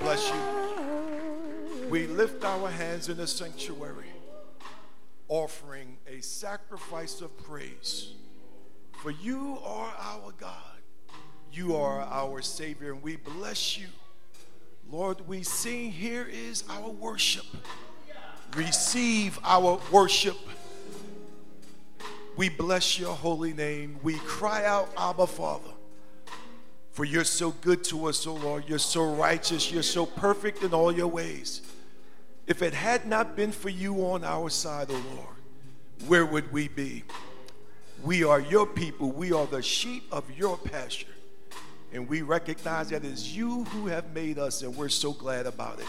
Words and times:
bless 0.00 0.28
you. 0.30 1.88
We 1.90 2.06
lift 2.06 2.44
our 2.44 2.70
hands 2.70 3.08
in 3.08 3.18
the 3.18 3.26
sanctuary, 3.26 4.10
offering 5.28 5.98
a 6.08 6.20
sacrifice 6.22 7.20
of 7.20 7.36
praise. 7.44 8.14
For 9.02 9.10
you 9.10 9.58
are 9.64 9.92
our 9.98 10.32
God. 10.38 10.80
You 11.52 11.76
are 11.76 12.00
our 12.00 12.42
Savior, 12.42 12.92
and 12.92 13.02
we 13.02 13.16
bless 13.16 13.78
you. 13.78 13.88
Lord, 14.90 15.26
we 15.28 15.42
sing, 15.42 15.92
here 15.92 16.26
is 16.30 16.64
our 16.68 16.90
worship. 16.90 17.46
Receive 18.54 19.38
our 19.44 19.80
worship. 19.92 20.36
We 22.36 22.48
bless 22.48 22.98
your 22.98 23.14
holy 23.14 23.52
name. 23.52 23.98
We 24.02 24.14
cry 24.14 24.64
out, 24.64 24.88
Abba, 24.96 25.26
Father. 25.26 25.70
For 26.92 27.04
you're 27.04 27.24
so 27.24 27.50
good 27.50 27.84
to 27.84 28.06
us, 28.06 28.26
O 28.26 28.32
oh 28.32 28.34
Lord. 28.34 28.64
You're 28.68 28.78
so 28.78 29.14
righteous. 29.14 29.70
You're 29.70 29.82
so 29.82 30.06
perfect 30.06 30.62
in 30.62 30.74
all 30.74 30.92
your 30.92 31.06
ways. 31.06 31.62
If 32.46 32.62
it 32.62 32.74
had 32.74 33.06
not 33.06 33.36
been 33.36 33.52
for 33.52 33.68
you 33.68 34.06
on 34.06 34.24
our 34.24 34.50
side, 34.50 34.90
O 34.90 34.94
oh 34.94 35.14
Lord, 35.16 36.08
where 36.08 36.26
would 36.26 36.52
we 36.52 36.68
be? 36.68 37.04
We 38.02 38.24
are 38.24 38.40
your 38.40 38.66
people. 38.66 39.12
We 39.12 39.32
are 39.32 39.46
the 39.46 39.62
sheep 39.62 40.04
of 40.10 40.24
your 40.36 40.56
pasture. 40.56 41.06
And 41.92 42.08
we 42.08 42.22
recognize 42.22 42.90
that 42.90 43.04
it's 43.04 43.28
you 43.28 43.64
who 43.64 43.86
have 43.86 44.14
made 44.14 44.38
us, 44.38 44.62
and 44.62 44.76
we're 44.76 44.88
so 44.88 45.12
glad 45.12 45.46
about 45.46 45.80
it. 45.80 45.86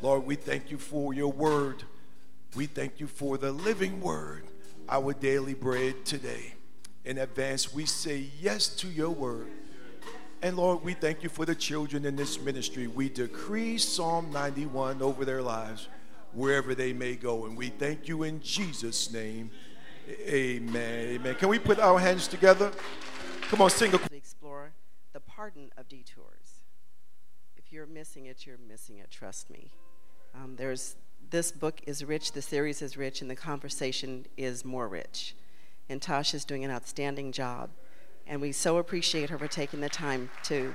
Lord, 0.00 0.24
we 0.24 0.36
thank 0.36 0.70
you 0.70 0.78
for 0.78 1.14
your 1.14 1.32
word. 1.32 1.82
We 2.54 2.66
thank 2.66 3.00
you 3.00 3.06
for 3.06 3.38
the 3.38 3.52
living 3.52 4.00
word, 4.00 4.44
our 4.88 5.12
daily 5.12 5.54
bread 5.54 6.04
today. 6.04 6.54
In 7.04 7.18
advance, 7.18 7.72
we 7.72 7.86
say 7.86 8.26
yes 8.40 8.68
to 8.76 8.88
your 8.88 9.10
word. 9.10 9.48
And 10.42 10.56
Lord, 10.56 10.82
we 10.82 10.94
thank 10.94 11.22
you 11.22 11.28
for 11.28 11.46
the 11.46 11.54
children 11.54 12.04
in 12.04 12.16
this 12.16 12.40
ministry. 12.40 12.88
We 12.88 13.08
decree 13.08 13.78
Psalm 13.78 14.32
91 14.32 15.00
over 15.00 15.24
their 15.24 15.40
lives 15.40 15.86
wherever 16.32 16.74
they 16.74 16.92
may 16.92 17.14
go. 17.14 17.46
And 17.46 17.56
we 17.56 17.68
thank 17.68 18.08
you 18.08 18.24
in 18.24 18.40
Jesus' 18.42 19.12
name. 19.12 19.52
Amen. 20.10 21.08
Amen. 21.10 21.34
Can 21.36 21.48
we 21.48 21.60
put 21.60 21.78
our 21.78 22.00
hands 22.00 22.26
together? 22.26 22.72
Come 23.42 23.62
on, 23.62 23.70
sing 23.70 23.94
a. 23.94 24.00
Explore 24.12 24.72
the 25.12 25.20
pardon 25.20 25.70
of 25.76 25.88
detours. 25.88 26.64
If 27.56 27.72
you're 27.72 27.86
missing 27.86 28.26
it, 28.26 28.44
you're 28.44 28.58
missing 28.68 28.98
it. 28.98 29.12
Trust 29.12 29.48
me. 29.48 29.70
Um, 30.34 30.56
there's 30.56 30.96
this 31.30 31.52
book 31.52 31.80
is 31.86 32.04
rich, 32.04 32.32
the 32.32 32.42
series 32.42 32.82
is 32.82 32.96
rich, 32.96 33.22
and 33.22 33.30
the 33.30 33.36
conversation 33.36 34.26
is 34.36 34.64
more 34.64 34.88
rich. 34.88 35.36
And 35.88 36.00
Tasha's 36.00 36.44
doing 36.44 36.64
an 36.64 36.72
outstanding 36.72 37.30
job. 37.30 37.70
And 38.26 38.40
we 38.40 38.52
so 38.52 38.78
appreciate 38.78 39.30
her 39.30 39.38
for 39.38 39.48
taking 39.48 39.80
the 39.80 39.88
time 39.88 40.30
to 40.44 40.74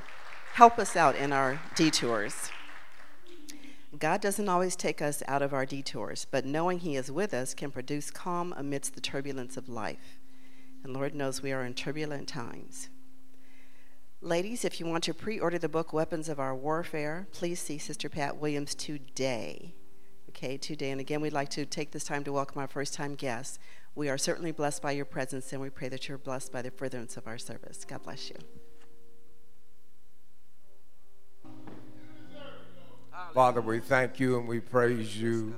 help 0.53 0.79
us 0.79 0.95
out 0.95 1.15
in 1.15 1.31
our 1.31 1.59
detours. 1.75 2.51
God 3.97 4.21
doesn't 4.21 4.49
always 4.49 4.75
take 4.75 5.01
us 5.01 5.23
out 5.27 5.41
of 5.41 5.53
our 5.53 5.65
detours, 5.65 6.27
but 6.29 6.45
knowing 6.45 6.79
He 6.79 6.95
is 6.95 7.11
with 7.11 7.33
us 7.33 7.53
can 7.53 7.71
produce 7.71 8.11
calm 8.11 8.53
amidst 8.57 8.95
the 8.95 9.01
turbulence 9.01 9.57
of 9.57 9.69
life. 9.69 10.19
And 10.83 10.93
Lord 10.93 11.15
knows 11.15 11.41
we 11.41 11.51
are 11.51 11.63
in 11.63 11.73
turbulent 11.73 12.27
times. 12.27 12.89
Ladies, 14.21 14.65
if 14.65 14.79
you 14.79 14.85
want 14.85 15.03
to 15.05 15.13
pre 15.13 15.39
order 15.39 15.57
the 15.57 15.69
book 15.69 15.93
Weapons 15.93 16.29
of 16.29 16.39
Our 16.39 16.55
Warfare, 16.55 17.27
please 17.31 17.59
see 17.59 17.77
Sister 17.77 18.09
Pat 18.09 18.37
Williams 18.37 18.75
today 18.75 19.73
okay, 20.37 20.55
today. 20.55 20.91
And 20.91 21.01
again, 21.01 21.19
we'd 21.19 21.33
like 21.33 21.49
to 21.49 21.65
take 21.65 21.91
this 21.91 22.03
time 22.03 22.23
to 22.23 22.31
welcome 22.31 22.61
our 22.61 22.67
first 22.67 22.93
time 22.93 23.15
guests. 23.15 23.57
We 23.97 24.09
are 24.09 24.17
certainly 24.19 24.51
blessed 24.51 24.83
by 24.83 24.91
your 24.91 25.05
presence, 25.05 25.51
and 25.53 25.59
we 25.59 25.71
pray 25.71 25.89
that 25.89 26.07
you're 26.07 26.19
blessed 26.19 26.51
by 26.51 26.61
the 26.61 26.69
furtherance 26.69 27.17
of 27.17 27.25
our 27.25 27.39
service. 27.39 27.83
God 27.83 28.03
bless 28.03 28.29
you. 28.29 28.35
Father, 33.33 33.59
we 33.59 33.79
thank 33.79 34.19
you 34.19 34.37
and 34.37 34.47
we 34.47 34.59
praise 34.59 35.19
you. 35.19 35.55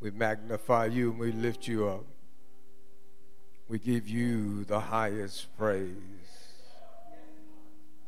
We 0.00 0.10
magnify 0.10 0.86
you 0.86 1.10
and 1.12 1.20
we 1.20 1.30
lift 1.30 1.68
you 1.68 1.86
up. 1.86 2.04
We 3.68 3.78
give 3.78 4.08
you 4.08 4.64
the 4.64 4.80
highest 4.80 5.56
praise. 5.56 5.94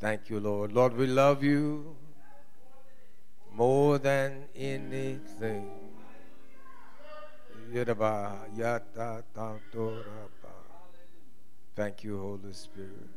Thank 0.01 0.29
you, 0.29 0.41
Lord. 0.41 0.73
Lord, 0.73 0.97
we 0.97 1.07
love 1.07 1.45
you 1.45 1.95
more 3.55 3.99
than 3.99 4.47
anything. 4.57 5.78
Thank 11.77 12.03
you, 12.03 12.19
Holy 12.19 12.53
Spirit. 12.53 13.11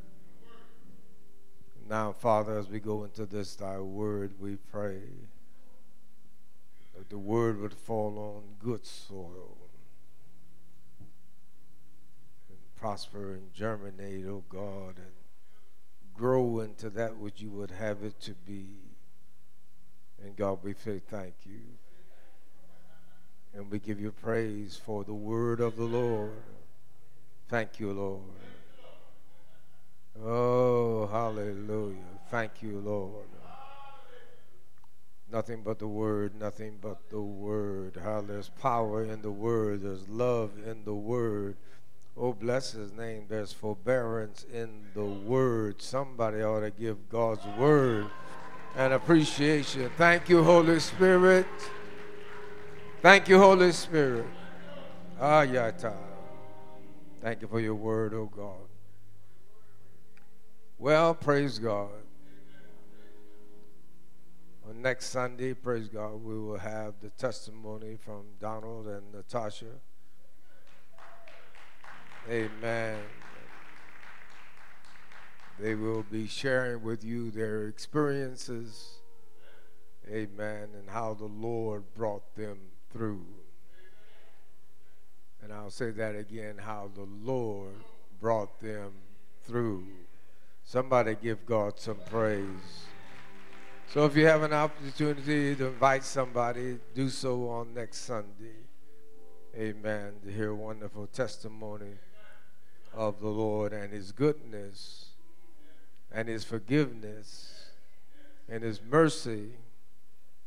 Now, 1.90 2.12
Father, 2.12 2.58
as 2.58 2.70
we 2.70 2.80
go 2.80 3.06
into 3.06 3.26
this 3.26 3.56
thy 3.56 3.80
word, 3.80 4.34
we 4.40 4.58
pray 4.72 5.02
that 6.98 7.10
the 7.10 7.18
word 7.18 7.60
would 7.62 7.74
fall 7.74 8.18
on 8.20 8.56
good 8.60 8.86
soil 8.86 9.58
and 12.50 12.58
prosper 12.76 13.34
and 13.34 13.54
germinate, 13.54 14.26
O 14.28 14.30
oh 14.30 14.44
God, 14.50 14.98
and 14.98 15.16
grow 16.14 16.60
into 16.60 16.90
that 16.90 17.18
which 17.18 17.42
you 17.42 17.50
would 17.52 17.72
have 17.72 18.04
it 18.04 18.20
to 18.22 18.32
be. 18.46 18.68
And 20.24 20.36
God, 20.36 20.60
we 20.62 20.74
say 20.74 21.00
thank 21.00 21.36
you. 21.46 21.62
And 23.54 23.70
we 23.70 23.80
give 23.80 24.00
you 24.00 24.12
praise 24.12 24.80
for 24.84 25.04
the 25.04 25.14
word 25.14 25.60
of 25.60 25.76
the 25.76 25.84
Lord. 25.84 26.32
Thank 27.50 27.80
you, 27.80 27.92
Lord. 27.92 28.22
Oh, 30.24 31.08
hallelujah. 31.08 31.98
Thank 32.30 32.62
you, 32.62 32.80
Lord. 32.80 33.26
Nothing 35.32 35.62
but 35.64 35.80
the 35.80 35.88
word, 35.88 36.36
nothing 36.36 36.78
but 36.82 37.10
the 37.10 37.22
word. 37.22 37.98
How 38.04 38.22
there's 38.22 38.50
power 38.50 39.06
in 39.06 39.22
the 39.22 39.32
word, 39.32 39.82
there's 39.82 40.08
love 40.10 40.52
in 40.66 40.84
the 40.84 40.94
word. 40.94 41.56
Oh, 42.18 42.34
bless 42.34 42.74
his 42.74 42.92
name. 42.92 43.26
There's 43.30 43.54
forbearance 43.54 44.46
in 44.54 44.84
the 44.94 45.06
word. 45.06 45.82
Somebody 45.82 46.42
ought 46.42 46.60
to 46.62 46.72
give 46.72 47.10
God's 47.10 47.46
word 47.58 48.08
and 48.76 48.92
appreciation. 48.92 49.90
Thank 49.98 50.28
you, 50.28 50.44
Holy 50.44 50.80
Spirit. 50.82 51.48
Thank 53.02 53.28
you, 53.28 53.40
Holy 53.40 53.72
Spirit. 53.72 54.28
Ah, 55.20 55.42
yata. 55.42 55.96
Thank 57.20 57.42
you 57.42 57.48
for 57.48 57.60
your 57.60 57.74
word, 57.74 58.14
oh 58.14 58.28
God. 58.28 58.70
Well, 60.78 61.16
praise 61.16 61.58
God. 61.58 61.90
On 64.70 64.80
next 64.84 65.08
Sunday, 65.08 65.56
praise 65.56 65.88
God, 65.88 66.24
we 66.24 66.38
will 66.38 66.60
have 66.60 66.94
the 67.02 67.10
testimony 67.10 67.98
from 68.00 68.22
Donald 68.40 68.86
and 68.86 69.12
Natasha. 69.12 69.80
Amen. 72.30 73.00
They 75.60 75.74
will 75.74 76.04
be 76.04 76.28
sharing 76.28 76.84
with 76.84 77.04
you 77.04 77.32
their 77.32 77.68
experiences, 77.68 79.00
amen, 80.08 80.70
and 80.78 80.88
how 80.88 81.16
the 81.16 81.26
Lord 81.26 81.96
brought 81.96 82.36
them 82.36 82.60
through. 82.94 83.26
And 85.44 85.52
I'll 85.52 85.72
say 85.72 85.92
that 85.92 86.16
again 86.16 86.58
how 86.58 86.92
the 86.94 87.08
Lord 87.24 87.76
brought 88.20 88.60
them 88.62 88.92
through. 89.44 89.86
Somebody 90.64 91.16
give 91.22 91.46
God 91.46 91.80
some 91.80 91.98
praise. 92.10 92.86
So 93.88 94.06
if 94.06 94.16
you 94.16 94.26
have 94.26 94.44
an 94.44 94.54
opportunity 94.54 95.56
to 95.56 95.68
invite 95.68 96.04
somebody, 96.04 96.80
do 96.96 97.10
so 97.10 97.50
on 97.50 97.74
next 97.74 98.00
Sunday. 98.00 98.62
Amen. 99.58 100.14
To 100.24 100.32
hear 100.32 100.54
wonderful 100.54 101.08
testimony 101.08 101.96
of 102.94 103.20
the 103.20 103.28
Lord 103.28 103.74
and 103.74 103.92
his 103.92 104.12
goodness 104.12 105.08
and 106.12 106.28
his 106.30 106.44
forgiveness 106.44 107.72
and 108.48 108.64
his 108.64 108.82
mercy 108.82 109.50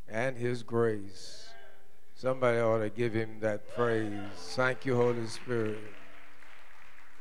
and 0.08 0.36
his 0.36 0.62
grace. 0.62 1.43
Somebody 2.14 2.58
ought 2.58 2.78
to 2.78 2.90
give 2.90 3.12
him 3.12 3.38
that 3.40 3.74
praise. 3.74 4.12
Thank 4.36 4.86
you, 4.86 4.96
Holy 4.96 5.26
Spirit. 5.26 5.78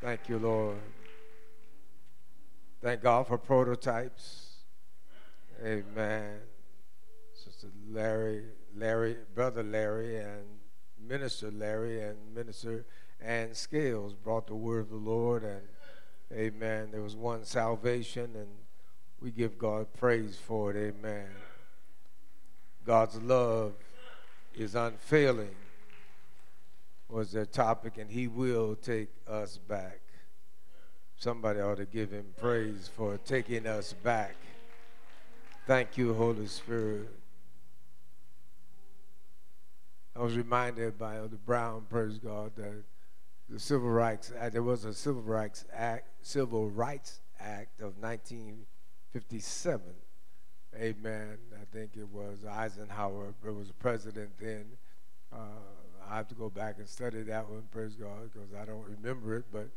Thank 0.02 0.30
you, 0.30 0.38
Lord. 0.40 0.78
Thank 2.82 3.02
God 3.02 3.28
for 3.28 3.38
prototypes. 3.38 4.58
Amen. 5.64 6.40
Sister 7.34 7.68
Larry, 7.90 8.44
Larry, 8.76 9.18
Brother 9.34 9.64
Larry, 9.64 10.18
and 10.18 10.44
Minister 11.00 11.52
Larry, 11.52 12.02
and 12.02 12.18
Minister 12.34 12.86
Ann 13.22 13.54
Scales 13.54 14.14
brought 14.14 14.48
the 14.48 14.56
word 14.56 14.82
of 14.82 14.90
the 14.90 14.96
Lord 14.96 15.44
and 15.44 15.62
Amen. 16.36 16.90
There 16.92 17.02
was 17.02 17.16
one 17.16 17.46
salvation, 17.46 18.32
and 18.36 18.48
we 19.22 19.30
give 19.30 19.58
God 19.58 19.94
praise 19.94 20.36
for 20.36 20.72
it. 20.72 20.78
Amen. 20.78 21.28
God's 22.86 23.22
love 23.22 23.74
is 24.56 24.76
unfailing, 24.76 25.56
was 27.10 27.32
their 27.32 27.46
topic, 27.46 27.98
and 27.98 28.10
He 28.10 28.28
will 28.28 28.76
take 28.76 29.10
us 29.28 29.58
back. 29.58 30.00
Somebody 31.16 31.60
ought 31.60 31.78
to 31.78 31.86
give 31.86 32.12
Him 32.12 32.34
praise 32.40 32.90
for 32.96 33.18
taking 33.18 33.68
us 33.68 33.94
back. 33.94 34.36
Thank 35.66 35.98
you, 35.98 36.14
Holy 36.14 36.48
Spirit. 36.48 37.10
I 40.16 40.20
was 40.20 40.36
reminded 40.38 41.00
by 41.00 41.18
Elder 41.18 41.38
Brown, 41.38 41.86
praise 41.90 42.20
God, 42.20 42.52
that 42.58 42.84
the 43.50 43.60
Civil 43.60 43.90
Rights 43.90 44.32
Act, 44.38 44.54
there 44.54 44.62
was 44.62 44.86
a 44.86 44.94
Civil 44.94 45.24
Rights 45.24 45.66
Act, 45.74 46.08
Civil 46.22 46.70
Rights 46.70 47.22
Act 47.40 47.80
of 47.80 47.98
1957. 48.00 49.82
Amen. 50.76 51.38
I 51.56 51.66
think 51.76 51.92
it 51.98 52.08
was 52.10 52.46
Eisenhower, 52.50 53.34
it 53.46 53.52
was 53.52 53.72
president 53.80 54.32
then. 54.40 54.66
Uh, 55.32 55.38
I 56.10 56.18
have 56.18 56.28
to 56.30 56.36
go 56.36 56.50
back 56.50 56.78
and 56.80 56.88
study 56.88 57.22
that 57.24 57.50
one, 57.50 57.64
praise 57.72 57.96
God, 57.96 58.32
because 58.32 58.50
I 58.54 58.66
don't 58.66 58.86
remember 58.86 59.36
it, 59.38 59.46
but 59.52 59.70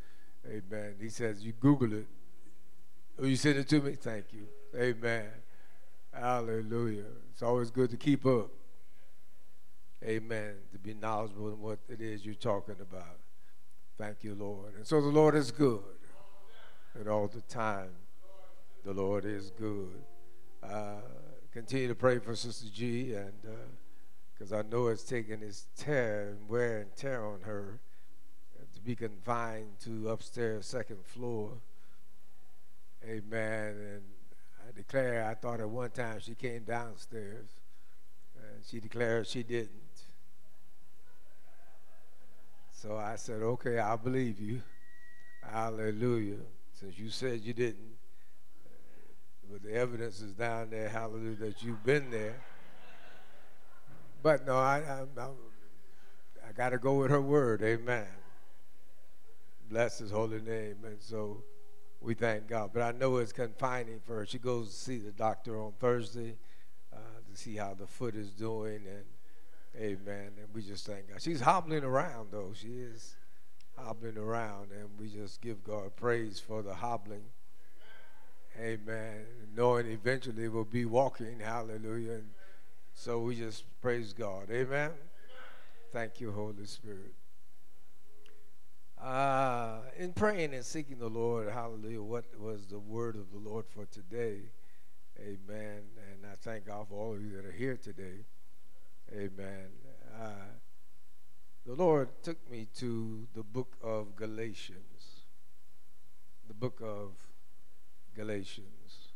amen. 0.45 0.95
He 0.99 1.09
says, 1.09 1.43
you 1.43 1.53
Google 1.53 1.93
it. 1.93 2.07
Oh, 3.19 3.25
you 3.25 3.35
send 3.35 3.57
it 3.57 3.67
to 3.69 3.81
me? 3.81 3.93
Thank 3.93 4.25
you. 4.33 4.47
Amen. 4.75 5.25
Hallelujah. 6.13 7.05
It's 7.31 7.41
always 7.41 7.71
good 7.71 7.89
to 7.91 7.97
keep 7.97 8.25
up. 8.25 8.51
Amen. 10.03 10.53
To 10.71 10.77
be 10.77 10.93
knowledgeable 10.93 11.49
in 11.49 11.59
what 11.59 11.79
it 11.89 12.01
is 12.01 12.25
you're 12.25 12.35
talking 12.35 12.75
about. 12.79 13.17
Thank 13.97 14.23
you, 14.23 14.35
Lord. 14.35 14.75
And 14.75 14.85
so 14.85 15.01
the 15.01 15.07
Lord 15.07 15.35
is 15.35 15.49
good. 15.51 15.81
And 16.93 17.07
all 17.07 17.27
the 17.27 17.41
time, 17.41 17.89
the 18.85 18.93
Lord 18.93 19.25
is 19.25 19.51
good. 19.51 20.03
Uh, 20.69 20.99
continue 21.53 21.87
to 21.87 21.95
pray 21.95 22.19
for 22.19 22.35
Sister 22.35 22.67
G, 22.73 23.13
and 23.13 23.31
because 24.33 24.51
uh, 24.51 24.57
I 24.57 24.61
know 24.63 24.87
it's 24.87 25.03
taking 25.03 25.41
its 25.41 25.67
tear 25.77 26.35
and 26.37 26.49
wear 26.49 26.81
and 26.81 26.95
tear 26.95 27.25
on 27.25 27.41
her 27.41 27.79
to 28.73 28.81
be 28.81 28.95
confined 28.95 29.79
to 29.85 30.09
upstairs, 30.09 30.65
second 30.65 31.05
floor. 31.05 31.51
Amen. 33.03 33.75
And 33.77 34.01
I 34.67 34.71
declare, 34.75 35.25
I 35.25 35.35
thought 35.35 35.61
at 35.61 35.69
one 35.69 35.91
time 35.91 36.19
she 36.19 36.35
came 36.35 36.63
downstairs, 36.63 37.47
and 38.35 38.63
she 38.65 38.79
declared 38.79 39.25
she 39.27 39.43
didn't. 39.43 39.71
So 42.73 42.97
I 42.97 43.15
said, 43.15 43.41
okay, 43.41 43.79
I'll 43.79 43.97
believe 43.97 44.39
you. 44.39 44.61
Hallelujah. 45.41 46.43
Since 46.73 46.99
you 46.99 47.09
said 47.09 47.41
you 47.41 47.53
didn't, 47.53 47.96
but 49.51 49.63
the 49.63 49.73
evidence 49.73 50.21
is 50.21 50.33
down 50.33 50.69
there, 50.69 50.89
hallelujah, 50.89 51.35
that 51.35 51.63
you've 51.63 51.83
been 51.83 52.09
there. 52.09 52.35
But 54.23 54.45
no, 54.45 54.57
I, 54.57 54.77
I, 54.79 55.23
I, 56.47 56.51
got 56.55 56.69
to 56.69 56.77
go 56.77 56.95
with 56.95 57.11
her 57.11 57.21
word. 57.21 57.61
Amen. 57.61 58.07
Bless 59.69 59.99
his 59.99 60.11
holy 60.11 60.41
name. 60.41 60.77
And 60.83 60.97
so 60.99 61.43
we 62.01 62.13
thank 62.13 62.47
God. 62.47 62.71
But 62.73 62.81
I 62.81 62.91
know 62.91 63.17
it's 63.17 63.31
confining 63.31 63.99
for 64.05 64.15
her. 64.15 64.25
She 64.25 64.39
goes 64.39 64.69
to 64.69 64.75
see 64.75 64.97
the 64.97 65.11
doctor 65.11 65.61
on 65.61 65.73
Thursday 65.79 66.35
uh, 66.91 66.97
to 67.31 67.37
see 67.37 67.55
how 67.55 67.73
the 67.73 67.87
foot 67.87 68.15
is 68.15 68.31
doing. 68.31 68.81
And 68.87 69.05
Amen. 69.79 70.31
And 70.37 70.47
we 70.53 70.61
just 70.63 70.85
thank 70.87 71.09
God. 71.09 71.21
She's 71.21 71.41
hobbling 71.41 71.83
around, 71.83 72.29
though. 72.31 72.51
She 72.53 72.79
is 72.79 73.15
hobbling 73.77 74.17
around, 74.17 74.71
and 74.71 74.89
we 74.99 75.07
just 75.07 75.39
give 75.41 75.63
God 75.63 75.95
praise 75.95 76.39
for 76.39 76.63
the 76.63 76.73
hobbling. 76.73 77.23
Amen. 78.59 79.25
Knowing 79.55 79.87
eventually 79.87 80.47
we'll 80.49 80.63
be 80.63 80.85
walking. 80.85 81.39
Hallelujah. 81.39 82.13
And 82.13 82.29
so 82.93 83.19
we 83.19 83.35
just 83.35 83.63
praise 83.81 84.13
God. 84.13 84.49
Amen. 84.51 84.91
Thank 85.91 86.19
you, 86.19 86.31
Holy 86.31 86.65
Spirit. 86.65 87.13
Uh, 89.01 89.81
in 89.97 90.11
praying 90.11 90.55
and 90.55 90.65
seeking 90.65 90.97
the 90.97 91.07
Lord, 91.07 91.49
hallelujah, 91.51 92.01
what 92.01 92.25
was 92.39 92.65
the 92.65 92.79
word 92.79 93.15
of 93.15 93.31
the 93.31 93.37
Lord 93.37 93.65
for 93.67 93.85
today? 93.85 94.39
Amen. 95.19 95.81
And 95.95 96.25
I 96.25 96.35
thank 96.41 96.65
God 96.65 96.87
for 96.89 96.95
all 96.95 97.13
of 97.13 97.21
you 97.21 97.31
that 97.35 97.45
are 97.45 97.51
here 97.51 97.77
today. 97.77 98.25
Amen. 99.13 99.69
Uh, 100.19 100.29
the 101.65 101.73
Lord 101.73 102.09
took 102.23 102.49
me 102.49 102.67
to 102.77 103.27
the 103.35 103.43
book 103.43 103.77
of 103.83 104.15
Galatians. 104.15 105.25
The 106.47 106.53
book 106.55 106.81
of 106.83 107.11
Galatians. 108.17 109.11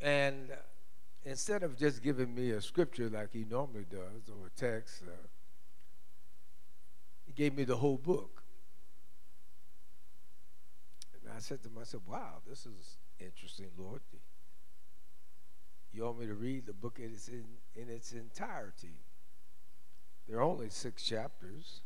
And 0.00 0.50
instead 1.24 1.62
of 1.62 1.78
just 1.78 2.02
giving 2.02 2.34
me 2.34 2.50
a 2.50 2.60
scripture 2.60 3.08
like 3.08 3.32
he 3.32 3.44
normally 3.48 3.86
does 3.88 4.28
or 4.28 4.48
a 4.48 4.50
text, 4.50 5.02
uh, 5.06 5.12
he 7.24 7.32
gave 7.32 7.56
me 7.56 7.64
the 7.64 7.76
whole 7.76 7.96
book. 7.96 8.42
And 11.14 11.32
I 11.34 11.38
said 11.38 11.62
to 11.62 11.70
myself, 11.70 12.02
wow, 12.06 12.42
this 12.46 12.66
is 12.66 12.98
interesting, 13.18 13.68
Lord. 13.78 14.02
You 15.94 16.04
want 16.04 16.20
me 16.20 16.26
to 16.26 16.34
read 16.34 16.66
the 16.66 16.72
book 16.72 16.98
in 16.98 17.12
its, 17.12 17.28
in, 17.28 17.44
in 17.76 17.88
its 17.88 18.12
entirety? 18.12 18.96
There 20.28 20.38
are 20.38 20.42
only 20.42 20.68
six 20.68 21.02
chapters 21.02 21.82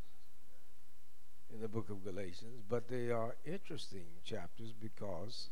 in 1.57 1.63
the 1.63 1.69
book 1.69 1.89
of 1.89 2.05
Galatians, 2.05 2.61
but 2.69 2.87
they 2.87 3.11
are 3.11 3.35
interesting 3.47 4.05
chapters 4.23 4.75
because 4.79 5.49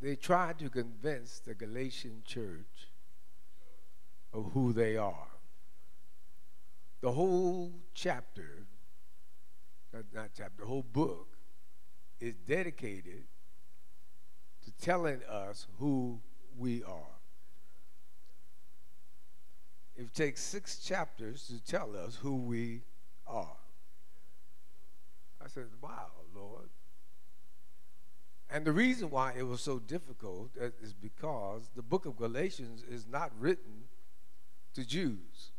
they 0.00 0.16
try 0.16 0.52
to 0.54 0.68
convince 0.68 1.38
the 1.38 1.54
Galatian 1.54 2.22
church 2.26 2.88
of 4.32 4.50
who 4.52 4.72
they 4.72 4.96
are. 4.96 5.28
The 7.02 7.12
whole 7.12 7.72
chapter, 7.94 8.66
not 9.92 10.30
chapter, 10.36 10.62
the 10.62 10.66
whole 10.66 10.86
book 10.92 11.28
is 12.20 12.34
dedicated 12.48 13.24
to 14.64 14.72
telling 14.84 15.20
us 15.30 15.68
who 15.78 16.18
we 16.58 16.82
are. 16.82 17.21
It 20.02 20.14
takes 20.14 20.42
six 20.42 20.78
chapters 20.80 21.46
to 21.46 21.64
tell 21.64 21.96
us 21.96 22.16
who 22.16 22.34
we 22.34 22.80
are. 23.24 23.56
I 25.40 25.46
said, 25.46 25.66
wow, 25.80 26.08
Lord. 26.34 26.70
And 28.50 28.64
the 28.64 28.72
reason 28.72 29.10
why 29.10 29.34
it 29.38 29.46
was 29.46 29.60
so 29.60 29.78
difficult 29.78 30.50
uh, 30.60 30.70
is 30.82 30.92
because 30.92 31.70
the 31.76 31.82
book 31.82 32.04
of 32.04 32.16
Galatians 32.16 32.82
is 32.82 33.06
not 33.06 33.30
written 33.38 33.84
to 34.74 34.84
Jews, 34.84 35.52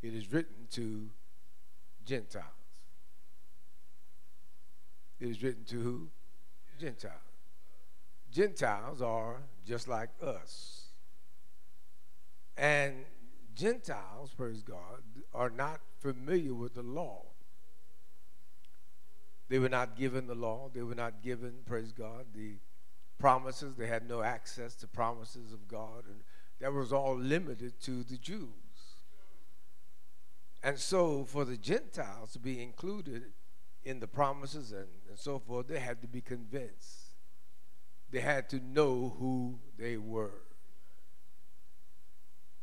it 0.00 0.14
is 0.14 0.32
written 0.32 0.68
to 0.70 1.10
Gentiles. 2.06 2.44
It 5.18 5.30
is 5.30 5.42
written 5.42 5.64
to? 5.64 6.08
Gentiles. 6.78 7.14
Gentiles 8.30 9.02
are 9.02 9.38
just 9.66 9.88
like 9.88 10.10
us. 10.22 10.89
And 12.60 13.06
Gentiles, 13.54 14.34
praise 14.36 14.62
God, 14.62 15.00
are 15.32 15.48
not 15.48 15.80
familiar 15.98 16.52
with 16.52 16.74
the 16.74 16.82
law. 16.82 17.22
They 19.48 19.58
were 19.58 19.70
not 19.70 19.96
given 19.96 20.26
the 20.26 20.34
law. 20.34 20.68
They 20.72 20.82
were 20.82 20.94
not 20.94 21.22
given, 21.22 21.54
praise 21.64 21.90
God, 21.90 22.26
the 22.34 22.58
promises. 23.18 23.76
They 23.76 23.86
had 23.86 24.06
no 24.06 24.22
access 24.22 24.74
to 24.76 24.86
promises 24.86 25.54
of 25.54 25.68
God. 25.68 26.04
And 26.06 26.20
that 26.60 26.70
was 26.70 26.92
all 26.92 27.16
limited 27.16 27.80
to 27.80 28.04
the 28.04 28.18
Jews. 28.18 28.50
And 30.62 30.78
so, 30.78 31.24
for 31.24 31.46
the 31.46 31.56
Gentiles 31.56 32.32
to 32.32 32.38
be 32.38 32.62
included 32.62 33.22
in 33.84 34.00
the 34.00 34.06
promises 34.06 34.70
and, 34.72 34.86
and 35.08 35.18
so 35.18 35.38
forth, 35.38 35.68
they 35.68 35.80
had 35.80 36.02
to 36.02 36.08
be 36.08 36.20
convinced. 36.20 37.14
They 38.10 38.20
had 38.20 38.50
to 38.50 38.60
know 38.60 39.16
who 39.18 39.60
they 39.78 39.96
were. 39.96 40.42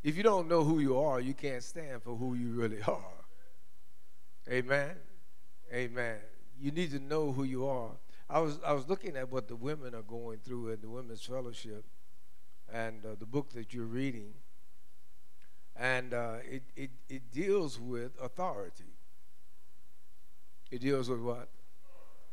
If 0.04 0.16
you 0.16 0.24
don't 0.24 0.48
know 0.48 0.63
who 0.63 0.80
you 0.80 1.00
are, 1.00 1.20
you 1.20 1.34
can't 1.34 1.63
stand 1.63 2.04
for 2.04 2.16
who 2.16 2.36
you 2.36 2.50
really 2.51 2.82
are. 2.88 3.25
Amen. 4.50 4.96
Amen. 5.74 6.18
You 6.60 6.72
need 6.72 6.92
to 6.92 7.00
know 7.00 7.32
who 7.32 7.44
you 7.44 7.68
are. 7.68 7.92
I 8.30 8.39
was 8.39 8.60
I 8.66 8.74
was 8.74 8.88
looking 8.89 9.16
at 9.16 9.32
what 9.32 9.48
the 9.48 9.56
women 9.56 9.96
are 9.96 10.01
going 10.01 10.39
through 10.39 10.70
in 10.70 10.82
the 10.82 10.89
women's 10.89 11.22
fellowship, 11.22 11.86
and 12.72 13.06
uh, 13.06 13.10
the 13.18 13.25
book 13.25 13.51
that 13.54 13.74
you're 13.74 13.86
reading, 13.86 14.34
and 15.75 16.13
uh, 16.13 16.36
it, 16.50 16.63
it 16.75 16.92
it 17.08 17.32
deals 17.32 17.80
with 17.80 18.12
authority. 18.22 18.96
It 20.72 20.82
deals 20.82 21.10
with 21.10 21.22
what? 21.22 21.48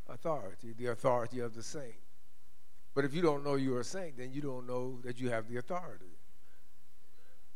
Authority, 0.09 0.75
the 0.77 0.87
authority 0.87 1.39
of 1.39 1.55
the 1.55 1.63
saint. 1.63 1.95
But 2.95 3.05
if 3.05 3.15
you 3.15 3.23
don't 3.23 3.45
know 3.45 3.55
you're 3.55 3.81
a 3.81 3.85
saint, 3.85 4.19
then 4.19 4.33
you 4.33 4.41
don't 4.41 4.67
know 4.67 5.01
that 5.05 5.21
you 5.21 5.31
have 5.31 5.49
the 5.49 5.59
authority. 5.59 6.14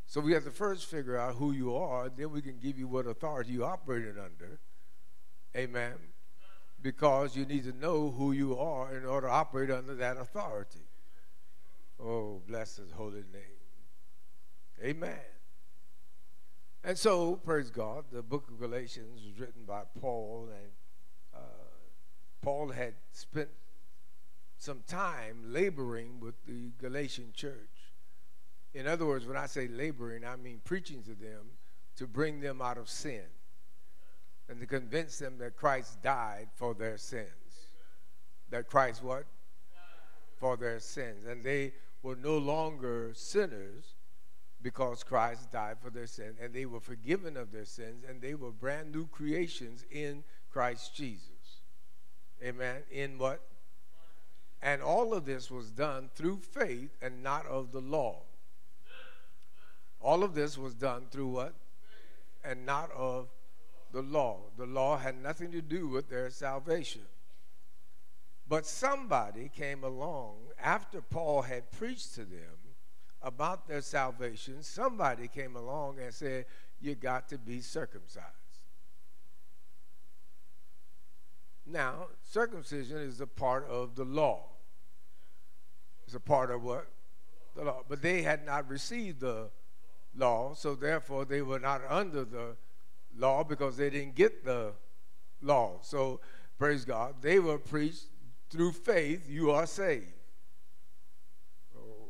So 0.08 0.22
we 0.22 0.32
have 0.32 0.44
to 0.44 0.50
first 0.50 0.86
figure 0.86 1.18
out 1.18 1.34
who 1.34 1.52
you 1.52 1.76
are, 1.76 2.08
then 2.08 2.32
we 2.32 2.40
can 2.40 2.58
give 2.58 2.78
you 2.78 2.88
what 2.88 3.06
authority 3.06 3.52
you're 3.52 3.66
operating 3.66 4.18
under. 4.18 4.58
Amen. 5.54 5.92
Because 6.80 7.36
you 7.36 7.44
need 7.44 7.64
to 7.64 7.76
know 7.76 8.10
who 8.10 8.32
you 8.32 8.58
are 8.58 8.96
in 8.96 9.04
order 9.04 9.26
to 9.26 9.32
operate 9.32 9.70
under 9.70 9.94
that 9.96 10.16
authority. 10.16 10.86
Oh, 12.02 12.40
bless 12.48 12.76
his 12.76 12.90
holy 12.90 13.24
name. 13.34 13.58
Amen. 14.82 15.20
And 16.82 16.96
so, 16.96 17.36
praise 17.36 17.68
God, 17.68 18.04
the 18.10 18.22
book 18.22 18.48
of 18.48 18.58
Galatians 18.58 19.20
was 19.26 19.38
written 19.38 19.64
by 19.66 19.82
Paul, 20.00 20.48
and 20.50 20.70
uh, 21.34 21.66
Paul 22.40 22.70
had 22.70 22.94
spent 23.12 23.50
some 24.56 24.80
time 24.88 25.52
laboring 25.52 26.18
with 26.18 26.46
the 26.46 26.70
Galatian 26.80 27.32
church. 27.34 27.77
In 28.74 28.86
other 28.86 29.06
words, 29.06 29.26
when 29.26 29.36
I 29.36 29.46
say 29.46 29.68
laboring, 29.68 30.24
I 30.24 30.36
mean 30.36 30.60
preaching 30.64 31.02
to 31.04 31.14
them 31.14 31.50
to 31.96 32.06
bring 32.06 32.40
them 32.40 32.60
out 32.60 32.78
of 32.78 32.88
sin 32.88 33.24
and 34.48 34.60
to 34.60 34.66
convince 34.66 35.18
them 35.18 35.38
that 35.38 35.56
Christ 35.56 36.02
died 36.02 36.48
for 36.54 36.74
their 36.74 36.96
sins. 36.96 37.28
That 38.50 38.68
Christ 38.68 39.02
what? 39.02 39.24
For 40.38 40.56
their 40.56 40.80
sins. 40.80 41.26
And 41.26 41.42
they 41.42 41.72
were 42.02 42.16
no 42.16 42.38
longer 42.38 43.12
sinners 43.14 43.94
because 44.62 45.02
Christ 45.02 45.52
died 45.52 45.76
for 45.82 45.90
their 45.90 46.06
sin 46.06 46.34
and 46.40 46.52
they 46.52 46.66
were 46.66 46.80
forgiven 46.80 47.36
of 47.36 47.52
their 47.52 47.64
sins 47.64 48.04
and 48.08 48.20
they 48.20 48.34
were 48.34 48.50
brand 48.50 48.92
new 48.92 49.06
creations 49.06 49.84
in 49.90 50.24
Christ 50.50 50.94
Jesus. 50.94 51.62
Amen. 52.42 52.82
In 52.90 53.18
what? 53.18 53.40
And 54.62 54.82
all 54.82 55.14
of 55.14 55.24
this 55.24 55.50
was 55.50 55.70
done 55.70 56.10
through 56.14 56.40
faith 56.40 56.96
and 57.00 57.22
not 57.22 57.46
of 57.46 57.72
the 57.72 57.80
law. 57.80 58.22
All 60.00 60.22
of 60.22 60.34
this 60.34 60.56
was 60.56 60.74
done 60.74 61.06
through 61.10 61.28
what? 61.28 61.54
And 62.44 62.64
not 62.64 62.90
of 62.92 63.28
the 63.92 64.02
law. 64.02 64.40
The 64.56 64.66
law 64.66 64.98
had 64.98 65.20
nothing 65.20 65.50
to 65.52 65.62
do 65.62 65.88
with 65.88 66.08
their 66.08 66.30
salvation. 66.30 67.02
But 68.48 68.64
somebody 68.64 69.50
came 69.54 69.84
along 69.84 70.36
after 70.62 71.02
Paul 71.02 71.42
had 71.42 71.70
preached 71.72 72.14
to 72.14 72.24
them 72.24 72.56
about 73.20 73.68
their 73.68 73.82
salvation. 73.82 74.62
Somebody 74.62 75.28
came 75.28 75.56
along 75.56 75.98
and 75.98 76.14
said, 76.14 76.46
You 76.80 76.94
got 76.94 77.28
to 77.28 77.38
be 77.38 77.60
circumcised. 77.60 78.24
Now, 81.66 82.06
circumcision 82.22 82.98
is 82.98 83.20
a 83.20 83.26
part 83.26 83.68
of 83.68 83.94
the 83.94 84.04
law. 84.04 84.44
It's 86.06 86.14
a 86.14 86.20
part 86.20 86.50
of 86.50 86.62
what? 86.62 86.86
The 87.54 87.64
law. 87.64 87.82
But 87.86 88.00
they 88.00 88.22
had 88.22 88.46
not 88.46 88.66
received 88.70 89.20
the 89.20 89.50
law, 90.18 90.54
so 90.54 90.74
therefore 90.74 91.24
they 91.24 91.42
were 91.42 91.58
not 91.58 91.82
under 91.88 92.24
the 92.24 92.56
law 93.16 93.44
because 93.44 93.76
they 93.76 93.90
didn't 93.90 94.14
get 94.14 94.44
the 94.44 94.72
law. 95.42 95.78
So, 95.82 96.20
praise 96.58 96.84
God, 96.84 97.16
they 97.20 97.38
were 97.38 97.58
preached 97.58 98.06
through 98.50 98.72
faith, 98.72 99.28
you 99.28 99.50
are 99.50 99.66
saved. 99.66 100.12
Oh. 101.76 102.08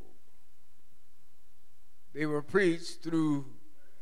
They 2.14 2.26
were 2.26 2.42
preached 2.42 3.02
through 3.02 3.46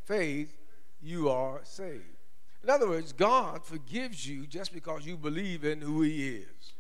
faith, 0.04 0.54
you 1.02 1.28
are 1.30 1.60
saved. 1.64 2.04
In 2.62 2.70
other 2.70 2.88
words, 2.88 3.12
God 3.12 3.64
forgives 3.64 4.26
you 4.26 4.46
just 4.46 4.72
because 4.72 5.06
you 5.06 5.16
believe 5.16 5.64
in 5.64 5.80
who 5.80 6.02
He 6.02 6.28
is. 6.28 6.72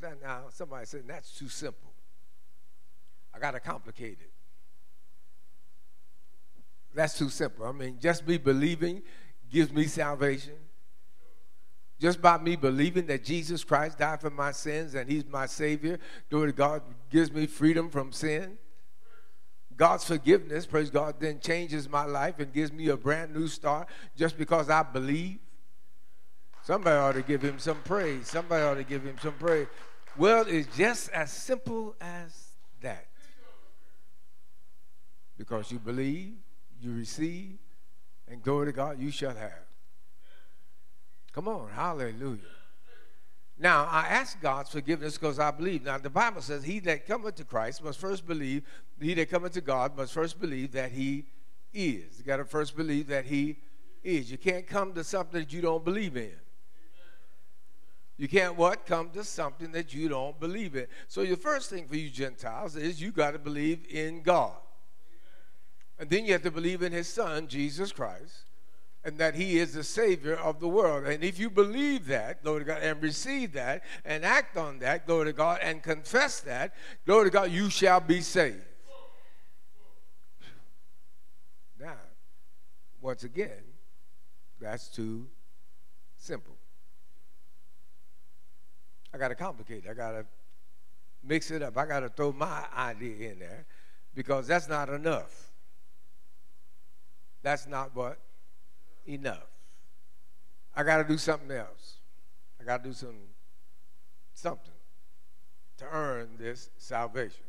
Now, 0.00 0.44
somebody 0.50 0.86
said 0.86 1.02
that's 1.08 1.36
too 1.36 1.48
simple. 1.48 1.92
I 3.34 3.40
got 3.40 3.52
to 3.52 3.60
complicate 3.60 4.18
it. 4.20 4.30
That's 6.94 7.16
too 7.16 7.28
simple. 7.28 7.66
I 7.66 7.72
mean, 7.72 7.98
just 8.00 8.26
me 8.26 8.38
believing 8.38 9.02
gives 9.50 9.72
me 9.72 9.84
salvation. 9.84 10.54
Just 12.00 12.22
by 12.22 12.38
me 12.38 12.54
believing 12.54 13.06
that 13.06 13.24
Jesus 13.24 13.64
Christ 13.64 13.98
died 13.98 14.20
for 14.20 14.30
my 14.30 14.52
sins 14.52 14.94
and 14.94 15.10
He's 15.10 15.26
my 15.26 15.46
Savior, 15.46 15.98
glory 16.30 16.52
to 16.52 16.56
God, 16.56 16.82
gives 17.10 17.32
me 17.32 17.46
freedom 17.46 17.90
from 17.90 18.12
sin. 18.12 18.56
God's 19.76 20.04
forgiveness, 20.04 20.66
praise 20.66 20.90
God, 20.90 21.16
then 21.18 21.40
changes 21.40 21.88
my 21.88 22.04
life 22.04 22.40
and 22.40 22.52
gives 22.52 22.72
me 22.72 22.88
a 22.88 22.96
brand 22.96 23.34
new 23.34 23.46
start 23.46 23.88
just 24.16 24.36
because 24.36 24.70
I 24.70 24.82
believe. 24.82 25.38
Somebody 26.62 26.96
ought 26.96 27.12
to 27.12 27.22
give 27.22 27.42
him 27.42 27.58
some 27.58 27.78
praise. 27.82 28.28
Somebody 28.28 28.62
ought 28.62 28.74
to 28.74 28.84
give 28.84 29.04
him 29.04 29.16
some 29.22 29.34
praise. 29.34 29.68
Well, 30.16 30.44
it's 30.46 30.76
just 30.76 31.08
as 31.10 31.30
simple 31.30 31.94
as 32.00 32.48
that. 32.82 33.06
Because 35.36 35.70
you 35.70 35.78
believe, 35.78 36.34
you 36.80 36.92
receive, 36.92 37.58
and 38.26 38.42
glory 38.42 38.66
to 38.66 38.72
God, 38.72 38.98
you 38.98 39.10
shall 39.10 39.34
have. 39.34 39.64
Come 41.32 41.48
on, 41.48 41.70
hallelujah. 41.70 42.40
Now, 43.58 43.88
I 43.90 44.06
ask 44.08 44.40
God's 44.40 44.70
forgiveness 44.70 45.18
because 45.18 45.38
I 45.38 45.50
believe. 45.50 45.84
Now, 45.84 45.98
the 45.98 46.10
Bible 46.10 46.40
says, 46.40 46.62
He 46.62 46.78
that 46.80 47.06
cometh 47.06 47.34
to 47.36 47.44
Christ 47.44 47.82
must 47.82 47.98
first 47.98 48.26
believe, 48.26 48.62
he 49.00 49.14
that 49.14 49.30
cometh 49.30 49.52
to 49.52 49.60
God 49.60 49.96
must 49.96 50.12
first 50.12 50.40
believe 50.40 50.72
that 50.72 50.92
He 50.92 51.26
is. 51.72 52.18
You 52.18 52.24
got 52.24 52.36
to 52.36 52.44
first 52.44 52.76
believe 52.76 53.08
that 53.08 53.24
He 53.24 53.56
is. 54.04 54.30
You 54.30 54.38
can't 54.38 54.66
come 54.66 54.92
to 54.94 55.02
something 55.02 55.40
that 55.40 55.52
you 55.52 55.60
don't 55.60 55.84
believe 55.84 56.16
in. 56.16 56.32
You 58.16 58.28
can't 58.28 58.56
what? 58.56 58.84
Come 58.84 59.10
to 59.10 59.22
something 59.22 59.70
that 59.72 59.94
you 59.94 60.08
don't 60.08 60.38
believe 60.38 60.74
in. 60.74 60.86
So, 61.06 61.24
the 61.24 61.36
first 61.36 61.70
thing 61.70 61.86
for 61.86 61.96
you 61.96 62.10
Gentiles 62.10 62.74
is 62.76 63.00
you 63.00 63.12
got 63.12 63.32
to 63.32 63.38
believe 63.38 63.86
in 63.88 64.22
God. 64.22 64.56
And 65.98 66.08
then 66.08 66.24
you 66.24 66.32
have 66.32 66.42
to 66.42 66.50
believe 66.50 66.82
in 66.82 66.92
his 66.92 67.08
son, 67.08 67.48
Jesus 67.48 67.90
Christ, 67.90 68.44
and 69.04 69.18
that 69.18 69.34
he 69.34 69.58
is 69.58 69.72
the 69.72 69.82
Savior 69.82 70.36
of 70.36 70.60
the 70.60 70.68
world. 70.68 71.06
And 71.06 71.24
if 71.24 71.38
you 71.38 71.50
believe 71.50 72.06
that, 72.06 72.42
glory 72.42 72.60
to 72.60 72.64
God, 72.66 72.82
and 72.82 73.02
receive 73.02 73.52
that, 73.54 73.82
and 74.04 74.24
act 74.24 74.56
on 74.56 74.78
that, 74.78 75.06
glory 75.06 75.26
to 75.26 75.32
God, 75.32 75.58
and 75.62 75.82
confess 75.82 76.40
that, 76.40 76.74
glory 77.04 77.24
to 77.26 77.30
God, 77.30 77.50
you 77.50 77.68
shall 77.68 78.00
be 78.00 78.20
saved. 78.20 78.62
Now, 81.80 81.96
once 83.00 83.24
again, 83.24 83.62
that's 84.60 84.88
too 84.88 85.26
simple. 86.16 86.56
I 89.12 89.18
got 89.18 89.28
to 89.28 89.34
complicate 89.34 89.84
it. 89.84 89.90
I 89.90 89.94
got 89.94 90.10
to 90.12 90.26
mix 91.24 91.50
it 91.50 91.62
up. 91.62 91.76
I 91.76 91.86
got 91.86 92.00
to 92.00 92.08
throw 92.08 92.32
my 92.32 92.64
idea 92.76 93.32
in 93.32 93.38
there 93.38 93.66
because 94.14 94.46
that's 94.46 94.68
not 94.68 94.88
enough. 94.88 95.47
That's 97.42 97.66
not 97.66 97.94
what? 97.94 98.18
Enough. 99.06 99.46
I 100.74 100.82
got 100.82 100.98
to 100.98 101.04
do 101.04 101.18
something 101.18 101.50
else. 101.50 101.96
I 102.60 102.64
got 102.64 102.82
to 102.82 102.88
do 102.88 102.94
some 102.94 103.16
something 104.34 104.72
to 105.78 105.84
earn 105.90 106.30
this 106.38 106.70
salvation. 106.78 107.44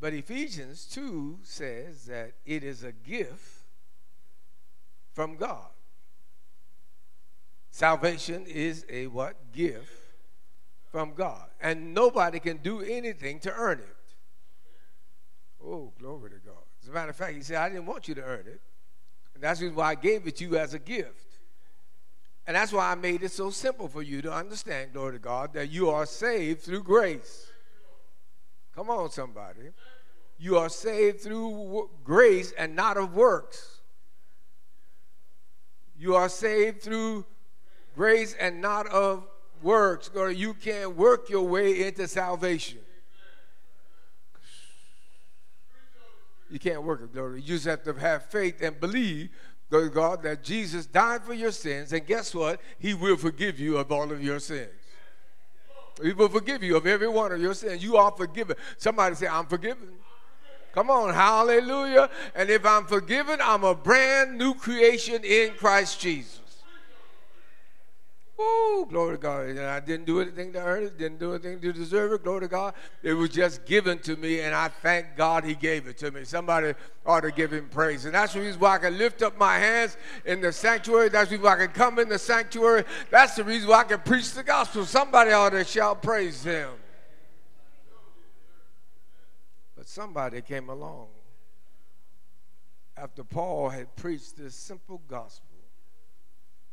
But 0.00 0.12
Ephesians 0.12 0.86
2 0.86 1.40
says 1.42 2.06
that 2.06 2.32
it 2.44 2.64
is 2.64 2.82
a 2.82 2.92
gift 2.92 3.64
from 5.12 5.36
God. 5.36 5.68
Salvation 7.70 8.44
is 8.46 8.84
a 8.88 9.06
what? 9.06 9.52
Gift 9.52 9.90
from 10.90 11.14
God. 11.14 11.48
And 11.60 11.94
nobody 11.94 12.38
can 12.38 12.58
do 12.58 12.80
anything 12.80 13.40
to 13.40 13.52
earn 13.52 13.80
it. 13.80 13.96
Oh, 15.64 15.92
glory 15.98 16.30
to 16.30 16.36
God. 16.36 16.63
As 16.84 16.90
a 16.90 16.92
matter 16.92 17.10
of 17.10 17.16
fact, 17.16 17.34
he 17.34 17.40
said, 17.40 17.56
I 17.56 17.70
didn't 17.70 17.86
want 17.86 18.08
you 18.08 18.14
to 18.16 18.22
earn 18.22 18.46
it. 18.46 18.60
And 19.34 19.42
that's 19.42 19.62
why 19.62 19.88
I 19.88 19.94
gave 19.94 20.26
it 20.26 20.36
to 20.36 20.44
you 20.44 20.58
as 20.58 20.74
a 20.74 20.78
gift. 20.78 21.38
And 22.46 22.54
that's 22.54 22.74
why 22.74 22.92
I 22.92 22.94
made 22.94 23.22
it 23.22 23.32
so 23.32 23.48
simple 23.48 23.88
for 23.88 24.02
you 24.02 24.20
to 24.20 24.30
understand, 24.30 24.92
glory 24.92 25.14
to 25.14 25.18
God, 25.18 25.54
that 25.54 25.70
you 25.70 25.88
are 25.88 26.04
saved 26.04 26.60
through 26.60 26.82
grace. 26.82 27.46
Come 28.74 28.90
on, 28.90 29.10
somebody. 29.10 29.70
You 30.38 30.58
are 30.58 30.68
saved 30.68 31.22
through 31.22 31.88
grace 32.04 32.52
and 32.58 32.76
not 32.76 32.98
of 32.98 33.14
works. 33.14 33.80
You 35.96 36.16
are 36.16 36.28
saved 36.28 36.82
through 36.82 37.24
grace 37.96 38.36
and 38.38 38.60
not 38.60 38.86
of 38.88 39.26
works. 39.62 40.10
You 40.14 40.52
can't 40.52 40.96
work 40.96 41.30
your 41.30 41.48
way 41.48 41.86
into 41.86 42.06
salvation. 42.08 42.80
You 46.50 46.58
can't 46.58 46.82
work 46.82 47.00
it, 47.02 47.12
glory. 47.12 47.40
You 47.40 47.46
just 47.46 47.64
have 47.64 47.82
to 47.84 47.94
have 47.94 48.26
faith 48.26 48.62
and 48.62 48.78
believe, 48.78 49.30
glory 49.70 49.90
God, 49.90 50.22
that 50.22 50.44
Jesus 50.44 50.86
died 50.86 51.22
for 51.22 51.34
your 51.34 51.52
sins. 51.52 51.92
And 51.92 52.06
guess 52.06 52.34
what? 52.34 52.60
He 52.78 52.94
will 52.94 53.16
forgive 53.16 53.58
you 53.58 53.78
of 53.78 53.90
all 53.90 54.10
of 54.12 54.22
your 54.22 54.38
sins. 54.38 54.70
He 56.02 56.12
will 56.12 56.28
forgive 56.28 56.62
you 56.62 56.76
of 56.76 56.86
every 56.86 57.08
one 57.08 57.32
of 57.32 57.40
your 57.40 57.54
sins. 57.54 57.82
You 57.82 57.96
are 57.96 58.10
forgiven. 58.10 58.56
Somebody 58.78 59.14
say, 59.14 59.26
I'm 59.26 59.46
forgiven. 59.46 59.88
Come 60.72 60.90
on, 60.90 61.14
hallelujah. 61.14 62.10
And 62.34 62.50
if 62.50 62.66
I'm 62.66 62.84
forgiven, 62.86 63.38
I'm 63.40 63.62
a 63.62 63.76
brand 63.76 64.36
new 64.36 64.54
creation 64.54 65.22
in 65.24 65.52
Christ 65.52 66.00
Jesus. 66.00 66.40
Woo, 68.36 68.84
glory 68.86 69.14
to 69.16 69.22
God. 69.22 69.46
And 69.46 69.60
I 69.60 69.78
didn't 69.78 70.06
do 70.06 70.20
anything 70.20 70.52
to 70.54 70.58
earn 70.58 70.82
it, 70.82 70.98
didn't 70.98 71.20
do 71.20 71.34
anything 71.34 71.60
to 71.60 71.72
deserve 71.72 72.12
it. 72.12 72.24
Glory 72.24 72.40
to 72.40 72.48
God. 72.48 72.74
It 73.02 73.12
was 73.12 73.30
just 73.30 73.64
given 73.64 74.00
to 74.00 74.16
me, 74.16 74.40
and 74.40 74.52
I 74.52 74.68
thank 74.68 75.16
God 75.16 75.44
He 75.44 75.54
gave 75.54 75.86
it 75.86 75.98
to 75.98 76.10
me. 76.10 76.24
Somebody 76.24 76.74
ought 77.06 77.20
to 77.20 77.30
give 77.30 77.52
Him 77.52 77.68
praise. 77.68 78.06
And 78.06 78.14
that's 78.14 78.32
the 78.32 78.40
reason 78.40 78.60
why 78.60 78.74
I 78.74 78.78
can 78.78 78.98
lift 78.98 79.22
up 79.22 79.38
my 79.38 79.58
hands 79.58 79.96
in 80.24 80.40
the 80.40 80.50
sanctuary. 80.50 81.10
That's 81.10 81.30
the 81.30 81.36
reason 81.36 81.44
why 81.44 81.54
I 81.54 81.66
can 81.66 81.74
come 81.74 82.00
in 82.00 82.08
the 82.08 82.18
sanctuary. 82.18 82.84
That's 83.08 83.36
the 83.36 83.44
reason 83.44 83.68
why 83.68 83.80
I 83.80 83.84
can 83.84 84.00
preach 84.00 84.32
the 84.32 84.42
gospel. 84.42 84.84
Somebody 84.84 85.30
ought 85.30 85.50
to 85.50 85.64
shout 85.64 86.02
praise 86.02 86.42
Him. 86.42 86.70
But 89.76 89.86
somebody 89.86 90.42
came 90.42 90.70
along 90.70 91.06
after 92.96 93.22
Paul 93.22 93.68
had 93.68 93.94
preached 93.94 94.36
this 94.36 94.56
simple 94.56 95.00
gospel 95.08 95.53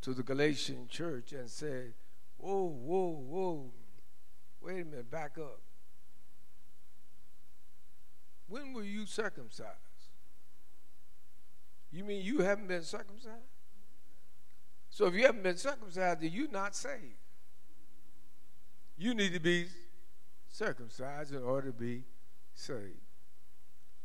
to 0.01 0.13
the 0.13 0.23
Galatian 0.23 0.87
church 0.87 1.31
and 1.31 1.49
said, 1.49 1.93
Whoa, 2.37 2.65
whoa, 2.65 3.23
whoa, 3.27 3.71
wait 4.61 4.81
a 4.81 4.85
minute, 4.85 5.11
back 5.11 5.37
up. 5.37 5.61
When 8.47 8.73
were 8.73 8.83
you 8.83 9.05
circumcised? 9.05 9.77
You 11.91 12.03
mean 12.03 12.23
you 12.25 12.39
haven't 12.39 12.67
been 12.67 12.83
circumcised? 12.83 13.35
So 14.89 15.05
if 15.05 15.13
you 15.13 15.25
haven't 15.25 15.43
been 15.43 15.57
circumcised, 15.57 16.21
then 16.21 16.31
you're 16.31 16.51
not 16.51 16.75
saved. 16.75 17.15
You 18.97 19.13
need 19.13 19.33
to 19.33 19.39
be 19.39 19.67
circumcised 20.49 21.33
in 21.33 21.43
order 21.43 21.67
to 21.67 21.73
be 21.77 22.03
saved. 22.53 22.99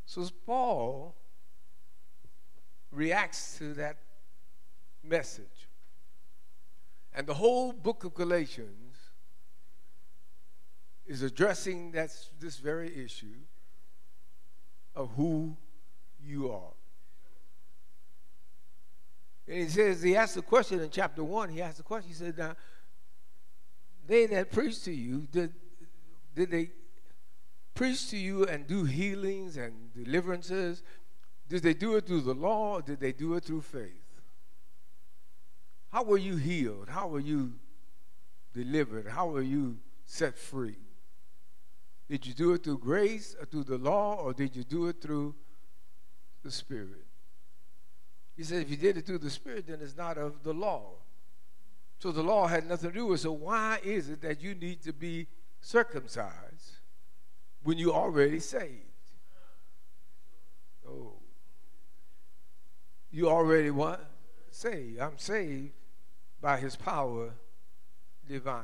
So 0.05 0.29
Paul 0.47 1.17
reacts 2.93 3.59
to 3.59 3.75
that 3.75 3.97
message. 5.03 5.66
And 7.17 7.27
the 7.27 7.35
whole 7.35 7.73
book 7.73 8.05
of 8.05 8.13
Galatians 8.13 8.95
is 11.07 11.23
addressing 11.23 11.91
this 11.91 12.59
very 12.63 12.95
issue 13.05 13.41
of 14.95 15.11
who 15.17 15.57
you 16.23 16.53
are. 16.53 16.75
And 19.49 19.63
he 19.63 19.69
says, 19.69 20.03
he 20.03 20.15
asked 20.15 20.35
the 20.35 20.43
question 20.43 20.81
in 20.81 20.91
chapter 20.91 21.25
1, 21.25 21.49
he 21.49 21.63
asked 21.63 21.79
the 21.79 21.85
question, 21.85 22.09
he 22.09 22.15
said, 22.15 22.37
now, 22.37 22.55
they 24.07 24.27
that 24.27 24.51
preach 24.51 24.83
to 24.85 24.93
you, 24.93 25.27
did, 25.31 25.55
did 26.35 26.51
they 26.51 26.71
preach 27.75 28.11
to 28.11 28.19
you 28.19 28.45
and 28.45 28.67
do 28.67 28.85
healings 28.85 29.57
and 29.57 29.95
deliverances? 29.95 30.83
Did 31.49 31.63
they 31.63 31.75
do 31.75 31.97
it 31.97 32.07
through 32.07 32.23
the 32.23 32.35
law 32.35 32.75
or 32.75 32.83
did 32.83 33.01
they 33.01 33.13
do 33.13 33.35
it 33.35 33.45
through 33.45 33.63
faith? 33.63 34.06
How 35.97 36.03
were 36.03 36.19
you 36.19 36.37
healed? 36.37 36.91
How 36.91 37.09
were 37.09 37.21
you 37.21 37.55
delivered? 38.53 39.09
How 39.09 39.29
were 39.29 39.41
you 39.41 39.79
set 40.05 40.37
free? 40.37 40.77
Did 42.07 42.27
you 42.27 42.35
do 42.35 42.53
it 42.53 42.65
through 42.65 42.81
grace 42.81 43.35
or 43.41 43.47
through 43.47 43.65
the 43.65 43.79
law 43.79 44.17
or 44.17 44.35
did 44.35 44.55
you 44.55 44.63
do 44.63 44.89
it 44.89 45.01
through 45.01 45.35
the 46.43 46.51
Spirit? 46.51 47.07
He 48.37 48.43
said, 48.43 48.61
if 48.61 48.69
you 48.69 48.77
did 48.77 48.99
it 48.99 49.07
through 49.07 49.21
the 49.21 49.31
Spirit, 49.31 49.69
then 49.69 49.79
it's 49.81 49.97
not 49.97 50.19
of 50.19 50.43
the 50.43 50.53
law. 50.53 50.97
So 51.99 52.13
the 52.13 52.23
law 52.23 52.47
had 52.47 52.69
nothing 52.69 52.91
to 52.91 52.95
do 52.95 53.07
with 53.07 53.21
it. 53.21 53.23
So 53.23 53.33
why 53.33 53.79
is 53.83 54.11
it 54.11 54.21
that 54.21 54.43
you 54.43 54.55
need 54.55 54.83
to 54.83 54.93
be 54.93 55.29
circumcised 55.63 56.73
when 57.63 57.79
you're 57.79 57.95
already 57.95 58.41
saved? 58.41 58.83
Oh. 60.87 61.15
You 63.11 63.31
already 63.31 63.71
what? 63.71 64.11
Saved. 64.51 65.01
I'm 65.01 65.17
saved 65.17 65.73
by 66.47 66.57
his 66.57 66.77
power 66.77 67.35
divine. 68.29 68.63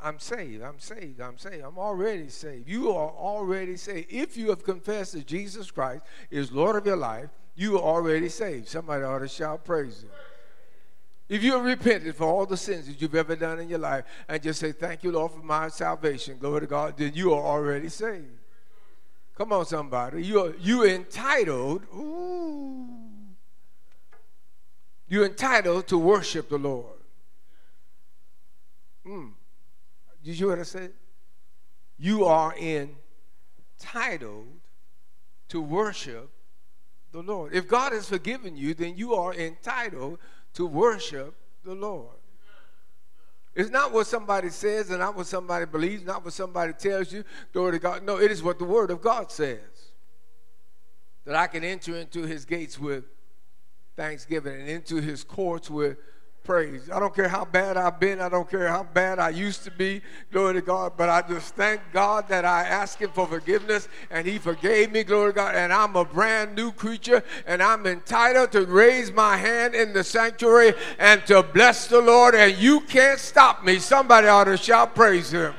I'm 0.00 0.20
saved. 0.20 0.62
I'm 0.62 0.78
saved. 0.78 1.20
I'm 1.20 1.36
saved. 1.36 1.64
I'm 1.64 1.78
already 1.78 2.28
saved. 2.28 2.68
You 2.68 2.92
are 2.92 3.10
already 3.10 3.76
saved. 3.76 4.06
If 4.08 4.36
you 4.36 4.50
have 4.50 4.62
confessed 4.62 5.14
that 5.14 5.26
Jesus 5.26 5.72
Christ 5.72 6.04
is 6.30 6.52
Lord 6.52 6.76
of 6.76 6.86
your 6.86 6.94
life, 6.94 7.30
you 7.56 7.76
are 7.76 7.82
already 7.82 8.28
saved. 8.28 8.68
Somebody 8.68 9.02
ought 9.02 9.18
to 9.18 9.26
shout 9.26 9.64
praise 9.64 10.04
him. 10.04 10.10
If 11.28 11.42
you 11.42 11.54
have 11.54 11.64
repented 11.64 12.14
for 12.14 12.28
all 12.28 12.46
the 12.46 12.56
sins 12.56 12.86
that 12.86 13.02
you've 13.02 13.16
ever 13.16 13.34
done 13.34 13.58
in 13.58 13.68
your 13.68 13.80
life 13.80 14.04
and 14.28 14.40
just 14.40 14.60
say, 14.60 14.70
Thank 14.70 15.02
you, 15.02 15.10
Lord, 15.10 15.32
for 15.32 15.42
my 15.42 15.66
salvation, 15.66 16.38
glory 16.38 16.60
to 16.60 16.66
God, 16.68 16.96
then 16.96 17.14
you 17.14 17.34
are 17.34 17.42
already 17.42 17.88
saved. 17.88 18.38
Come 19.34 19.52
on, 19.52 19.66
somebody. 19.66 20.24
You're, 20.24 20.54
you're 20.60 20.86
entitled, 20.86 21.82
ooh, 21.92 23.07
you're 25.08 25.24
entitled 25.24 25.86
to 25.88 25.98
worship 25.98 26.48
the 26.48 26.58
Lord. 26.58 26.98
Mm. 29.06 29.32
Did 30.22 30.30
you 30.30 30.46
hear 30.46 30.48
what 30.48 30.58
I 30.58 30.64
said? 30.64 30.92
You 31.98 32.26
are 32.26 32.54
entitled 32.56 34.46
to 35.48 35.60
worship 35.60 36.30
the 37.12 37.22
Lord. 37.22 37.54
If 37.54 37.66
God 37.66 37.92
has 37.92 38.08
forgiven 38.08 38.56
you, 38.56 38.74
then 38.74 38.96
you 38.96 39.14
are 39.14 39.34
entitled 39.34 40.18
to 40.54 40.66
worship 40.66 41.34
the 41.64 41.74
Lord. 41.74 42.16
It's 43.54 43.70
not 43.70 43.92
what 43.92 44.06
somebody 44.06 44.50
says 44.50 44.90
and 44.90 45.00
not 45.00 45.16
what 45.16 45.26
somebody 45.26 45.64
believes, 45.64 46.04
not 46.04 46.24
what 46.24 46.32
somebody 46.32 46.74
tells 46.74 47.12
you. 47.12 47.24
Glory 47.52 47.72
to 47.72 47.78
God. 47.78 48.04
No, 48.04 48.20
it 48.20 48.30
is 48.30 48.42
what 48.42 48.58
the 48.58 48.64
Word 48.64 48.90
of 48.90 49.00
God 49.00 49.32
says. 49.32 49.58
That 51.24 51.34
I 51.34 51.46
can 51.48 51.64
enter 51.64 51.96
into 51.96 52.22
His 52.22 52.44
gates 52.44 52.78
with 52.78 53.04
thanksgiving 53.98 54.60
and 54.60 54.68
into 54.68 55.00
His 55.00 55.24
courts 55.24 55.68
with 55.68 55.98
praise. 56.44 56.88
I 56.88 57.00
don't 57.00 57.14
care 57.14 57.28
how 57.28 57.44
bad 57.44 57.76
I've 57.76 57.98
been. 57.98 58.20
I 58.20 58.28
don't 58.28 58.48
care 58.48 58.68
how 58.68 58.84
bad 58.84 59.18
I 59.18 59.30
used 59.30 59.64
to 59.64 59.72
be. 59.72 60.00
Glory 60.32 60.54
to 60.54 60.60
God. 60.62 60.92
But 60.96 61.08
I 61.08 61.20
just 61.20 61.56
thank 61.56 61.80
God 61.92 62.28
that 62.28 62.44
I 62.44 62.62
asked 62.62 63.00
Him 63.00 63.10
for 63.10 63.26
forgiveness 63.26 63.88
and 64.10 64.24
He 64.26 64.38
forgave 64.38 64.92
me. 64.92 65.02
Glory 65.02 65.32
to 65.32 65.36
God. 65.36 65.56
And 65.56 65.72
I'm 65.72 65.96
a 65.96 66.04
brand 66.04 66.54
new 66.54 66.70
creature 66.70 67.24
and 67.44 67.60
I'm 67.60 67.86
entitled 67.86 68.52
to 68.52 68.66
raise 68.66 69.10
my 69.10 69.36
hand 69.36 69.74
in 69.74 69.92
the 69.92 70.04
sanctuary 70.04 70.74
and 71.00 71.26
to 71.26 71.42
bless 71.42 71.88
the 71.88 72.00
Lord. 72.00 72.36
And 72.36 72.56
you 72.56 72.80
can't 72.80 73.18
stop 73.18 73.64
me. 73.64 73.80
Somebody 73.80 74.28
ought 74.28 74.44
to 74.44 74.56
shout 74.56 74.94
praise 74.94 75.32
Him. 75.32 75.54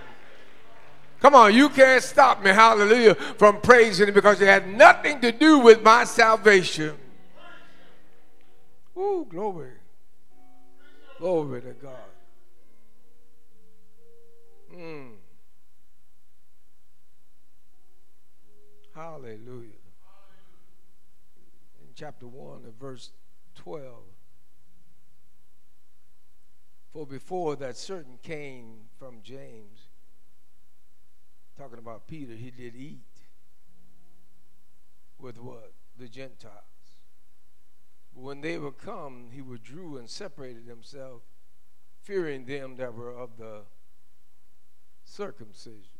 Come 1.19 1.35
on, 1.35 1.53
you 1.53 1.67
can't 1.67 2.01
stop 2.01 2.41
me, 2.41 2.51
hallelujah, 2.51 3.15
from 3.15 3.59
praising 3.59 4.07
Him 4.07 4.13
because 4.13 4.39
it 4.39 4.47
had 4.47 4.65
nothing 4.65 5.19
to 5.19 5.33
do 5.33 5.59
with 5.59 5.83
my 5.83 6.05
salvation. 6.05 6.95
Ooh, 8.99 9.25
glory. 9.29 9.71
Glory 11.19 11.61
to 11.61 11.71
God. 11.71 11.95
Mm. 14.75 15.11
Hallelujah. 18.93 19.69
In 21.81 21.87
chapter 21.95 22.27
1 22.27 22.65
of 22.65 22.73
verse 22.73 23.11
12. 23.55 23.93
For 26.91 27.05
before 27.05 27.55
that 27.55 27.77
certain 27.77 28.17
came 28.21 28.89
from 28.97 29.19
James, 29.23 29.87
talking 31.57 31.79
about 31.79 32.07
Peter, 32.07 32.33
he 32.33 32.51
did 32.51 32.75
eat 32.75 32.99
with 35.19 35.39
what? 35.39 35.71
The 35.97 36.09
Gentiles. 36.09 36.78
When 38.19 38.41
they 38.41 38.57
were 38.57 38.73
come, 38.73 39.29
he 39.31 39.41
withdrew 39.41 39.97
and 39.97 40.09
separated 40.09 40.67
himself, 40.67 41.21
fearing 42.01 42.45
them 42.45 42.75
that 42.75 42.93
were 42.93 43.11
of 43.15 43.37
the 43.37 43.61
circumcision. 45.05 45.99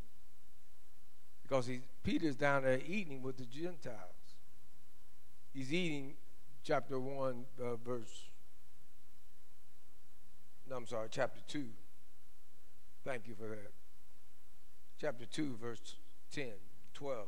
Because 1.42 1.68
he, 1.68 1.80
Peter's 2.04 2.36
down 2.36 2.64
there 2.64 2.82
eating 2.86 3.22
with 3.22 3.38
the 3.38 3.46
Gentiles. 3.46 4.36
He's 5.54 5.74
eating, 5.74 6.16
chapter 6.62 7.00
1, 7.00 7.46
uh, 7.62 7.76
verse, 7.78 8.26
no, 10.70 10.76
I'm 10.76 10.86
sorry, 10.88 11.08
chapter 11.10 11.40
2. 11.48 11.66
Thank 13.06 13.28
you 13.28 13.34
for 13.34 13.48
that. 13.48 13.72
Chapter 15.00 15.26
2, 15.26 15.56
verse 15.60 15.96
10, 16.32 16.50
12. 16.94 17.28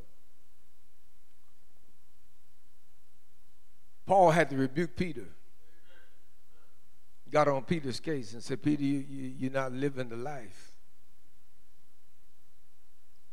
Paul 4.06 4.32
had 4.32 4.50
to 4.50 4.56
rebuke 4.56 4.96
Peter. 4.96 5.28
Got 7.30 7.48
on 7.48 7.64
Peter's 7.64 8.00
case 8.00 8.34
and 8.34 8.44
said, 8.44 8.62
Peter, 8.62 8.84
you, 8.84 9.06
you, 9.10 9.34
you're 9.38 9.52
not 9.52 9.72
living 9.72 10.10
the 10.10 10.18
life. 10.18 10.74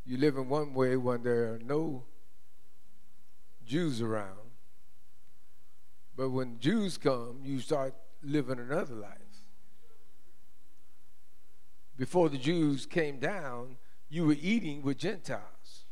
You 0.07 0.17
live 0.17 0.37
in 0.37 0.49
one 0.49 0.73
way 0.73 0.97
when 0.97 1.23
there 1.23 1.55
are 1.55 1.59
no 1.65 2.05
Jews 3.67 4.01
around. 4.01 4.39
But 6.17 6.31
when 6.31 6.59
Jews 6.59 6.97
come, 6.97 7.41
you 7.45 7.61
start 7.61 7.95
living 8.23 8.59
another 8.59 8.95
life. 8.95 9.13
Before 11.97 12.29
the 12.29 12.39
Jews 12.39 12.87
came 12.87 13.19
down, 13.19 13.77
you 14.09 14.27
were 14.27 14.37
eating 14.41 14.83
with 14.83 14.99
Gentiles. 14.99 15.85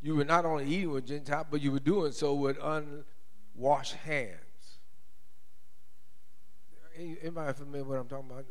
You 0.00 0.16
were 0.16 0.24
not 0.24 0.44
only 0.44 0.66
eating 0.66 0.90
with 0.90 1.06
Gentiles, 1.06 1.46
but 1.50 1.60
you 1.60 1.70
were 1.70 1.80
doing 1.80 2.12
so 2.12 2.34
with 2.34 2.58
un, 2.60 3.04
wash 3.54 3.92
hands. 3.92 4.38
Anybody 6.96 7.52
familiar 7.54 7.84
with 7.84 7.88
what 7.88 8.00
I'm 8.00 8.08
talking 8.08 8.30
about? 8.30 8.44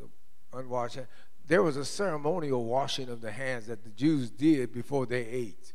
Unwashed 0.53 0.95
hands. 0.95 1.07
There 1.47 1.63
was 1.63 1.77
a 1.77 1.85
ceremonial 1.85 2.65
washing 2.65 3.09
of 3.09 3.21
the 3.21 3.31
hands 3.31 3.67
that 3.67 3.83
the 3.83 3.89
Jews 3.89 4.29
did 4.29 4.73
before 4.73 5.05
they 5.05 5.25
ate. 5.25 5.73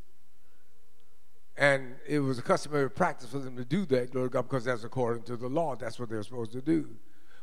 And 1.56 1.94
it 2.06 2.20
was 2.20 2.38
a 2.38 2.42
customary 2.42 2.90
practice 2.90 3.30
for 3.30 3.38
them 3.38 3.56
to 3.56 3.64
do 3.64 3.86
that, 3.86 4.12
to 4.12 4.28
God, 4.28 4.42
because 4.42 4.64
that's 4.64 4.84
according 4.84 5.22
to 5.24 5.36
the 5.36 5.48
law. 5.48 5.74
That's 5.74 5.98
what 5.98 6.10
they're 6.10 6.22
supposed 6.22 6.52
to 6.52 6.60
do. 6.60 6.88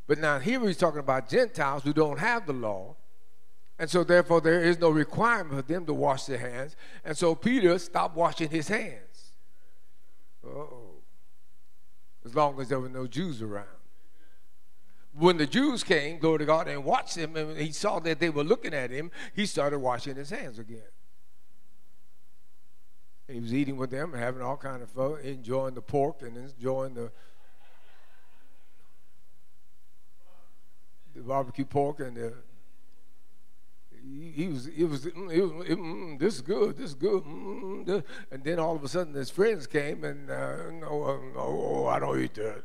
But 0.06 0.20
now 0.20 0.40
here 0.40 0.60
he's 0.62 0.78
talking 0.78 1.00
about 1.00 1.30
Gentiles 1.30 1.84
who 1.84 1.94
don't 1.94 2.20
have 2.20 2.46
the 2.46 2.54
law. 2.54 2.96
And 3.80 3.90
so 3.90 4.04
therefore 4.04 4.42
there 4.42 4.62
is 4.62 4.80
no 4.80 4.90
requirement 4.90 5.56
for 5.56 5.74
them 5.74 5.86
to 5.88 5.94
wash 5.94 6.26
their 6.26 6.38
hands. 6.38 6.76
And 7.04 7.18
so 7.18 7.34
Peter 7.34 7.78
stopped 7.80 8.16
washing 8.16 8.50
his 8.50 8.68
hands. 8.68 9.32
oh 10.46 10.83
as 12.26 12.36
long 12.36 12.60
as 12.60 12.70
there 12.70 12.80
were 12.80 12.90
no 12.90 13.08
Jews 13.08 13.42
around. 13.42 13.68
when 15.14 15.38
the 15.38 15.46
Jews 15.46 15.84
came, 15.84 16.18
glory 16.18 16.40
to 16.40 16.46
God, 16.46 16.68
and 16.68 16.84
watched 16.84 17.16
him, 17.16 17.36
and 17.36 17.56
he 17.56 17.72
saw 17.72 18.00
that 18.00 18.20
they 18.20 18.32
were 18.32 18.44
looking 18.44 18.74
at 18.74 18.90
him, 18.90 19.12
he 19.36 19.46
started 19.46 19.78
washing 19.78 20.16
his 20.16 20.32
hands 20.32 20.58
again. 20.58 20.82
He 23.28 23.40
was 23.40 23.54
eating 23.54 23.78
with 23.78 23.92
them, 23.92 24.14
having 24.14 24.42
all 24.42 24.58
kind 24.58 24.82
of 24.82 24.90
fun, 24.90 25.20
enjoying 25.24 25.76
the 25.76 25.82
pork 25.82 26.22
and 26.24 26.36
enjoying 26.36 26.96
the 26.96 27.12
the 31.16 31.22
barbecue 31.22 31.66
pork 31.66 32.00
and 32.00 32.18
the 32.18 32.34
he, 34.36 34.48
was, 34.48 34.68
it 34.68 34.84
was, 34.84 35.06
it 35.06 35.16
was, 35.16 35.70
it, 35.70 35.78
mm, 35.78 36.20
this 36.20 36.36
is 36.36 36.42
good, 36.42 36.78
this 36.78 36.90
is 36.90 36.96
good. 36.96 37.24
Mm, 37.24 37.86
this. 37.86 38.04
And 38.32 38.44
then 38.44 38.60
all 38.60 38.76
of 38.76 38.84
a 38.84 38.88
sudden 38.88 39.14
his 39.14 39.30
friends 39.30 39.68
came 39.68 40.04
and, 40.04 40.30
uh, 40.30 40.72
no, 40.72 41.04
uh, 41.04 41.18
no, 41.36 41.88
I 41.88 42.00
don't 42.00 42.20
eat 42.20 42.34
that. 42.36 42.64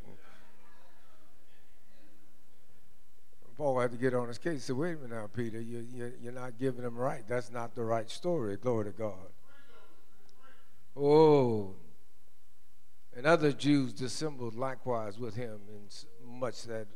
Paul 3.57 3.81
had 3.81 3.90
to 3.90 3.96
get 3.96 4.14
on 4.14 4.29
his 4.29 4.38
case. 4.38 4.53
He 4.53 4.59
said, 4.61 4.77
wait 4.77 4.92
a 4.92 4.96
minute 4.96 5.11
now, 5.11 5.29
Peter, 5.35 5.61
you, 5.61 5.85
you, 5.92 6.12
you're 6.22 6.33
not 6.33 6.59
giving 6.59 6.83
them 6.83 6.96
right. 6.96 7.24
That's 7.27 7.51
not 7.51 7.74
the 7.74 7.83
right 7.83 8.09
story. 8.09 8.57
Glory 8.57 8.85
to 8.85 8.92
God. 8.92 9.33
Oh. 10.96 11.74
And 13.16 13.27
other 13.27 13.51
Jews 13.51 13.92
dissembled 13.92 14.55
likewise 14.55 15.18
with 15.18 15.35
him, 15.35 15.59
in 15.68 16.38
much 16.38 16.62
that 16.64 16.87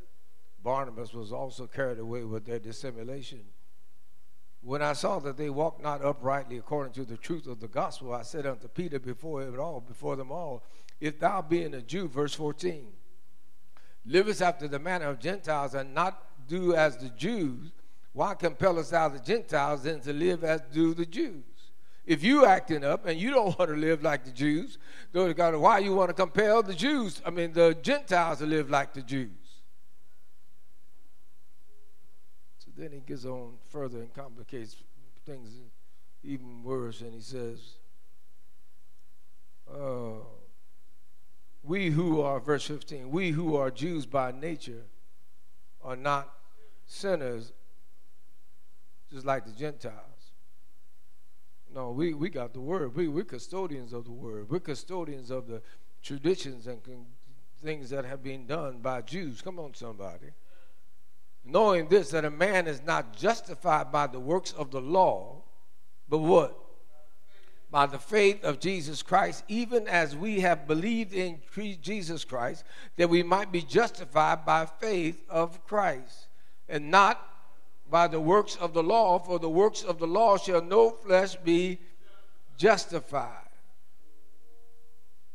Barnabas 0.62 1.12
was 1.12 1.32
also 1.32 1.66
carried 1.66 1.98
away 1.98 2.22
with 2.22 2.46
their 2.46 2.60
dissimulation. 2.60 3.40
When 4.62 4.80
I 4.80 4.92
saw 4.92 5.18
that 5.20 5.36
they 5.36 5.50
walked 5.50 5.82
not 5.82 6.04
uprightly 6.04 6.56
according 6.56 6.92
to 6.94 7.04
the 7.04 7.16
truth 7.16 7.46
of 7.46 7.58
the 7.58 7.68
gospel, 7.68 8.14
I 8.14 8.22
said 8.22 8.46
unto 8.46 8.68
Peter 8.68 9.00
before 9.00 9.42
it 9.42 9.58
all, 9.58 9.80
before 9.80 10.14
them 10.14 10.30
all, 10.30 10.62
if 11.00 11.18
thou 11.18 11.42
being 11.42 11.74
a 11.74 11.82
Jew, 11.82 12.08
verse 12.08 12.32
14, 12.34 12.86
livest 14.06 14.40
after 14.40 14.68
the 14.68 14.78
manner 14.78 15.08
of 15.08 15.18
Gentiles 15.18 15.74
and 15.74 15.92
not 15.92 16.22
do 16.46 16.74
as 16.74 16.96
the 16.96 17.08
Jews, 17.08 17.72
why 18.12 18.34
compellest 18.34 18.92
thou 18.92 19.08
the 19.08 19.18
Gentiles 19.18 19.82
then 19.82 20.00
to 20.00 20.12
live 20.12 20.44
as 20.44 20.60
do 20.72 20.94
the 20.94 21.06
Jews? 21.06 21.42
If 22.04 22.22
you 22.22 22.46
acting 22.46 22.84
up 22.84 23.06
and 23.06 23.18
you 23.18 23.30
don't 23.30 23.58
want 23.58 23.70
to 23.70 23.76
live 23.76 24.02
like 24.02 24.24
the 24.24 24.30
Jews, 24.30 24.78
God, 25.12 25.56
why 25.56 25.78
you 25.78 25.94
want 25.94 26.10
to 26.10 26.14
compel 26.14 26.62
the 26.62 26.74
Jews, 26.74 27.22
I 27.24 27.30
mean 27.30 27.52
the 27.52 27.76
Gentiles 27.80 28.38
to 28.38 28.46
live 28.46 28.70
like 28.70 28.92
the 28.92 29.02
Jews? 29.02 29.30
So 32.58 32.70
then 32.82 32.90
he 32.92 33.00
gets 33.00 33.24
on 33.24 33.52
further 33.68 33.98
and 33.98 34.12
complicates 34.12 34.76
things 35.24 35.60
even 36.24 36.64
worse, 36.64 37.00
and 37.00 37.14
he 37.14 37.20
says, 37.20 37.76
uh, 39.72 40.14
we 41.62 41.90
who 41.90 42.20
are, 42.20 42.40
verse 42.40 42.66
15, 42.66 43.10
we 43.10 43.30
who 43.30 43.54
are 43.56 43.70
Jews 43.70 44.04
by 44.04 44.32
nature 44.32 44.82
are 45.82 45.94
not 45.94 46.28
sinners 46.86 47.52
just 49.12 49.24
like 49.24 49.44
the 49.44 49.52
Gentiles. 49.52 49.96
No, 51.72 51.92
we, 51.92 52.14
we 52.14 52.30
got 52.30 52.52
the 52.52 52.60
word. 52.60 52.96
We, 52.96 53.06
we're 53.06 53.24
custodians 53.24 53.92
of 53.92 54.04
the 54.04 54.12
word. 54.12 54.50
We're 54.50 54.60
custodians 54.60 55.30
of 55.30 55.46
the 55.46 55.62
traditions 56.02 56.66
and 56.66 56.82
con- 56.82 57.06
things 57.62 57.90
that 57.90 58.04
have 58.04 58.22
been 58.22 58.46
done 58.46 58.78
by 58.78 59.02
Jews. 59.02 59.40
Come 59.40 59.58
on, 59.58 59.74
somebody. 59.74 60.32
Knowing 61.44 61.88
this, 61.88 62.10
that 62.10 62.24
a 62.24 62.30
man 62.30 62.66
is 62.66 62.82
not 62.82 63.16
justified 63.16 63.90
by 63.90 64.06
the 64.06 64.20
works 64.20 64.52
of 64.52 64.70
the 64.70 64.80
law, 64.80 65.42
but 66.08 66.18
what? 66.18 66.58
By 67.70 67.86
the 67.86 67.98
faith 67.98 68.44
of 68.44 68.60
Jesus 68.60 69.02
Christ, 69.02 69.42
even 69.48 69.88
as 69.88 70.14
we 70.14 70.40
have 70.40 70.68
believed 70.68 71.12
in 71.12 71.40
Jesus 71.80 72.24
Christ, 72.24 72.64
that 72.96 73.08
we 73.08 73.22
might 73.22 73.50
be 73.50 73.62
justified 73.62 74.44
by 74.44 74.66
faith 74.66 75.24
of 75.28 75.64
Christ 75.66 76.28
and 76.68 76.90
not 76.90 77.20
by 77.90 78.06
the 78.08 78.20
works 78.20 78.56
of 78.56 78.72
the 78.72 78.82
law, 78.82 79.18
for 79.18 79.38
the 79.38 79.50
works 79.50 79.82
of 79.82 79.98
the 79.98 80.06
law 80.06 80.36
shall 80.36 80.62
no 80.62 80.90
flesh 80.90 81.36
be 81.36 81.78
justified. 82.56 83.48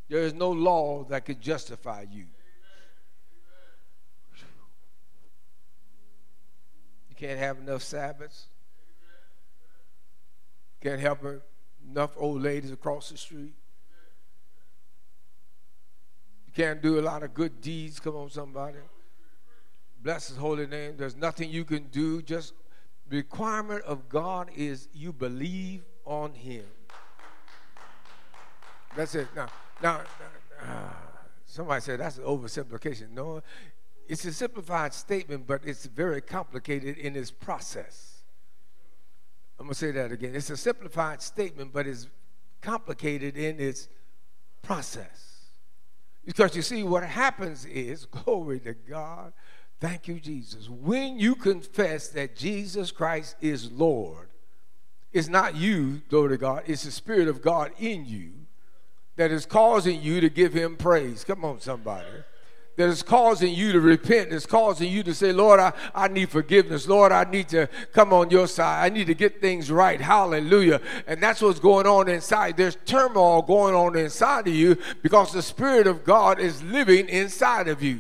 There 0.09 0.21
is 0.21 0.33
no 0.33 0.51
law 0.51 1.03
that 1.05 1.25
could 1.25 1.41
justify 1.41 2.05
you. 2.09 2.25
Can't 7.17 7.39
have 7.39 7.57
enough 7.57 7.81
Sabbaths. 7.81 8.47
Can't 10.81 11.01
help 11.01 11.25
enough 11.89 12.11
old 12.17 12.41
ladies 12.41 12.71
across 12.71 13.09
the 13.09 13.17
street. 13.17 13.53
You 16.45 16.53
can't 16.53 16.81
do 16.81 16.99
a 16.99 17.01
lot 17.01 17.23
of 17.23 17.33
good 17.33 17.59
deeds. 17.61 17.99
Come 17.99 18.15
on, 18.15 18.29
somebody. 18.29 18.77
Bless 20.01 20.27
his 20.27 20.37
holy 20.37 20.67
name. 20.67 20.95
There's 20.97 21.15
nothing 21.15 21.49
you 21.49 21.65
can 21.65 21.87
do. 21.87 22.21
Just 22.21 22.53
requirement 23.09 23.83
of 23.83 24.07
God 24.07 24.49
is 24.55 24.87
you 24.93 25.11
believe 25.11 25.83
on 26.05 26.33
him. 26.33 26.65
That's 28.95 29.15
it. 29.15 29.27
Now, 29.35 29.47
now, 29.81 30.01
uh, 30.61 30.89
somebody 31.45 31.81
said 31.81 31.99
that's 31.99 32.17
an 32.17 32.23
oversimplification. 32.23 33.11
No, 33.11 33.41
it's 34.07 34.25
a 34.25 34.33
simplified 34.33 34.93
statement, 34.93 35.47
but 35.47 35.61
it's 35.65 35.85
very 35.85 36.21
complicated 36.21 36.97
in 36.97 37.15
its 37.15 37.31
process. 37.31 38.23
I'm 39.59 39.65
going 39.65 39.73
to 39.73 39.79
say 39.79 39.91
that 39.91 40.11
again. 40.11 40.35
It's 40.35 40.49
a 40.49 40.57
simplified 40.57 41.21
statement, 41.21 41.73
but 41.73 41.87
it's 41.87 42.07
complicated 42.61 43.37
in 43.37 43.59
its 43.59 43.87
process. 44.61 45.41
Because 46.25 46.55
you 46.55 46.61
see, 46.61 46.83
what 46.83 47.03
happens 47.03 47.65
is, 47.65 48.05
glory 48.11 48.59
to 48.61 48.73
God, 48.73 49.33
Thank 49.79 50.07
you, 50.07 50.19
Jesus. 50.19 50.69
When 50.69 51.19
you 51.19 51.35
confess 51.35 52.07
that 52.09 52.35
Jesus 52.35 52.91
Christ 52.91 53.35
is 53.41 53.71
Lord, 53.71 54.29
it's 55.13 55.27
not 55.27 55.55
you, 55.55 56.01
glory 56.09 56.29
to 56.29 56.37
God, 56.37 56.63
it's 56.65 56.83
the 56.83 56.91
Spirit 56.91 57.27
of 57.27 57.41
God 57.41 57.71
in 57.77 58.05
you 58.05 58.31
that 59.17 59.31
is 59.31 59.45
causing 59.45 60.01
you 60.01 60.19
to 60.21 60.29
give 60.29 60.53
Him 60.53 60.77
praise. 60.77 61.23
Come 61.23 61.45
on, 61.45 61.59
somebody. 61.59 62.07
That 62.77 62.89
is 62.89 63.01
causing 63.01 63.53
you 63.53 63.71
to 63.71 63.81
repent, 63.81 64.31
it's 64.31 64.45
causing 64.45 64.91
you 64.91 65.01
to 65.03 65.13
say, 65.13 65.33
Lord, 65.33 65.59
I, 65.59 65.73
I 65.95 66.07
need 66.07 66.29
forgiveness. 66.29 66.87
Lord, 66.87 67.11
I 67.11 67.23
need 67.23 67.49
to 67.49 67.67
come 67.91 68.13
on 68.13 68.29
your 68.29 68.47
side. 68.47 68.85
I 68.85 68.93
need 68.93 69.07
to 69.07 69.15
get 69.15 69.41
things 69.41 69.71
right. 69.71 69.99
Hallelujah. 69.99 70.79
And 71.07 71.21
that's 71.21 71.41
what's 71.41 71.59
going 71.59 71.87
on 71.87 72.07
inside. 72.07 72.55
There's 72.55 72.77
turmoil 72.85 73.41
going 73.41 73.73
on 73.73 73.97
inside 73.97 74.47
of 74.47 74.53
you 74.53 74.77
because 75.01 75.33
the 75.33 75.41
Spirit 75.41 75.87
of 75.87 76.05
God 76.05 76.39
is 76.39 76.61
living 76.61 77.09
inside 77.09 77.67
of 77.67 77.81
you. 77.81 77.99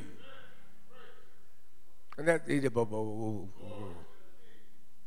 And 2.17 2.27
that, 2.27 2.43
eh, 2.47 2.59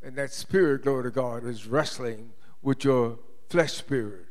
and 0.03 0.17
that 0.17 0.33
spirit, 0.33 0.83
glory 0.83 1.05
to 1.05 1.11
God, 1.11 1.45
is 1.45 1.67
wrestling 1.67 2.33
with 2.63 2.85
your 2.85 3.19
flesh 3.49 3.75
spirit. 3.75 4.27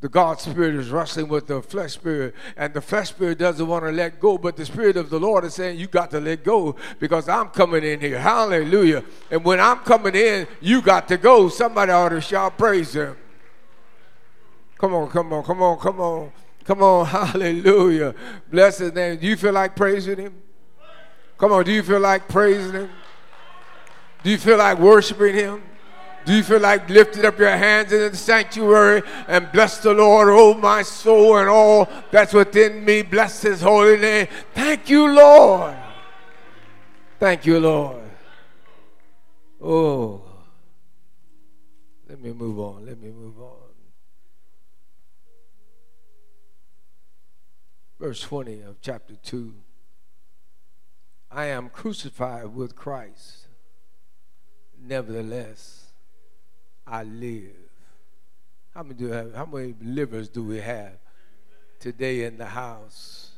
The 0.00 0.08
God 0.08 0.40
spirit 0.40 0.76
is 0.76 0.88
wrestling 0.88 1.28
with 1.28 1.46
the 1.46 1.60
flesh 1.60 1.92
spirit, 1.92 2.34
and 2.56 2.72
the 2.72 2.80
flesh 2.80 3.10
spirit 3.10 3.38
doesn't 3.38 3.66
want 3.66 3.84
to 3.84 3.92
let 3.92 4.18
go, 4.18 4.38
but 4.38 4.56
the 4.56 4.64
spirit 4.64 4.96
of 4.96 5.10
the 5.10 5.20
Lord 5.20 5.44
is 5.44 5.54
saying, 5.54 5.78
You 5.78 5.88
got 5.88 6.10
to 6.12 6.20
let 6.20 6.42
go 6.42 6.74
because 6.98 7.28
I'm 7.28 7.48
coming 7.48 7.84
in 7.84 8.00
here. 8.00 8.18
Hallelujah. 8.18 9.04
And 9.30 9.44
when 9.44 9.60
I'm 9.60 9.80
coming 9.80 10.14
in, 10.14 10.46
you 10.62 10.80
got 10.80 11.06
to 11.08 11.18
go. 11.18 11.50
Somebody 11.50 11.92
ought 11.92 12.08
to 12.10 12.20
shout, 12.22 12.56
Praise 12.56 12.94
Him. 12.94 13.14
Come 14.78 14.94
on, 14.94 15.10
come 15.10 15.34
on, 15.34 15.44
come 15.44 15.60
on, 15.60 15.78
come 15.78 16.00
on, 16.00 16.32
come 16.64 16.82
on. 16.82 17.04
Hallelujah. 17.32 18.14
Bless 18.50 18.78
His 18.78 18.94
name. 18.94 19.18
Do 19.18 19.26
you 19.26 19.36
feel 19.36 19.52
like 19.52 19.76
praising 19.76 20.16
Him? 20.16 20.42
Come 21.36 21.52
on, 21.52 21.64
do 21.64 21.72
you 21.72 21.82
feel 21.82 22.00
like 22.00 22.26
praising 22.26 22.72
Him? 22.72 22.90
Do 24.22 24.30
you 24.30 24.38
feel 24.38 24.56
like 24.56 24.78
worshiping 24.78 25.34
Him? 25.34 25.62
Do 26.24 26.34
you 26.34 26.42
feel 26.42 26.60
like 26.60 26.88
lifting 26.88 27.24
up 27.24 27.38
your 27.38 27.56
hands 27.56 27.92
in 27.92 28.10
the 28.10 28.16
sanctuary 28.16 29.02
and 29.26 29.50
bless 29.52 29.78
the 29.78 29.94
Lord, 29.94 30.28
oh 30.30 30.54
my 30.54 30.82
soul, 30.82 31.38
and 31.38 31.48
all 31.48 31.88
that's 32.10 32.32
within 32.32 32.84
me? 32.84 33.02
Bless 33.02 33.42
His 33.42 33.62
holy 33.62 33.96
name. 33.96 34.28
Thank 34.54 34.90
you, 34.90 35.10
Lord. 35.10 35.76
Thank 37.18 37.46
you, 37.46 37.58
Lord. 37.58 38.02
Oh, 39.62 40.22
let 42.08 42.20
me 42.20 42.32
move 42.32 42.58
on. 42.58 42.86
Let 42.86 43.00
me 43.00 43.10
move 43.10 43.40
on. 43.40 43.56
Verse 47.98 48.20
20 48.22 48.62
of 48.62 48.80
chapter 48.80 49.14
2. 49.22 49.54
I 51.30 51.46
am 51.46 51.68
crucified 51.68 52.54
with 52.54 52.74
Christ. 52.74 53.46
Nevertheless, 54.82 55.79
I 56.90 57.04
live. 57.04 57.54
How 58.74 58.82
many 58.82 58.94
do 58.94 59.06
have, 59.06 59.32
how 59.34 59.46
many 59.46 59.74
livers 59.80 60.28
do 60.28 60.42
we 60.42 60.60
have 60.60 60.92
today 61.78 62.24
in 62.24 62.36
the 62.36 62.46
house? 62.46 63.30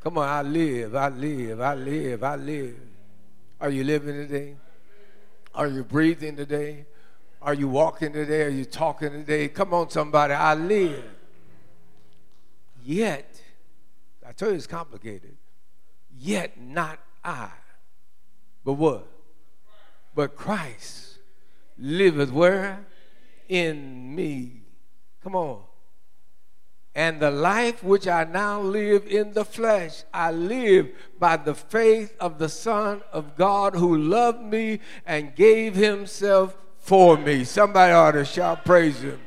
Come 0.00 0.18
on, 0.18 0.28
I 0.28 0.42
live, 0.42 0.94
I 0.94 1.08
live, 1.08 1.60
I 1.60 1.74
live, 1.74 2.22
I 2.22 2.36
live. 2.36 2.76
Are 3.60 3.70
you 3.70 3.82
living 3.82 4.14
today? 4.14 4.54
Are 5.54 5.66
you 5.66 5.82
breathing 5.82 6.36
today? 6.36 6.86
Are 7.42 7.54
you 7.54 7.68
walking 7.68 8.12
today? 8.12 8.42
Are 8.42 8.48
you 8.48 8.64
talking 8.64 9.10
today? 9.10 9.48
Come 9.48 9.74
on, 9.74 9.90
somebody, 9.90 10.34
I 10.34 10.54
live. 10.54 11.04
Yet, 12.84 13.42
I 14.24 14.32
tell 14.32 14.50
you 14.50 14.54
it's 14.54 14.68
complicated. 14.68 15.36
Yet 16.16 16.60
not 16.60 17.00
I. 17.24 17.50
But 18.64 18.74
what? 18.74 19.08
But 20.14 20.36
Christ 20.36 21.07
liveth 21.78 22.30
where? 22.30 22.84
In 23.48 24.14
me. 24.14 24.62
Come 25.22 25.36
on. 25.36 25.62
And 26.94 27.20
the 27.20 27.30
life 27.30 27.84
which 27.84 28.08
I 28.08 28.24
now 28.24 28.60
live 28.60 29.06
in 29.06 29.32
the 29.32 29.44
flesh, 29.44 30.02
I 30.12 30.32
live 30.32 30.88
by 31.18 31.36
the 31.36 31.54
faith 31.54 32.16
of 32.18 32.38
the 32.38 32.48
Son 32.48 33.02
of 33.12 33.36
God 33.36 33.74
who 33.74 33.96
loved 33.96 34.42
me 34.42 34.80
and 35.06 35.34
gave 35.34 35.76
himself 35.76 36.56
for 36.78 37.16
me. 37.16 37.44
Somebody 37.44 37.92
ought 37.92 38.12
to 38.12 38.24
shout, 38.24 38.64
praise 38.64 39.00
him. 39.00 39.20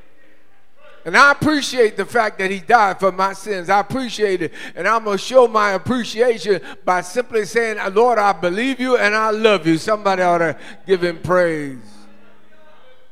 And 1.06 1.18
I 1.18 1.32
appreciate 1.32 1.98
the 1.98 2.06
fact 2.06 2.40
that 2.40 2.52
he 2.52 2.60
died 2.60 3.00
for 3.00 3.12
my 3.12 3.34
sins. 3.34 3.70
I 3.70 3.80
appreciate 3.80 4.42
it. 4.42 4.54
And 4.76 4.88
I'm 4.88 5.04
going 5.04 5.18
to 5.18 5.24
show 5.24 5.48
my 5.48 5.72
appreciation 5.72 6.62
by 6.86 7.02
simply 7.02 7.46
saying, 7.46 7.78
Lord, 7.94 8.20
I 8.20 8.34
believe 8.34 8.80
you 8.80 8.98
and 8.98 9.16
I 9.16 9.32
love 9.32 9.66
you. 9.66 9.78
Somebody 9.78 10.22
ought 10.22 10.40
to 10.40 10.58
give 10.86 11.04
him 11.04 11.20
praise. 11.20 11.80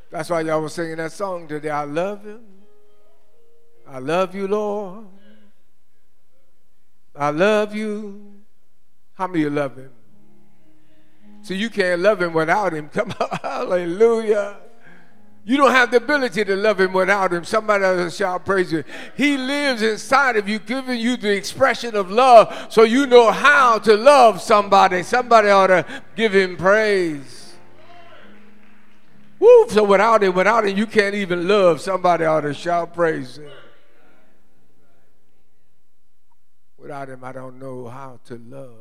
That's 0.10 0.30
why 0.30 0.41
y'all 0.41 0.62
was 0.62 0.74
singing 0.74 0.98
that 0.98 1.12
song 1.12 1.48
today. 1.48 1.69
I 1.69 1.84
love 1.84 2.26
him. 2.26 2.41
I 3.88 4.00
love 4.00 4.36
you, 4.36 4.48
Lord. 4.48 5.06
I 7.15 7.30
love 7.32 7.76
you. 7.76 8.34
How 9.13 9.28
many 9.28 9.41
you 9.41 9.50
love 9.50 9.76
him? 9.76 9.91
So 11.41 11.54
you 11.54 11.69
can't 11.69 12.02
love 12.02 12.22
him 12.22 12.34
without 12.34 12.74
him. 12.74 12.89
Come 12.93 13.13
on, 13.19 13.39
hallelujah. 13.41 14.58
You 15.45 15.58
don't 15.58 15.72
have 15.72 15.89
the 15.89 15.98
ability 15.98 16.45
to 16.45 16.56
love 16.56 16.80
him 16.80 16.93
without 16.93 17.34
him. 17.34 17.43
Somebody 17.43 17.84
else 17.84 18.15
shout 18.15 18.45
praise 18.45 18.72
him. 18.72 18.84
He 19.15 19.38
lives 19.38 19.82
inside 19.82 20.38
of 20.38 20.48
you, 20.48 20.60
giving 20.60 21.00
you 21.00 21.17
the 21.17 21.36
expression 21.36 21.95
of 21.95 22.12
love 22.12 22.67
so 22.69 22.84
you 22.84 23.08
know 23.08 23.32
how 23.32 23.80
to 23.80 23.95
love 23.95 24.41
somebody. 24.41 25.02
Somebody 25.02 25.50
ought 25.50 25.67
to 25.67 25.86
give 26.15 26.36
him 26.36 26.58
praise. 26.58 27.48
Woo! 29.39 29.69
So 29.69 29.84
without 29.84 30.23
him, 30.23 30.36
without 30.36 30.67
him, 30.67 30.78
you 30.78 30.86
can't 30.86 31.15
even 31.15 31.47
love. 31.47 31.80
Somebody 31.82 32.25
ought 32.25 32.41
to 32.41 32.54
shout 32.54 32.93
praise. 32.93 33.39
Without 36.78 37.10
him, 37.10 37.23
I 37.23 37.32
don't 37.32 37.60
know 37.60 37.88
how 37.88 38.19
to 38.25 38.38
love. 38.38 38.75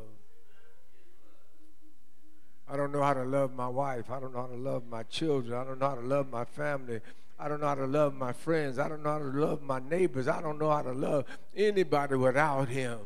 I 2.71 2.77
don't 2.77 2.91
know 2.91 3.01
how 3.01 3.13
to 3.13 3.23
love 3.23 3.55
my 3.55 3.67
wife. 3.67 4.11
I 4.11 4.19
don't 4.19 4.33
know 4.33 4.41
how 4.41 4.47
to 4.47 4.55
love 4.55 4.83
my 4.87 5.03
children. 5.03 5.59
I 5.59 5.63
don't 5.63 5.79
know 5.79 5.89
how 5.89 5.95
to 5.95 6.01
love 6.01 6.29
my 6.29 6.45
family. 6.45 6.99
I 7.39 7.47
don't 7.47 7.61
know 7.61 7.67
how 7.67 7.75
to 7.75 7.87
love 7.87 8.13
my 8.13 8.33
friends. 8.33 8.77
I 8.77 8.89
don't 8.89 9.01
know 9.01 9.11
how 9.11 9.19
to 9.19 9.25
love 9.25 9.61
my 9.61 9.79
neighbors. 9.79 10.27
I 10.27 10.41
don't 10.41 10.59
know 10.59 10.69
how 10.69 10.81
to 10.81 10.91
love 10.91 11.25
anybody 11.55 12.15
without 12.15 12.67
him. 12.67 12.99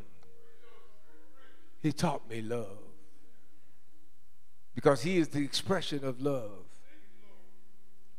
He 1.80 1.92
taught 1.92 2.28
me 2.28 2.42
love 2.42 2.78
because 4.74 5.02
he 5.02 5.18
is 5.18 5.28
the 5.28 5.44
expression 5.44 6.04
of 6.04 6.20
love. 6.20 6.63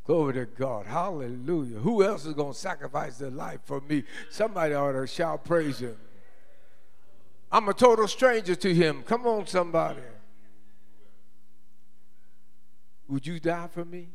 Glory 0.06 0.34
to 0.36 0.46
God. 0.46 0.86
Hallelujah. 0.86 1.80
Who 1.80 2.04
else 2.04 2.26
is 2.26 2.34
going 2.34 2.54
to 2.54 2.60
sacrifice 2.60 3.18
their 3.18 3.32
life 3.32 3.62
for 3.66 3.82
me? 3.82 4.04
Somebody 4.30 4.76
ought 4.76 4.92
to 4.92 5.08
shout 5.08 5.44
praise 5.44 5.80
him. 5.80 5.98
I'm 7.52 7.68
a 7.70 7.74
total 7.74 8.08
stranger 8.08 8.56
to 8.56 8.74
him. 8.74 9.02
Come 9.04 9.26
on, 9.26 9.48
somebody. 9.48 10.02
Would 13.08 13.26
you 13.26 13.40
die 13.40 13.68
for 13.68 13.84
me? 13.84 14.10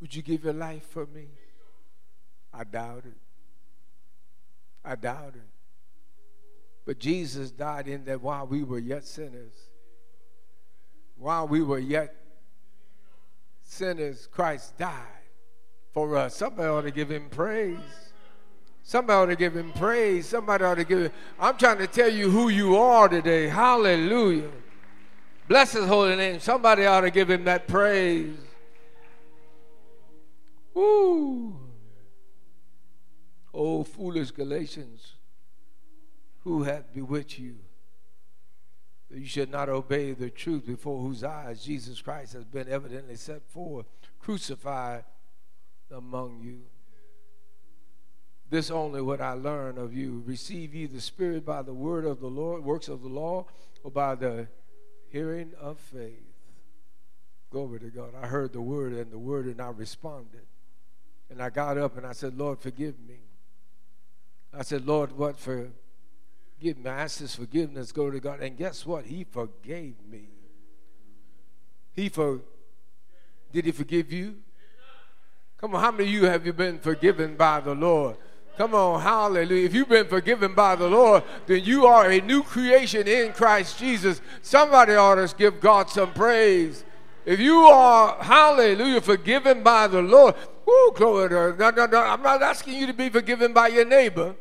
Would 0.00 0.14
you 0.14 0.22
give 0.22 0.44
your 0.44 0.52
life 0.52 0.86
for 0.90 1.06
me? 1.06 1.26
I 2.52 2.64
doubt 2.64 3.04
it. 3.06 3.18
I 4.84 4.94
doubt 4.96 5.34
it. 5.34 5.48
But 6.84 6.98
Jesus 6.98 7.50
died 7.50 7.88
in 7.88 8.04
that 8.04 8.20
while 8.20 8.46
we 8.46 8.62
were 8.62 8.78
yet 8.78 9.04
sinners, 9.04 9.54
while 11.16 11.46
we 11.46 11.62
were 11.62 11.78
yet 11.78 12.14
sinners, 13.72 14.28
Christ 14.30 14.76
died 14.78 14.92
for 15.92 16.16
us. 16.16 16.36
Somebody 16.36 16.68
ought 16.68 16.82
to 16.82 16.90
give 16.90 17.10
him 17.10 17.28
praise. 17.30 17.78
Somebody 18.82 19.16
ought 19.16 19.26
to 19.26 19.36
give 19.36 19.56
him 19.56 19.72
praise. 19.72 20.26
Somebody 20.26 20.64
ought 20.64 20.74
to 20.74 20.84
give 20.84 20.98
him. 21.00 21.12
I'm 21.40 21.56
trying 21.56 21.78
to 21.78 21.86
tell 21.86 22.10
you 22.10 22.30
who 22.30 22.48
you 22.48 22.76
are 22.76 23.08
today. 23.08 23.48
Hallelujah. 23.48 24.50
Bless 25.48 25.72
his 25.72 25.86
holy 25.86 26.16
name. 26.16 26.40
Somebody 26.40 26.86
ought 26.86 27.02
to 27.02 27.10
give 27.10 27.30
him 27.30 27.44
that 27.44 27.66
praise. 27.66 28.36
Woo. 30.74 31.56
Oh, 33.54 33.84
foolish 33.84 34.30
Galatians, 34.30 35.14
who 36.44 36.62
hath 36.62 36.92
bewitched 36.92 37.38
you? 37.38 37.56
You 39.14 39.26
should 39.26 39.50
not 39.50 39.68
obey 39.68 40.12
the 40.12 40.30
truth 40.30 40.66
before 40.66 41.00
whose 41.02 41.22
eyes 41.22 41.62
Jesus 41.62 42.00
Christ 42.00 42.32
has 42.32 42.44
been 42.44 42.68
evidently 42.68 43.16
set 43.16 43.42
forth, 43.42 43.86
crucified 44.18 45.04
among 45.90 46.40
you. 46.42 46.60
This 48.48 48.70
only 48.70 49.00
what 49.00 49.20
I 49.20 49.32
learn 49.32 49.78
of 49.78 49.94
you. 49.94 50.22
Receive 50.26 50.74
ye 50.74 50.86
the 50.86 51.00
Spirit 51.00 51.44
by 51.44 51.62
the 51.62 51.74
word 51.74 52.04
of 52.04 52.20
the 52.20 52.28
Lord, 52.28 52.64
works 52.64 52.88
of 52.88 53.02
the 53.02 53.08
law, 53.08 53.46
or 53.82 53.90
by 53.90 54.14
the 54.14 54.46
hearing 55.08 55.52
of 55.60 55.78
faith. 55.78 56.32
Glory 57.50 57.80
to 57.80 57.88
God. 57.88 58.14
I 58.20 58.26
heard 58.26 58.52
the 58.52 58.62
word 58.62 58.92
and 58.92 59.10
the 59.10 59.18
word, 59.18 59.46
and 59.46 59.60
I 59.60 59.68
responded. 59.68 60.46
And 61.30 61.42
I 61.42 61.50
got 61.50 61.78
up 61.78 61.96
and 61.96 62.06
I 62.06 62.12
said, 62.12 62.36
Lord, 62.36 62.60
forgive 62.60 62.94
me. 63.00 63.20
I 64.52 64.62
said, 64.62 64.86
Lord, 64.86 65.12
what 65.12 65.38
for? 65.38 65.68
Give 66.62 66.78
me. 66.78 66.88
I 66.88 67.02
asked 67.02 67.18
his 67.18 67.34
forgiveness. 67.34 67.90
Go 67.90 68.10
to 68.10 68.20
God. 68.20 68.40
And 68.40 68.56
guess 68.56 68.86
what? 68.86 69.04
He 69.04 69.24
forgave 69.24 69.96
me. 70.08 70.28
He 71.94 72.08
for 72.08 72.40
did 73.52 73.66
he 73.66 73.72
forgive 73.72 74.10
you? 74.10 74.36
Come 75.58 75.74
on, 75.74 75.80
how 75.80 75.90
many 75.90 76.04
of 76.04 76.10
you 76.10 76.24
have 76.24 76.46
you 76.46 76.52
been 76.52 76.78
forgiven 76.78 77.36
by 77.36 77.60
the 77.60 77.74
Lord? 77.74 78.16
Come 78.56 78.74
on, 78.74 79.00
hallelujah. 79.00 79.66
If 79.66 79.74
you've 79.74 79.88
been 79.88 80.08
forgiven 80.08 80.54
by 80.54 80.74
the 80.74 80.88
Lord, 80.88 81.22
then 81.46 81.62
you 81.64 81.86
are 81.86 82.10
a 82.10 82.20
new 82.20 82.42
creation 82.42 83.06
in 83.06 83.32
Christ 83.32 83.78
Jesus. 83.78 84.20
Somebody 84.40 84.94
ought 84.94 85.14
to 85.16 85.34
give 85.36 85.60
God 85.60 85.88
some 85.90 86.12
praise. 86.12 86.84
If 87.24 87.40
you 87.40 87.58
are, 87.58 88.16
hallelujah, 88.22 89.00
forgiven 89.00 89.62
by 89.62 89.86
the 89.86 90.02
Lord, 90.02 90.34
whoo, 90.66 90.92
glory 90.94 91.28
to 91.28 91.56
no, 91.58 91.70
no, 91.70 91.86
no, 91.86 92.00
I'm 92.00 92.22
not 92.22 92.42
asking 92.42 92.74
you 92.74 92.86
to 92.86 92.92
be 92.92 93.08
forgiven 93.08 93.52
by 93.52 93.68
your 93.68 93.84
neighbor. 93.84 94.34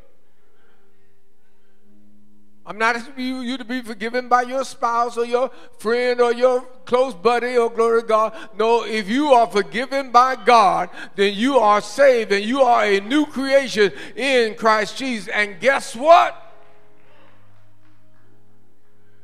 I'm 2.71 2.77
not 2.77 2.95
asking 2.95 3.25
you, 3.25 3.41
you 3.41 3.57
to 3.57 3.65
be 3.65 3.81
forgiven 3.81 4.29
by 4.29 4.43
your 4.43 4.63
spouse 4.63 5.17
or 5.17 5.25
your 5.25 5.51
friend 5.77 6.21
or 6.21 6.31
your 6.31 6.61
close 6.85 7.13
buddy 7.13 7.57
or 7.57 7.69
glory 7.69 8.01
to 8.01 8.07
God. 8.07 8.33
No, 8.57 8.85
if 8.85 9.09
you 9.09 9.33
are 9.33 9.45
forgiven 9.45 10.09
by 10.09 10.37
God, 10.37 10.89
then 11.17 11.33
you 11.33 11.57
are 11.57 11.81
saved 11.81 12.31
and 12.31 12.45
you 12.45 12.61
are 12.61 12.85
a 12.85 13.01
new 13.01 13.25
creation 13.25 13.91
in 14.15 14.55
Christ 14.55 14.95
Jesus. 14.95 15.27
And 15.27 15.59
guess 15.59 15.97
what? 15.97 16.33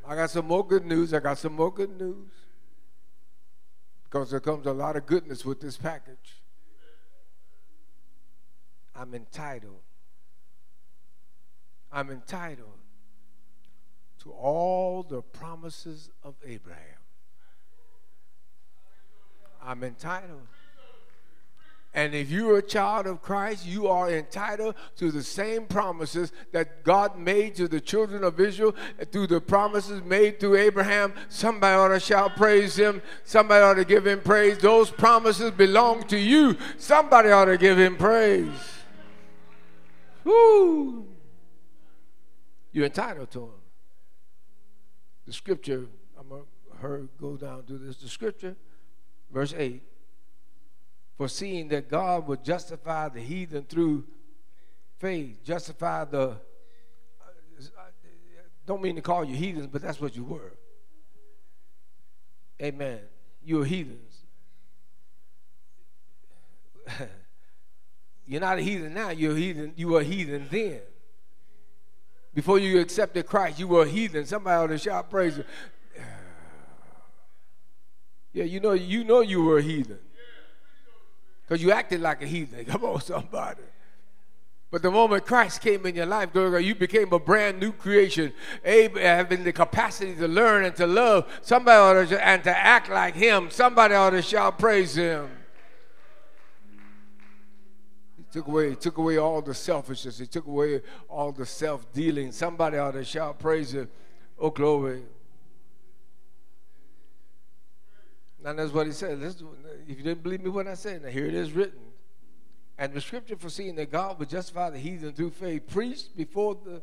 I 0.06 0.16
got 0.16 0.30
some 0.30 0.48
more 0.48 0.68
good 0.68 0.86
news. 0.86 1.14
I 1.14 1.20
got 1.20 1.38
some 1.38 1.54
more 1.54 1.72
good 1.72 1.98
news. 1.98 2.28
Because 4.04 4.30
there 4.30 4.42
comes 4.42 4.66
a 4.66 4.74
lot 4.74 4.98
of 4.98 5.06
goodness 5.06 5.46
with 5.46 5.62
this 5.62 5.78
package. 5.78 6.42
I'm 8.94 9.14
entitled. 9.14 9.80
I'm 11.94 12.10
entitled 12.12 12.77
to 14.28 14.34
all 14.34 15.04
the 15.04 15.22
promises 15.22 16.10
of 16.24 16.36
Abraham. 16.46 16.82
I'm 19.64 19.84
entitled. 19.84 20.48
And 21.94 22.14
if 22.14 22.30
you're 22.30 22.58
a 22.58 22.62
child 22.62 23.08
of 23.08 23.22
Christ, 23.22 23.66
you 23.66 23.88
are 23.88 24.12
entitled 24.12 24.76
to 24.98 25.12
the 25.12 25.24
same 25.24 25.66
promises 25.66 26.32
that 26.52 26.84
God 26.84 27.18
made 27.18 27.56
to 27.56 27.68
the 27.68 27.80
children 27.80 28.24
of 28.24 28.40
Israel 28.40 28.76
through 29.12 29.28
the 29.28 29.40
promises 29.40 30.04
made 30.04 30.40
to 30.42 30.56
Abraham. 30.56 31.14
Somebody 31.30 31.76
ought 31.76 31.88
to 31.88 32.00
shout 32.00 32.36
praise 32.36 32.76
him. 32.76 33.02
Somebody 33.24 33.64
ought 33.64 33.76
to 33.76 33.86
give 33.86 34.06
him 34.06 34.20
praise. 34.20 34.58
Those 34.58 34.92
promises 34.92 35.52
belong 35.52 36.04
to 36.08 36.18
you. 36.18 36.58
Somebody 36.78 37.30
ought 37.30 37.46
to 37.46 37.58
give 37.58 37.80
him 37.80 37.96
praise. 37.96 38.52
Woo! 40.26 41.08
You're 42.74 42.86
entitled 42.86 43.32
to 43.32 43.40
them 43.40 43.57
the 45.28 45.34
scripture, 45.34 45.86
I'm 46.18 46.30
going 46.30 46.42
to 46.42 46.78
her 46.78 47.08
go 47.20 47.36
down 47.36 47.66
to 47.66 47.78
this. 47.78 47.98
The 47.98 48.08
scripture, 48.08 48.56
verse 49.32 49.54
8, 49.56 49.84
for 51.18 51.28
seeing 51.28 51.68
that 51.68 51.90
God 51.90 52.26
would 52.28 52.44
justify 52.44 53.10
the 53.10 53.20
heathen 53.20 53.66
through 53.66 54.06
faith, 55.00 55.44
justify 55.44 56.06
the, 56.06 56.22
uh, 56.22 56.36
don't 58.66 58.82
mean 58.82 58.96
to 58.96 59.02
call 59.02 59.26
you 59.26 59.36
heathens, 59.36 59.68
but 59.68 59.82
that's 59.82 60.00
what 60.00 60.16
you 60.16 60.24
were. 60.24 60.54
Amen. 62.62 63.00
You 63.44 63.58
were 63.58 63.66
heathens. 63.66 64.22
you're 68.26 68.42
not 68.42 68.60
a 68.60 68.62
heathen 68.62 68.94
now, 68.94 69.10
you're 69.10 69.34
a 69.34 69.38
heathen, 69.38 69.74
you 69.76 69.90
were 69.90 70.00
a 70.00 70.06
heathen 70.06 70.48
then. 70.50 70.82
Before 72.38 72.60
you 72.60 72.80
accepted 72.80 73.26
Christ, 73.26 73.58
you 73.58 73.68
were 73.68 73.82
a 73.82 73.88
heathen. 73.88 74.24
Somebody 74.28 74.56
ought 74.64 74.68
to 74.68 74.78
shout 74.78 75.10
praise. 75.10 75.40
Yeah, 78.32 78.44
you 78.44 78.60
know, 78.60 78.74
you 78.74 79.04
know 79.04 79.22
you 79.22 79.42
were 79.42 79.58
a 79.58 79.62
heathen. 79.64 79.98
Because 81.42 81.64
you 81.64 81.72
acted 81.72 82.00
like 82.00 82.22
a 82.22 82.28
heathen. 82.28 82.64
Come 82.66 82.84
on, 82.84 83.02
somebody. 83.02 83.64
But 84.70 84.84
the 84.84 84.92
moment 84.92 85.26
Christ 85.26 85.62
came 85.62 85.84
in 85.88 85.96
your 85.96 86.06
life, 86.06 86.30
you 86.36 86.76
became 86.76 87.12
a 87.12 87.18
brand 87.18 87.60
new 87.60 87.72
creation, 87.72 88.32
having 88.64 89.44
the 89.44 89.52
capacity 89.52 90.14
to 90.14 90.28
learn 90.28 90.64
and 90.64 90.76
to 90.76 90.86
love 90.86 91.26
somebody 91.42 91.76
ought 91.76 92.08
to, 92.08 92.24
and 92.24 92.44
to 92.44 92.56
act 92.56 92.92
like 92.92 93.16
Him. 93.16 93.50
Somebody 93.50 93.96
ought 93.96 94.12
to 94.12 94.22
shout, 94.22 94.60
praise 94.60 94.96
Him. 94.96 95.28
Took 98.32 98.48
away, 98.48 98.76
took 98.76 98.98
away 98.98 99.18
all 99.18 99.42
the 99.42 99.54
selfishness. 99.54 100.20
He 100.20 100.28
took 100.28 100.46
away 100.46 100.82
all 101.08 101.32
the 101.32 101.46
self-dealing. 101.46 102.32
Somebody 102.32 102.78
ought 102.78 102.92
to 102.92 103.04
shout, 103.04 103.40
praise 103.40 103.74
Him. 103.74 103.90
Oh, 104.38 104.50
glory. 104.50 105.04
And 108.48 108.60
that's 108.60 108.72
what 108.72 108.88
he 108.88 108.94
said. 108.94 109.20
Listen, 109.20 109.48
if 109.90 109.98
you 109.98 110.04
didn't 110.04 110.24
believe 110.24 110.42
me 110.42 110.50
when 110.50 110.70
I 110.70 110.76
said, 110.76 111.04
now 111.04 111.10
here 111.10 111.26
it 111.26 111.34
is 111.34 111.52
written. 111.52 111.82
And 112.78 112.94
the 112.94 113.02
scripture 113.02 113.36
foreseeing 113.36 113.76
that 113.76 113.92
God 113.92 114.20
would 114.20 114.30
justify 114.30 114.70
the 114.70 114.78
heathen 114.78 115.12
through 115.12 115.32
faith 115.32 115.68
preached 115.68 116.16
before 116.16 116.56
the, 116.64 116.82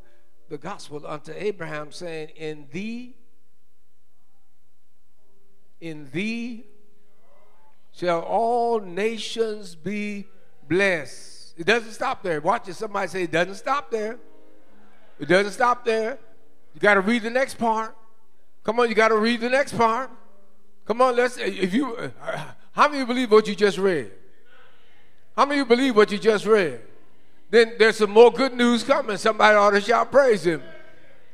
the 0.51 0.59
gospel 0.59 1.07
unto 1.07 1.33
Abraham, 1.35 1.91
saying, 1.91 2.31
In 2.37 2.67
thee, 2.71 3.15
in 5.81 6.11
thee 6.13 6.67
shall 7.93 8.21
all 8.21 8.81
nations 8.81 9.75
be 9.75 10.27
blessed. 10.69 11.34
It 11.57 11.67
doesn't 11.67 11.93
stop 11.93 12.23
there. 12.23 12.41
Watch 12.41 12.69
it. 12.69 12.75
Somebody 12.75 13.09
say 13.09 13.23
it 13.25 13.31
doesn't 13.31 13.55
stop 13.55 13.91
there. 13.91 14.19
It 15.19 15.27
doesn't 15.27 15.53
stop 15.53 15.85
there. 15.85 16.19
You 16.75 16.81
got 16.81 16.95
to 16.95 17.01
read 17.01 17.23
the 17.23 17.31
next 17.31 17.55
part. 17.59 17.97
Come 18.65 18.81
on, 18.81 18.89
you 18.89 18.95
got 18.95 19.09
to 19.09 19.17
read 19.17 19.41
the 19.41 19.51
next 19.51 19.77
part. 19.77 20.11
Come 20.87 21.01
on, 21.01 21.15
let's. 21.17 21.39
If 21.39 21.73
you, 21.73 22.13
how 22.73 22.89
many 22.89 23.05
believe 23.05 23.31
what 23.31 23.47
you 23.47 23.55
just 23.55 23.79
read? 23.79 24.11
How 25.37 25.47
many 25.47 25.65
believe 25.65 25.97
what 25.97 26.11
you 26.11 26.19
just 26.19 26.47
read? 26.47 26.81
Then 27.51 27.75
there's 27.79 27.99
some 27.99 28.11
more 28.11 28.33
good 28.33 28.55
news 28.55 28.83
coming. 28.83 29.17
Somebody 29.17 29.57
ought 29.57 29.71
to 29.71 29.81
shout 29.81 30.11
praise 30.11 30.45
him. 30.45 30.63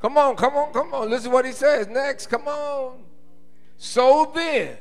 Come 0.00 0.18
on, 0.18 0.37
come 0.37 0.54
on, 0.56 0.72
come 0.72 0.92
on. 0.92 1.09
Listen 1.09 1.30
to 1.30 1.35
what 1.35 1.44
he 1.44 1.52
says 1.52 1.87
next. 1.88 2.26
Come 2.26 2.48
on. 2.48 2.98
So 3.76 4.30
then, 4.35 4.76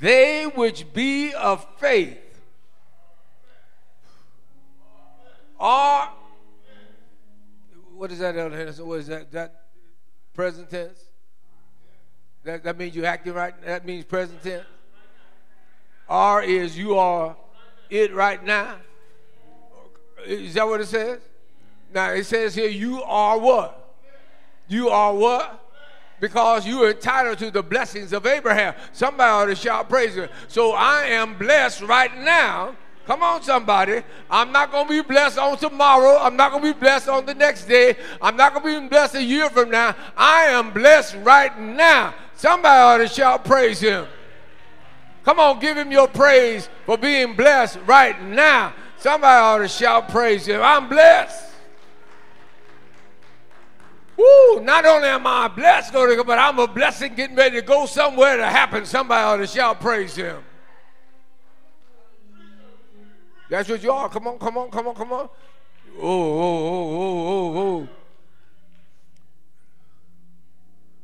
they 0.00 0.44
which 0.44 0.92
be 0.92 1.32
of 1.34 1.66
faith 1.78 2.18
are 5.62 6.12
what 8.02 8.10
is 8.10 8.18
that, 8.18 8.36
Elder 8.36 8.56
Henderson? 8.56 8.84
What 8.84 8.98
is 8.98 9.06
that? 9.06 9.30
That 9.30 9.66
present 10.34 10.68
tense? 10.68 10.98
That, 12.42 12.64
that 12.64 12.76
means 12.76 12.96
you're 12.96 13.06
acting 13.06 13.32
right? 13.32 13.54
That 13.64 13.86
means 13.86 14.04
present 14.04 14.42
tense? 14.42 14.64
R 16.08 16.42
is 16.42 16.76
you 16.76 16.98
are 16.98 17.36
it 17.90 18.12
right 18.12 18.44
now. 18.44 18.76
Is 20.26 20.54
that 20.54 20.66
what 20.66 20.80
it 20.80 20.88
says? 20.88 21.20
Now 21.94 22.10
it 22.10 22.24
says 22.24 22.56
here, 22.56 22.68
you 22.68 23.04
are 23.04 23.38
what? 23.38 23.94
You 24.66 24.88
are 24.88 25.14
what? 25.14 25.60
Because 26.20 26.66
you 26.66 26.82
are 26.82 26.90
entitled 26.90 27.38
to 27.38 27.52
the 27.52 27.62
blessings 27.62 28.12
of 28.12 28.26
Abraham. 28.26 28.74
Somebody 28.92 29.30
ought 29.30 29.46
to 29.46 29.54
shout 29.54 29.88
praise 29.88 30.16
him. 30.16 30.28
So 30.48 30.72
I 30.72 31.04
am 31.04 31.38
blessed 31.38 31.82
right 31.82 32.16
now. 32.18 32.74
Come 33.06 33.22
on, 33.22 33.42
somebody. 33.42 34.02
I'm 34.30 34.52
not 34.52 34.70
going 34.70 34.86
to 34.86 35.02
be 35.02 35.06
blessed 35.06 35.38
on 35.38 35.58
tomorrow. 35.58 36.18
I'm 36.18 36.36
not 36.36 36.52
going 36.52 36.62
to 36.62 36.72
be 36.72 36.78
blessed 36.78 37.08
on 37.08 37.26
the 37.26 37.34
next 37.34 37.64
day. 37.64 37.96
I'm 38.20 38.36
not 38.36 38.54
going 38.54 38.76
to 38.76 38.80
be 38.82 38.88
blessed 38.88 39.16
a 39.16 39.22
year 39.22 39.50
from 39.50 39.70
now. 39.70 39.96
I 40.16 40.44
am 40.44 40.72
blessed 40.72 41.16
right 41.22 41.58
now. 41.58 42.14
Somebody 42.36 42.80
ought 42.80 42.98
to 42.98 43.08
shout 43.08 43.44
praise 43.44 43.80
him. 43.80 44.06
Come 45.24 45.40
on, 45.40 45.60
give 45.60 45.76
him 45.76 45.90
your 45.90 46.08
praise 46.08 46.68
for 46.86 46.96
being 46.96 47.34
blessed 47.34 47.78
right 47.86 48.20
now. 48.22 48.72
Somebody 48.98 49.40
ought 49.40 49.58
to 49.58 49.68
shout 49.68 50.08
praise 50.08 50.46
him. 50.46 50.60
I'm 50.62 50.88
blessed. 50.88 51.50
Woo, 54.16 54.60
not 54.60 54.84
only 54.84 55.08
am 55.08 55.26
I 55.26 55.48
blessed, 55.48 55.92
but 55.92 56.38
I'm 56.38 56.58
a 56.58 56.68
blessing 56.68 57.14
getting 57.14 57.34
ready 57.34 57.56
to 57.56 57.62
go 57.62 57.86
somewhere 57.86 58.36
to 58.36 58.46
happen. 58.46 58.84
Somebody 58.84 59.22
ought 59.22 59.36
to 59.38 59.46
shout 59.46 59.80
praise 59.80 60.14
him. 60.14 60.42
That's 63.52 63.68
what 63.68 63.82
you 63.82 63.92
are. 63.92 64.08
Come 64.08 64.28
on, 64.28 64.38
come 64.38 64.56
on, 64.56 64.70
come 64.70 64.88
on, 64.88 64.94
come 64.94 65.12
on. 65.12 65.28
Oh, 65.98 66.00
oh, 66.00 66.40
oh, 66.40 66.96
oh, 66.96 67.28
oh, 67.28 67.58
oh. 67.58 67.88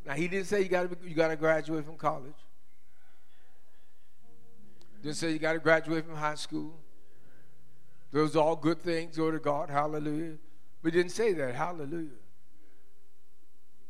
Now 0.06 0.14
he 0.14 0.28
didn't 0.28 0.46
say 0.46 0.62
you 0.62 0.68
got 0.70 0.90
to 0.90 0.96
you 1.06 1.14
got 1.14 1.28
to 1.28 1.36
graduate 1.36 1.84
from 1.84 1.98
college. 1.98 2.40
Didn't 5.02 5.16
say 5.16 5.30
you 5.30 5.38
got 5.38 5.52
to 5.52 5.58
graduate 5.58 6.06
from 6.06 6.16
high 6.16 6.36
school. 6.36 6.72
Those 8.12 8.34
are 8.34 8.42
all 8.42 8.56
good 8.56 8.80
things. 8.80 9.18
Go 9.18 9.30
to 9.30 9.38
God. 9.38 9.68
Hallelujah. 9.68 10.38
But 10.82 10.94
didn't 10.94 11.12
say 11.12 11.34
that. 11.34 11.54
Hallelujah. 11.54 12.16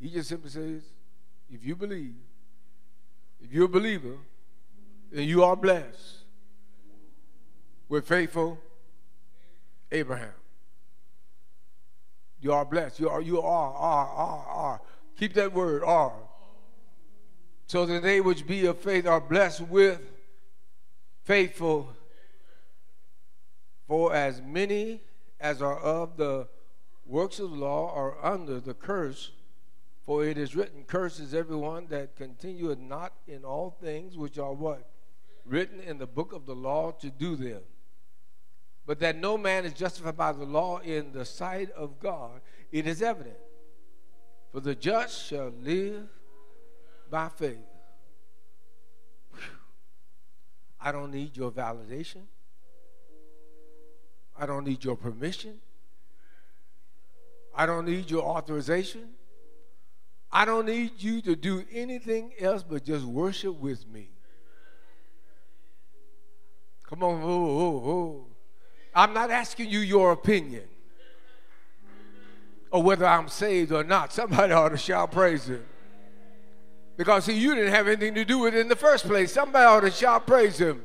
He 0.01 0.11
just 0.11 0.31
simply 0.31 0.51
says, 0.51 0.83
if 1.49 1.64
you 1.64 1.77
believe, 1.77 2.16
if 3.40 3.53
you're 3.53 3.66
a 3.66 3.68
believer, 3.68 4.16
then 5.12 5.29
you 5.29 5.44
are 5.44 5.55
blessed 5.55 6.17
with 7.88 8.07
faithful 8.07 8.59
Abraham. 9.90 10.33
You 12.40 12.53
are 12.53 12.64
blessed. 12.64 13.01
You 13.01 13.09
are, 13.09 13.20
you 13.20 13.40
are, 13.40 13.74
are, 13.74 14.07
are, 14.07 14.46
are. 14.46 14.81
Keep 15.18 15.35
that 15.35 15.53
word, 15.53 15.83
are. 15.83 16.14
So 17.66 17.85
that 17.87 18.03
they 18.03 18.20
which 18.20 18.46
be 18.46 18.66
of 18.66 18.79
faith 18.79 19.07
are 19.07 19.20
blessed 19.20 19.62
with 19.62 20.01
faithful. 21.24 21.94
For 23.87 24.14
as 24.14 24.40
many 24.40 25.01
as 25.40 25.61
are 25.61 25.79
of 25.79 26.16
the 26.16 26.48
works 27.05 27.38
of 27.38 27.51
the 27.51 27.57
law 27.57 27.92
are 27.92 28.24
under 28.24 28.61
the 28.61 28.74
curse. 28.74 29.33
For 30.07 30.24
it 30.24 30.38
is 30.38 30.55
written, 30.55 30.85
Curses 30.85 31.35
everyone 31.35 31.88
that 31.88 32.16
continueth 32.16 32.79
not 32.79 33.12
in 33.27 33.44
all 33.44 33.77
things 33.83 34.16
which 34.16 34.38
are 34.38 34.53
what? 34.53 34.88
Written 35.44 35.81
in 35.81 35.98
the 35.98 36.07
book 36.07 36.33
of 36.33 36.46
the 36.46 36.55
law 36.55 36.92
to 36.92 37.11
do 37.11 37.37
them. 37.37 37.61
But 38.88 39.01
that 39.01 39.18
no 39.18 39.37
man 39.37 39.66
is 39.66 39.74
justified 39.74 40.16
by 40.16 40.33
the 40.33 40.46
law 40.46 40.79
in 40.79 41.12
the 41.12 41.27
sight 41.27 41.70
of 41.72 42.01
God, 42.01 42.40
it 42.72 42.87
is 42.87 43.03
evident. 43.03 43.37
For 44.51 44.61
the 44.61 44.74
just 44.74 45.27
shall 45.27 45.53
live 45.62 46.09
by 47.11 47.29
faith. 47.29 47.59
I 50.81 50.90
don't 50.90 51.11
need 51.11 51.37
your 51.37 51.51
validation. 51.51 52.22
I 54.35 54.46
don't 54.46 54.64
need 54.64 54.83
your 54.83 54.96
permission. 54.96 55.59
I 57.55 57.66
don't 57.66 57.85
need 57.85 58.11
your 58.11 58.22
authorization. 58.22 59.11
I 60.33 60.46
don't 60.46 60.64
need 60.64 60.92
you 60.96 61.20
to 61.20 61.37
do 61.37 61.62
anything 61.70 62.33
else 62.40 62.62
but 62.62 62.85
just 62.85 63.05
worship 63.05 63.55
with 63.57 63.87
me. 63.87 64.09
Come 66.88 67.03
on, 67.03 67.20
oh, 67.22 67.27
oh, 67.27 67.90
oh. 67.90 68.27
I'm 68.99 69.13
not 69.13 69.31
asking 69.31 69.71
you 69.71 69.79
your 69.79 70.11
opinion 70.11 70.65
or 72.73 72.83
whether 72.83 73.07
I'm 73.07 73.29
saved 73.29 73.71
or 73.71 73.85
not. 73.85 74.13
Somebody 74.13 74.53
ought 74.53 74.71
to 74.71 74.77
shout 74.77 75.13
praise 75.13 75.49
him. 75.49 75.65
Because, 76.97 77.27
see, 77.27 77.39
you 77.39 77.55
didn't 77.55 77.73
have 77.73 77.87
anything 77.87 78.17
to 78.17 78.25
do 78.25 78.41
with 78.41 78.57
it 78.57 78.59
in 78.59 78.67
the 78.67 78.75
first 78.75 79.07
place. 79.07 79.33
Somebody 79.33 79.65
ought 79.67 79.81
to 79.83 79.93
shout, 79.93 80.27
praise 80.27 80.59
him. 80.59 80.85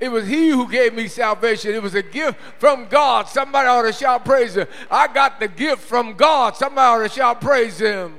It 0.00 0.08
was 0.08 0.26
he 0.26 0.48
who 0.48 0.66
gave 0.66 0.94
me 0.94 1.08
salvation. 1.08 1.74
It 1.74 1.82
was 1.82 1.94
a 1.94 2.02
gift 2.02 2.40
from 2.58 2.86
God. 2.86 3.28
Somebody 3.28 3.68
ought 3.68 3.82
to 3.82 3.92
shout, 3.92 4.24
praise 4.24 4.56
him. 4.56 4.66
I 4.90 5.12
got 5.12 5.38
the 5.38 5.48
gift 5.48 5.82
from 5.82 6.14
God. 6.14 6.56
Somebody 6.56 6.86
ought 6.86 7.06
to 7.06 7.14
shout, 7.14 7.42
praise 7.42 7.78
him. 7.78 8.14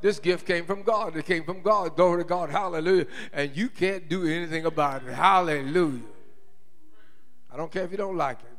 This 0.00 0.20
gift 0.20 0.46
came 0.46 0.64
from 0.64 0.84
God. 0.84 1.16
It 1.16 1.26
came 1.26 1.42
from 1.42 1.60
God. 1.60 1.96
Glory 1.96 2.22
to 2.22 2.28
God. 2.28 2.50
Hallelujah. 2.50 3.08
And 3.32 3.56
you 3.56 3.68
can't 3.68 4.08
do 4.08 4.28
anything 4.28 4.64
about 4.64 5.02
it. 5.02 5.12
Hallelujah. 5.12 6.13
I 7.54 7.56
don't 7.56 7.70
care 7.70 7.84
if 7.84 7.92
you 7.92 7.96
don't 7.96 8.16
like 8.16 8.40
it. 8.40 8.53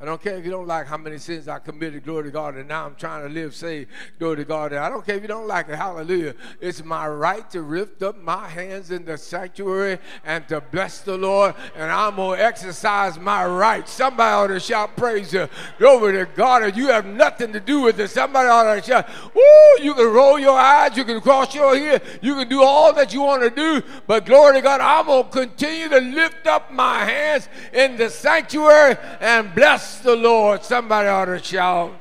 I 0.00 0.04
don't 0.04 0.22
care 0.22 0.36
if 0.36 0.44
you 0.44 0.52
don't 0.52 0.68
like 0.68 0.86
how 0.86 0.96
many 0.96 1.18
sins 1.18 1.48
I 1.48 1.58
committed, 1.58 2.04
glory 2.04 2.24
to 2.24 2.30
God, 2.30 2.54
and 2.54 2.68
now 2.68 2.86
I'm 2.86 2.94
trying 2.94 3.26
to 3.26 3.34
live 3.34 3.52
saved, 3.52 3.90
glory 4.20 4.36
to 4.36 4.44
God. 4.44 4.70
And 4.70 4.78
I 4.78 4.88
don't 4.88 5.04
care 5.04 5.16
if 5.16 5.22
you 5.22 5.28
don't 5.28 5.48
like 5.48 5.68
it, 5.68 5.74
hallelujah. 5.74 6.36
It's 6.60 6.84
my 6.84 7.08
right 7.08 7.50
to 7.50 7.62
lift 7.62 8.00
up 8.04 8.16
my 8.16 8.46
hands 8.46 8.92
in 8.92 9.04
the 9.04 9.18
sanctuary 9.18 9.98
and 10.24 10.46
to 10.48 10.60
bless 10.60 11.00
the 11.00 11.18
Lord, 11.18 11.56
and 11.74 11.90
I'm 11.90 12.14
going 12.14 12.38
to 12.38 12.44
exercise 12.44 13.18
my 13.18 13.44
right. 13.44 13.88
Somebody 13.88 14.34
ought 14.34 14.54
to 14.54 14.60
shout 14.60 14.96
praise 14.96 15.32
you. 15.32 15.48
Glory 15.80 16.12
to 16.12 16.26
God, 16.32 16.62
and 16.62 16.76
you 16.76 16.86
have 16.88 17.04
nothing 17.04 17.52
to 17.52 17.58
do 17.58 17.80
with 17.80 17.98
it. 17.98 18.06
Somebody 18.06 18.48
ought 18.48 18.72
to 18.76 18.80
shout, 18.80 19.08
woo, 19.34 19.82
you 19.82 19.94
can 19.94 20.12
roll 20.12 20.38
your 20.38 20.56
eyes, 20.56 20.96
you 20.96 21.04
can 21.04 21.20
cross 21.20 21.52
your 21.56 21.74
ear, 21.74 22.00
you 22.22 22.36
can 22.36 22.48
do 22.48 22.62
all 22.62 22.92
that 22.92 23.12
you 23.12 23.22
want 23.22 23.42
to 23.42 23.50
do, 23.50 23.82
but 24.06 24.26
glory 24.26 24.54
to 24.54 24.60
God, 24.60 24.80
I'm 24.80 25.06
going 25.06 25.24
to 25.24 25.30
continue 25.30 25.88
to 25.88 25.98
lift 25.98 26.46
up 26.46 26.70
my 26.70 27.04
hands 27.04 27.48
in 27.72 27.96
the 27.96 28.08
sanctuary 28.08 28.96
and 29.20 29.52
bless 29.56 29.87
Bless 29.88 30.00
the 30.00 30.16
Lord. 30.16 30.62
Somebody 30.64 31.08
ought 31.08 31.24
to 31.24 31.42
shout. 31.42 31.98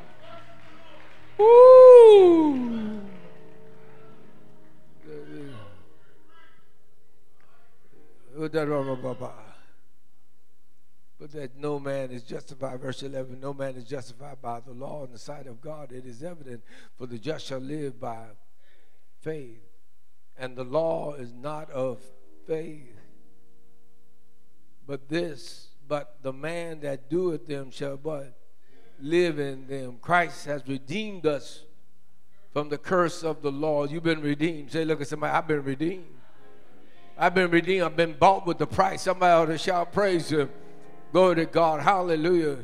Woo! 1.37 2.99
But 8.35 8.51
that, 11.31 11.51
no 11.57 11.79
man 11.79 12.11
is 12.11 12.23
justified, 12.23 12.81
verse 12.81 13.03
11, 13.03 13.39
no 13.39 13.53
man 13.53 13.75
is 13.75 13.85
justified 13.85 14.41
by 14.41 14.59
the 14.59 14.73
law 14.73 15.05
in 15.05 15.13
the 15.13 15.17
sight 15.17 15.47
of 15.47 15.61
God. 15.61 15.93
It 15.93 16.05
is 16.05 16.21
evident, 16.23 16.63
for 16.97 17.07
the 17.07 17.17
just 17.17 17.45
shall 17.45 17.59
live 17.59 18.01
by 18.01 18.25
faith. 19.21 19.63
And 20.37 20.57
the 20.57 20.65
law 20.65 21.13
is 21.13 21.33
not 21.33 21.71
of 21.71 22.01
faith. 22.45 22.99
But 24.85 25.07
this, 25.07 25.69
but 25.87 26.17
the 26.21 26.33
man 26.33 26.81
that 26.81 27.09
doeth 27.09 27.47
them 27.47 27.71
shall 27.71 27.97
but 27.97 28.37
live 28.99 29.39
in 29.39 29.67
them. 29.67 29.97
Christ 30.01 30.45
has 30.45 30.67
redeemed 30.67 31.25
us 31.25 31.63
from 32.51 32.69
the 32.69 32.77
curse 32.77 33.23
of 33.23 33.41
the 33.41 33.51
law. 33.51 33.85
You've 33.85 34.03
been 34.03 34.21
redeemed. 34.21 34.71
Say, 34.71 34.83
look 34.85 35.01
at 35.01 35.07
somebody, 35.07 35.33
I've 35.33 35.47
been 35.47 35.63
redeemed. 35.63 36.05
I've 37.17 37.33
been 37.33 37.49
redeemed. 37.49 37.83
I've 37.83 37.95
been 37.95 38.13
bought 38.13 38.45
with 38.45 38.57
the 38.57 38.67
price. 38.67 39.01
Somebody 39.01 39.31
ought 39.31 39.45
to 39.45 39.57
shout 39.57 39.91
praise 39.91 40.29
Him. 40.29 40.49
Glory 41.11 41.35
to 41.35 41.45
God. 41.45 41.81
Hallelujah. 41.81 42.59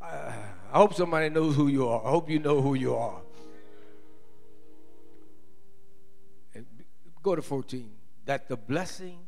I 0.00 0.32
hope 0.70 0.94
somebody 0.94 1.28
knows 1.30 1.56
who 1.56 1.68
you 1.68 1.88
are. 1.88 2.04
I 2.04 2.10
hope 2.10 2.28
you 2.28 2.38
know 2.38 2.60
who 2.60 2.74
you 2.74 2.94
are. 2.94 3.22
Go 7.22 7.34
to 7.34 7.42
14. 7.42 7.90
That 8.26 8.48
the 8.48 8.56
blessing 8.56 9.25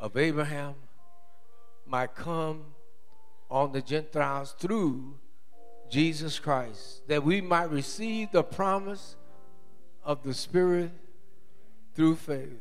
of 0.00 0.16
Abraham 0.16 0.74
might 1.86 2.14
come 2.14 2.64
on 3.50 3.72
the 3.72 3.82
Gentiles 3.82 4.54
through 4.58 5.14
Jesus 5.90 6.38
Christ, 6.38 7.06
that 7.08 7.22
we 7.22 7.40
might 7.40 7.70
receive 7.70 8.32
the 8.32 8.42
promise 8.42 9.16
of 10.04 10.22
the 10.22 10.32
Spirit 10.32 10.92
through 11.94 12.16
faith. 12.16 12.60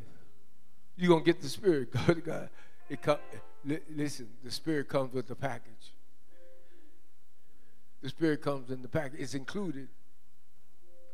You're 0.98 1.10
going 1.10 1.24
to 1.24 1.26
get 1.26 1.42
the 1.42 1.48
Spirit. 1.48 1.92
Go 2.08 2.14
to 2.14 2.22
God. 2.22 2.50
It 2.90 3.02
come, 3.02 3.20
listen, 3.96 4.28
the 4.44 4.52
Spirit 4.52 4.90
comes 4.90 5.14
with 5.14 5.28
the 5.28 5.36
package. 5.36 5.94
The 8.02 8.10
Spirit 8.10 8.42
comes 8.42 8.72
in 8.72 8.82
the 8.82 8.88
package. 8.88 9.20
It's 9.20 9.36
included 9.36 9.88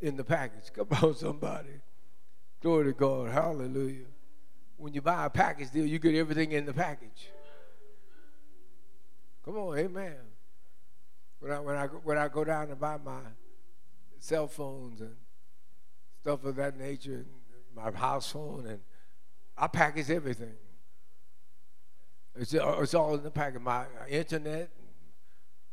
in 0.02 0.16
the 0.16 0.24
package. 0.24 0.72
Come 0.74 0.88
on, 1.04 1.16
somebody. 1.16 1.82
Glory 2.62 2.86
to 2.86 2.94
God. 2.94 3.30
Hallelujah. 3.32 4.06
When 4.78 4.94
you 4.94 5.02
buy 5.02 5.26
a 5.26 5.30
package 5.30 5.72
deal, 5.72 5.86
you 5.86 6.00
get 6.00 6.16
everything 6.16 6.52
in 6.52 6.66
the 6.66 6.74
package. 6.74 7.30
Come 9.44 9.58
on, 9.58 9.78
amen. 9.78 10.16
When 11.40 11.52
I, 11.52 11.60
when 11.60 11.76
I, 11.76 11.86
when 11.86 12.18
I 12.18 12.28
go 12.28 12.44
down 12.44 12.72
and 12.72 12.80
buy 12.80 12.98
my 12.98 13.22
cell 14.20 14.48
phones 14.48 15.02
and 15.02 15.16
stuff 16.22 16.44
of 16.44 16.56
that 16.56 16.78
nature, 16.78 17.14
and 17.14 17.26
my 17.76 17.92
house 17.92 18.32
phone, 18.32 18.66
and 18.66 18.80
I 19.58 19.68
package 19.68 20.10
everything. 20.10 20.56
It's, 22.36 22.54
uh, 22.54 22.80
it's 22.82 22.94
all 22.94 23.16
in 23.16 23.24
the 23.24 23.32
package. 23.32 23.62
My 23.62 23.86
internet, 24.10 24.70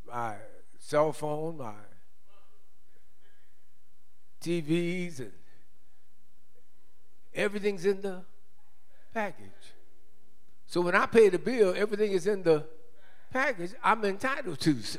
my 0.06 0.34
cell 0.78 1.12
phone, 1.12 1.56
my 1.56 1.72
TVs, 4.42 5.20
and 5.20 5.32
everything's 7.34 7.86
in 7.86 8.00
the 8.00 8.22
package. 9.12 9.46
So 10.66 10.80
when 10.80 10.94
I 10.94 11.06
pay 11.06 11.28
the 11.28 11.38
bill, 11.38 11.74
everything 11.76 12.12
is 12.12 12.26
in 12.26 12.42
the 12.42 12.64
package. 13.30 13.72
I'm 13.82 14.04
entitled 14.04 14.58
to. 14.60 14.70
As 14.70 14.98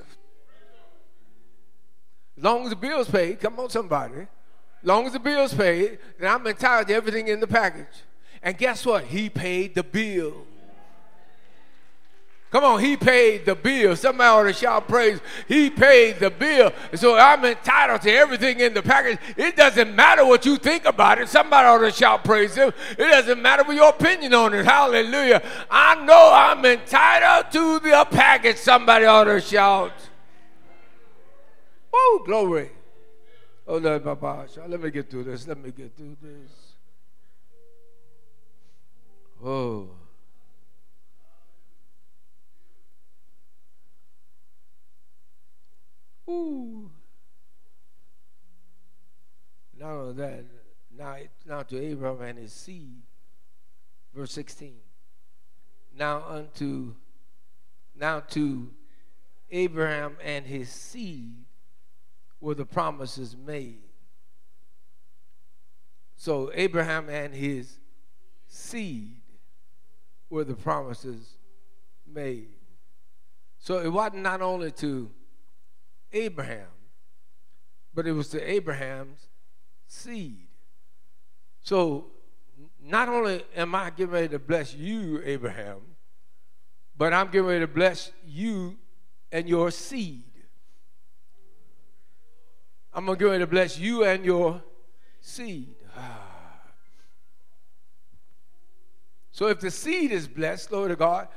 long 2.37 2.63
as 2.63 2.69
the 2.69 2.75
bill's 2.75 3.09
paid, 3.09 3.39
come 3.39 3.59
on, 3.59 3.69
somebody. 3.69 4.21
As 4.21 4.87
long 4.87 5.05
as 5.05 5.13
the 5.13 5.19
bill's 5.19 5.53
paid, 5.53 5.99
then 6.19 6.31
I'm 6.31 6.45
entitled 6.45 6.87
to 6.87 6.93
everything 6.93 7.27
in 7.27 7.39
the 7.39 7.47
package. 7.47 8.03
And 8.41 8.57
guess 8.57 8.85
what? 8.85 9.05
He 9.05 9.29
paid 9.29 9.75
the 9.75 9.83
bill. 9.83 10.45
Come 12.53 12.65
on, 12.65 12.81
he 12.81 12.95
paid 12.95 13.47
the 13.47 13.55
bill. 13.55 13.95
Somebody 13.95 14.27
ought 14.27 14.43
to 14.43 14.53
shout 14.53 14.87
praise. 14.87 15.19
He 15.47 15.71
paid 15.71 16.19
the 16.19 16.29
bill. 16.29 16.71
So 16.93 17.17
I'm 17.17 17.43
entitled 17.43 18.03
to 18.03 18.11
everything 18.11 18.59
in 18.59 18.75
the 18.75 18.83
package. 18.83 19.17
It 19.35 19.55
doesn't 19.55 19.95
matter 19.95 20.23
what 20.23 20.45
you 20.45 20.57
think 20.57 20.85
about 20.85 21.17
it. 21.17 21.27
Somebody 21.29 21.67
ought 21.67 21.79
to 21.79 21.91
shout 21.91 22.23
praise 22.23 22.53
him. 22.53 22.71
It 22.91 23.07
doesn't 23.07 23.41
matter 23.41 23.63
what 23.63 23.75
your 23.75 23.89
opinion 23.89 24.35
on 24.35 24.53
it. 24.53 24.65
Hallelujah. 24.65 25.41
I 25.71 26.05
know 26.05 26.31
I'm 26.31 26.63
entitled 26.63 27.51
to 27.53 27.79
the 27.79 28.07
package. 28.11 28.57
Somebody 28.57 29.05
ought 29.05 29.23
to 29.23 29.41
shout. 29.41 29.93
Woo, 31.91 32.23
glory. 32.23 32.69
Oh, 33.67 33.77
Lord, 33.77 34.03
Papa. 34.03 34.45
Let 34.67 34.79
me 34.79 34.91
get 34.91 35.09
through 35.09 35.23
this. 35.23 35.47
Let 35.47 35.57
me 35.57 35.71
get 35.71 35.97
through 35.97 36.17
this. 36.21 36.51
Oh. 39.43 39.89
Ooh. 46.33 46.89
Not 49.77 49.91
only 49.91 50.13
that, 50.13 50.45
now, 50.97 51.17
now 51.45 51.63
to 51.63 51.79
Abraham 51.79 52.21
and 52.21 52.37
his 52.37 52.53
seed, 52.53 53.01
verse 54.15 54.31
16. 54.31 54.75
Now 55.95 56.23
unto 56.27 56.95
now 57.95 58.21
to 58.21 58.71
Abraham 59.51 60.17
and 60.23 60.45
his 60.45 60.69
seed 60.69 61.45
were 62.39 62.55
the 62.55 62.65
promises 62.65 63.37
made. 63.37 63.83
So 66.15 66.51
Abraham 66.53 67.09
and 67.09 67.33
his 67.33 67.77
seed 68.47 69.17
were 70.29 70.43
the 70.43 70.55
promises 70.55 71.37
made. 72.11 72.49
So 73.59 73.79
it 73.79 73.89
wasn't 73.89 74.23
not 74.23 74.41
only 74.41 74.71
to 74.71 75.11
Abraham, 76.13 76.67
but 77.93 78.07
it 78.07 78.13
was 78.13 78.29
to 78.29 78.41
Abraham's 78.49 79.27
seed. 79.87 80.47
So 81.61 82.07
not 82.81 83.09
only 83.09 83.43
am 83.55 83.75
I 83.75 83.89
getting 83.89 84.13
ready 84.13 84.29
to 84.29 84.39
bless 84.39 84.73
you, 84.73 85.21
Abraham, 85.25 85.81
but 86.97 87.13
I'm 87.13 87.27
getting 87.27 87.47
ready 87.47 87.61
to 87.61 87.67
bless 87.67 88.11
you 88.25 88.77
and 89.31 89.49
your 89.49 89.71
seed. 89.71 90.25
I'm 92.93 93.05
going 93.05 93.17
to 93.17 93.23
get 93.23 93.31
ready 93.31 93.43
to 93.43 93.47
bless 93.47 93.79
you 93.79 94.03
and 94.03 94.23
your 94.23 94.63
seed. 95.19 95.75
Ah. 95.97 96.33
So 99.31 99.47
if 99.47 99.59
the 99.59 99.71
seed 99.71 100.11
is 100.11 100.27
blessed, 100.27 100.69
glory 100.69 100.89
to 100.89 100.95
God, 100.95 101.27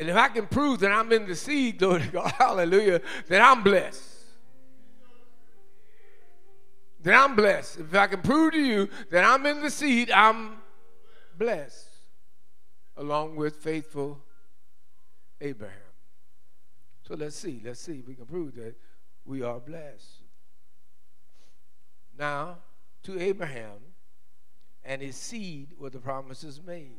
and 0.00 0.08
if 0.08 0.16
I 0.16 0.28
can 0.28 0.46
prove 0.46 0.80
that 0.80 0.92
I'm 0.92 1.12
in 1.12 1.26
the 1.26 1.34
seed, 1.34 1.78
to 1.80 1.98
God, 2.12 2.32
hallelujah, 2.38 3.00
then 3.26 3.42
I'm 3.42 3.62
blessed. 3.62 4.16
Then 7.00 7.14
I'm 7.14 7.36
blessed. 7.36 7.78
If 7.78 7.94
I 7.94 8.06
can 8.06 8.22
prove 8.22 8.52
to 8.52 8.60
you 8.60 8.88
that 9.10 9.24
I'm 9.24 9.46
in 9.46 9.62
the 9.62 9.70
seed, 9.70 10.10
I'm 10.10 10.56
blessed. 11.36 11.86
Along 12.96 13.36
with 13.36 13.56
faithful 13.56 14.20
Abraham. 15.40 15.76
So 17.06 17.14
let's 17.14 17.36
see. 17.36 17.62
Let's 17.64 17.80
see 17.80 18.00
if 18.00 18.06
we 18.08 18.14
can 18.14 18.26
prove 18.26 18.56
that 18.56 18.74
we 19.24 19.42
are 19.42 19.60
blessed. 19.60 20.22
Now, 22.18 22.58
to 23.04 23.20
Abraham 23.20 23.78
and 24.84 25.00
his 25.00 25.16
seed 25.16 25.68
were 25.78 25.90
the 25.90 26.00
promises 26.00 26.60
made. 26.60 26.96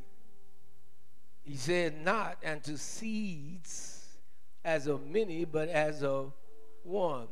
He 1.49 1.55
said, 1.57 2.05
Not 2.05 2.37
unto 2.45 2.77
seeds 2.77 4.05
as 4.63 4.85
of 4.85 5.07
many, 5.07 5.45
but 5.45 5.67
as 5.67 6.03
of 6.03 6.31
one. 6.83 7.25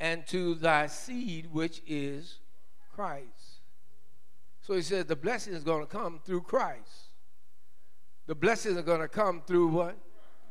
And 0.00 0.26
to 0.26 0.56
thy 0.56 0.88
seed, 0.88 1.46
which 1.52 1.82
is 1.86 2.40
Christ. 2.92 3.60
So 4.62 4.74
he 4.74 4.82
says 4.82 5.04
the 5.04 5.14
blessing 5.14 5.54
is 5.54 5.62
going 5.62 5.82
to 5.82 5.86
come 5.86 6.18
through 6.24 6.40
Christ. 6.40 7.12
The 8.26 8.34
blessings 8.34 8.76
are 8.76 8.82
going 8.82 9.00
to 9.00 9.08
come 9.08 9.42
through 9.46 9.68
what? 9.68 9.96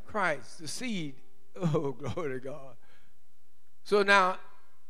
Christ, 0.05 0.59
the 0.59 0.67
seed. 0.67 1.15
Oh, 1.61 1.91
glory 1.91 2.39
to 2.39 2.43
God. 2.43 2.75
So 3.83 4.01
now, 4.01 4.37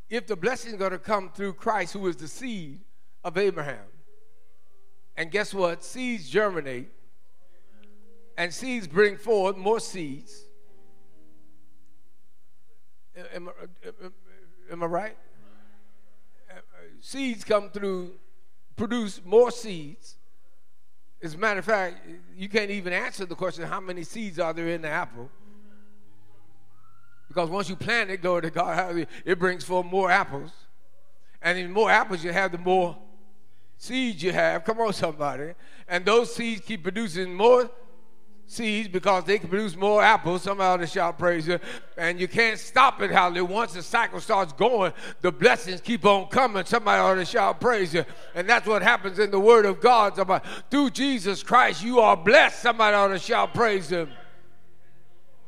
if 0.10 0.28
the 0.28 0.36
blessing 0.36 0.72
is 0.72 0.78
going 0.78 0.92
to 0.92 1.00
come 1.00 1.32
through 1.36 1.54
Christ, 1.54 1.92
who 1.92 2.08
is 2.08 2.16
the 2.16 2.28
seed 2.28 2.80
of 3.24 3.38
Abraham, 3.38 3.93
and 5.16 5.30
guess 5.32 5.54
what? 5.54 5.84
Seeds 5.84 6.30
germinate, 6.30 6.90
and 8.38 8.54
seeds 8.54 8.88
bring 8.88 9.18
forth 9.18 9.58
more 9.58 9.80
seeds. 9.80 10.44
Am, 13.36 13.50
am, 13.86 14.14
am 14.72 14.84
I 14.84 14.86
right? 14.86 15.18
Seeds 17.00 17.44
come 17.44 17.70
through, 17.70 18.14
produce 18.76 19.22
more 19.24 19.52
seeds. 19.52 20.16
As 21.22 21.36
a 21.36 21.38
matter 21.38 21.60
of 21.60 21.66
fact, 21.66 22.08
you 22.36 22.50
can't 22.50 22.72
even 22.72 22.92
answer 22.92 23.26
the 23.26 23.36
question 23.36 23.66
how 23.66 23.80
many 23.80 24.04
seeds 24.04 24.40
are 24.40 24.54
there 24.54 24.70
in 24.70 24.82
the 24.82 24.90
apple? 24.90 25.30
Because 27.28 27.50
once 27.50 27.70
you 27.70 27.76
plant 27.76 28.10
it, 28.10 28.22
glory 28.22 28.44
to 28.44 28.50
God, 28.50 29.08
it 29.26 29.40
brings 29.40 29.64
forth 29.64 29.86
more 29.86 30.10
apples. 30.10 30.52
And 31.42 31.58
the 31.58 31.68
more 31.68 31.92
apples 31.92 32.24
you 32.24 32.32
have, 32.32 32.52
the 32.52 32.58
more 32.58 32.98
seeds 33.78 34.24
you 34.24 34.32
have. 34.32 34.64
Come 34.64 34.80
on, 34.80 34.94
somebody. 34.94 35.54
And 35.88 36.06
those 36.06 36.34
seeds 36.34 36.62
keep 36.62 36.84
producing 36.84 37.34
more 37.34 37.70
seeds 38.46 38.88
because 38.88 39.24
they 39.24 39.40
can 39.40 39.50
produce 39.50 39.76
more 39.76 40.04
apples. 40.04 40.44
Somebody 40.44 40.68
ought 40.68 40.86
to 40.86 40.88
shout 40.88 41.18
praise 41.18 41.48
you. 41.48 41.60
And 41.98 42.20
you 42.20 42.28
can't 42.28 42.60
stop 42.60 43.02
it, 43.02 43.12
hallelujah. 43.12 43.46
Once 43.46 43.74
the 43.74 43.82
cycle 43.82 44.20
starts 44.20 44.54
going, 44.54 44.94
the 45.22 45.32
blessings 45.32 45.82
keep 45.82 46.06
on 46.06 46.28
coming. 46.28 46.66
Somebody 46.66 47.02
ought 47.02 47.16
to 47.16 47.26
shout 47.26 47.60
praise 47.60 47.94
you. 47.94 48.06
And 48.36 48.48
that's 48.48 48.68
what 48.68 48.82
happens 48.82 49.20
in 49.20 49.32
the 49.32 49.40
Word 49.40 49.66
of 49.66 49.80
God. 49.82 50.16
Somebody, 50.16 50.46
through 50.70 50.92
Jesus 50.92 51.44
Christ, 51.44 51.84
you 51.84 52.00
are 52.00 52.16
blessed. 52.16 52.62
Somebody 52.62 52.96
ought 52.96 53.08
to 53.08 53.20
shout 53.20 53.54
praise 53.54 53.90
him. 53.90 54.10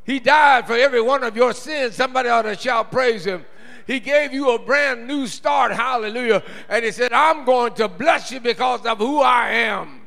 He 0.04 0.20
died 0.20 0.68
for 0.68 0.76
every 0.76 1.02
one 1.02 1.24
of 1.24 1.36
your 1.36 1.54
sins. 1.54 1.96
Somebody 1.96 2.30
ought 2.30 2.44
to 2.44 2.56
shout 2.56 2.92
praise 2.92 3.26
him. 3.26 3.46
He 3.86 4.00
gave 4.00 4.34
you 4.34 4.52
a 4.52 4.60
brand 4.60 5.08
new 5.08 5.28
start. 5.28 5.72
Hallelujah. 5.72 6.44
And 6.70 6.84
he 6.84 6.92
said, 6.92 7.14
I'm 7.14 7.46
going 7.46 7.74
to 7.76 7.88
bless 7.88 8.32
you 8.32 8.40
because 8.40 8.86
of 8.86 8.98
who 8.98 9.22
I 9.22 9.50
am. 9.50 10.02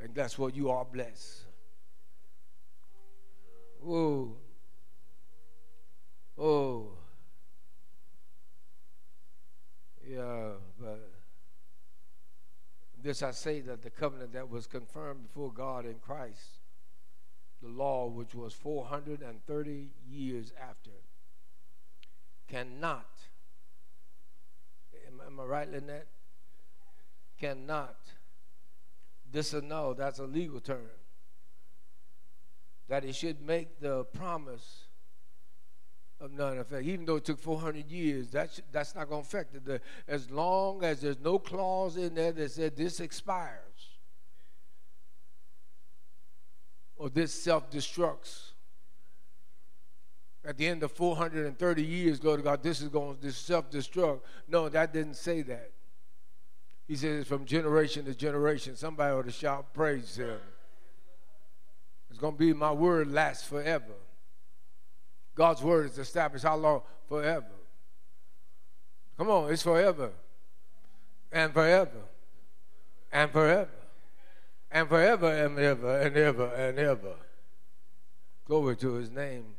And 0.00 0.14
that's 0.14 0.38
what 0.38 0.56
you 0.56 0.70
are 0.70 0.84
blessed. 0.84 1.42
Oh. 3.86 4.32
Oh. 6.38 6.88
Yeah, 10.06 10.52
but 10.80 11.10
this 13.02 13.22
I 13.22 13.30
say 13.30 13.60
that 13.60 13.82
the 13.82 13.90
covenant 13.90 14.32
that 14.32 14.48
was 14.48 14.66
confirmed 14.66 15.22
before 15.22 15.52
God 15.52 15.84
in 15.84 15.94
Christ 15.94 16.60
the 17.64 17.70
law, 17.70 18.06
which 18.06 18.34
was 18.34 18.52
430 18.52 19.88
years 20.08 20.52
after, 20.60 20.90
cannot, 22.46 23.08
am, 25.08 25.20
am 25.26 25.40
I 25.40 25.44
right, 25.44 25.70
Lynette? 25.70 26.06
Cannot 27.40 27.96
disannul, 29.32 29.96
that's 29.96 30.18
a 30.18 30.24
legal 30.24 30.60
term, 30.60 30.90
that 32.88 33.04
it 33.04 33.14
should 33.14 33.40
make 33.40 33.80
the 33.80 34.04
promise 34.04 34.84
of 36.20 36.32
none 36.32 36.58
effect. 36.58 36.84
Even 36.84 37.06
though 37.06 37.16
it 37.16 37.24
took 37.24 37.40
400 37.40 37.90
years, 37.90 38.28
that's, 38.28 38.60
that's 38.70 38.94
not 38.94 39.08
going 39.08 39.22
to 39.22 39.26
affect 39.26 39.54
it. 39.56 39.64
The, 39.64 39.80
as 40.06 40.30
long 40.30 40.84
as 40.84 41.00
there's 41.00 41.18
no 41.18 41.38
clause 41.38 41.96
in 41.96 42.14
there 42.14 42.32
that 42.32 42.50
said 42.52 42.76
this 42.76 43.00
expires 43.00 43.73
or 46.96 47.08
this 47.08 47.32
self 47.32 47.70
destructs. 47.70 48.50
At 50.44 50.58
the 50.58 50.66
end 50.66 50.82
of 50.82 50.92
430 50.92 51.82
years, 51.82 52.20
glory 52.20 52.38
to 52.38 52.42
God, 52.42 52.62
this 52.62 52.82
is 52.82 52.88
going 52.88 53.16
to 53.16 53.32
self 53.32 53.70
destruct. 53.70 54.20
No, 54.46 54.68
that 54.68 54.92
didn't 54.92 55.14
say 55.14 55.42
that. 55.42 55.70
He 56.86 56.96
says 56.96 57.26
from 57.26 57.46
generation 57.46 58.04
to 58.04 58.14
generation. 58.14 58.76
Somebody 58.76 59.14
ought 59.14 59.24
to 59.24 59.32
shout 59.32 59.72
praise 59.72 60.16
him. 60.16 60.38
It's 62.10 62.18
going 62.18 62.34
to 62.34 62.38
be 62.38 62.52
my 62.52 62.72
word 62.72 63.10
lasts 63.10 63.46
forever. 63.46 63.94
God's 65.34 65.62
word 65.62 65.86
is 65.86 65.98
established 65.98 66.44
how 66.44 66.56
long? 66.56 66.82
Forever. 67.08 67.46
Come 69.16 69.30
on, 69.30 69.52
it's 69.52 69.62
forever. 69.62 70.12
And 71.32 71.52
forever. 71.52 72.02
And 73.10 73.30
forever 73.30 73.70
and 74.74 74.88
forever 74.88 75.28
and 75.28 75.56
ever 75.56 76.00
and 76.00 76.16
ever 76.16 76.46
and 76.48 76.78
ever. 76.80 77.14
Glory 78.44 78.76
to 78.76 78.94
his 78.94 79.08
name. 79.08 79.54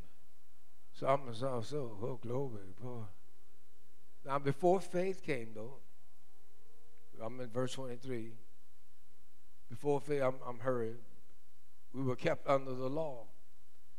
So 0.92 1.06
I'm 1.06 1.34
so, 1.34 1.62
so 1.64 1.96
oh, 2.02 2.18
glory, 2.22 2.60
boy. 2.80 3.04
Now, 4.24 4.38
before 4.38 4.80
faith 4.80 5.22
came, 5.24 5.48
though, 5.54 5.78
I'm 7.22 7.40
in 7.40 7.48
verse 7.48 7.72
23. 7.72 8.32
Before 9.70 10.00
faith, 10.00 10.22
I'm, 10.22 10.34
I'm 10.46 10.58
hurrying. 10.58 10.98
We 11.94 12.02
were 12.02 12.16
kept 12.16 12.46
under 12.46 12.74
the 12.74 12.88
law, 12.88 13.24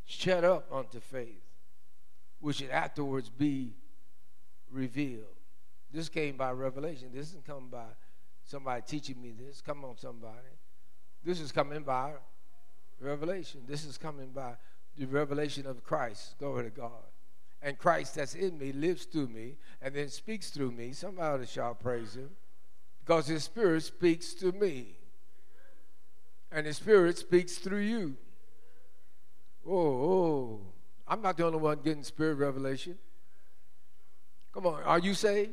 shut 0.06 0.44
up 0.44 0.68
unto 0.72 1.00
faith, 1.00 1.42
which 2.40 2.58
should 2.58 2.70
afterwards 2.70 3.30
be 3.30 3.74
revealed. 4.72 5.26
This 5.92 6.10
came 6.10 6.38
by 6.38 6.52
revelation. 6.52 7.10
This 7.12 7.32
didn't 7.32 7.48
come 7.48 7.70
by 7.72 7.86
somebody 8.44 8.84
teaching 8.86 9.20
me 9.20 9.32
this. 9.32 9.62
Come 9.62 9.84
on, 9.84 9.98
somebody. 9.98 10.57
This 11.24 11.40
is 11.40 11.52
coming 11.52 11.84
by 11.84 12.14
revelation. 13.00 13.62
This 13.68 13.86
is 13.86 13.98
coming 13.98 14.30
by 14.30 14.54
the 14.98 15.06
revelation 15.06 15.66
of 15.66 15.84
Christ. 15.84 16.36
Glory 16.40 16.66
to 16.66 16.70
God. 16.70 16.92
And 17.62 17.78
Christ 17.78 18.16
that's 18.16 18.36
in 18.36 18.58
me 18.58 18.72
lives 18.72 19.06
through 19.06 19.28
me 19.28 19.56
and 19.82 19.94
then 19.94 20.10
speaks 20.10 20.50
through 20.50 20.72
me. 20.72 20.94
Somebody 20.94 21.46
shall 21.46 21.76
praise 21.76 22.16
him. 22.16 22.30
Because 23.04 23.28
his 23.28 23.44
spirit 23.44 23.84
speaks 23.84 24.34
to 24.36 24.52
me. 24.52 24.98
And 26.52 26.66
his 26.66 26.78
spirit 26.78 27.18
speaks 27.18 27.58
through 27.58 27.80
you. 27.80 28.16
Oh, 29.68 29.74
oh. 29.74 30.60
I'm 31.08 31.22
not 31.22 31.38
the 31.38 31.46
only 31.46 31.60
one 31.60 31.80
getting 31.84 32.04
spirit 32.04 32.36
revelation. 32.36 32.98
Come 34.54 34.66
on. 34.66 34.84
Are 34.84 35.00
you 35.00 35.14
saved? 35.14 35.52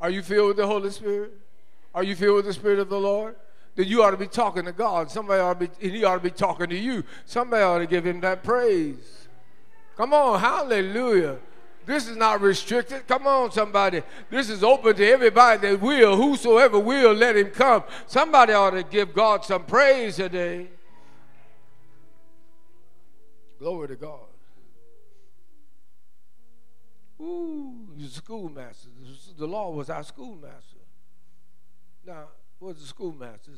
Are 0.00 0.10
you 0.10 0.22
filled 0.22 0.48
with 0.48 0.56
the 0.56 0.66
Holy 0.66 0.90
Spirit? 0.90 1.32
Are 1.94 2.02
you 2.02 2.16
filled 2.16 2.36
with 2.36 2.44
the 2.46 2.52
Spirit 2.52 2.78
of 2.78 2.88
the 2.88 2.98
Lord? 2.98 3.36
Then 3.74 3.86
you 3.86 4.02
ought 4.02 4.10
to 4.10 4.16
be 4.16 4.26
talking 4.26 4.64
to 4.66 4.72
God. 4.72 5.10
Somebody 5.10 5.40
ought 5.40 5.58
to 5.58 5.68
be, 5.68 5.86
and 5.86 5.96
he 5.96 6.04
ought 6.04 6.16
to 6.16 6.20
be 6.20 6.30
talking 6.30 6.68
to 6.68 6.78
you. 6.78 7.04
Somebody 7.24 7.62
ought 7.62 7.78
to 7.78 7.86
give 7.86 8.06
him 8.06 8.20
that 8.20 8.42
praise. 8.42 9.28
Come 9.96 10.12
on, 10.12 10.40
hallelujah. 10.40 11.38
This 11.84 12.08
is 12.08 12.16
not 12.16 12.40
restricted. 12.40 13.08
Come 13.08 13.26
on, 13.26 13.50
somebody. 13.50 14.02
This 14.30 14.48
is 14.48 14.62
open 14.62 14.94
to 14.94 15.06
everybody 15.06 15.68
that 15.68 15.80
will. 15.80 16.16
Whosoever 16.16 16.78
will, 16.78 17.12
let 17.12 17.36
him 17.36 17.50
come. 17.50 17.82
Somebody 18.06 18.52
ought 18.52 18.70
to 18.70 18.82
give 18.82 19.12
God 19.12 19.44
some 19.44 19.64
praise 19.64 20.16
today. 20.16 20.68
Glory 23.58 23.88
to 23.88 23.96
God. 23.96 24.20
Ooh, 27.20 27.88
a 28.00 28.08
schoolmaster. 28.08 28.88
The 29.38 29.46
law 29.46 29.70
was 29.70 29.88
our 29.88 30.02
schoolmaster. 30.02 30.78
Now, 32.04 32.26
was 32.62 32.78
the 32.78 32.86
schoolmaster. 32.86 33.50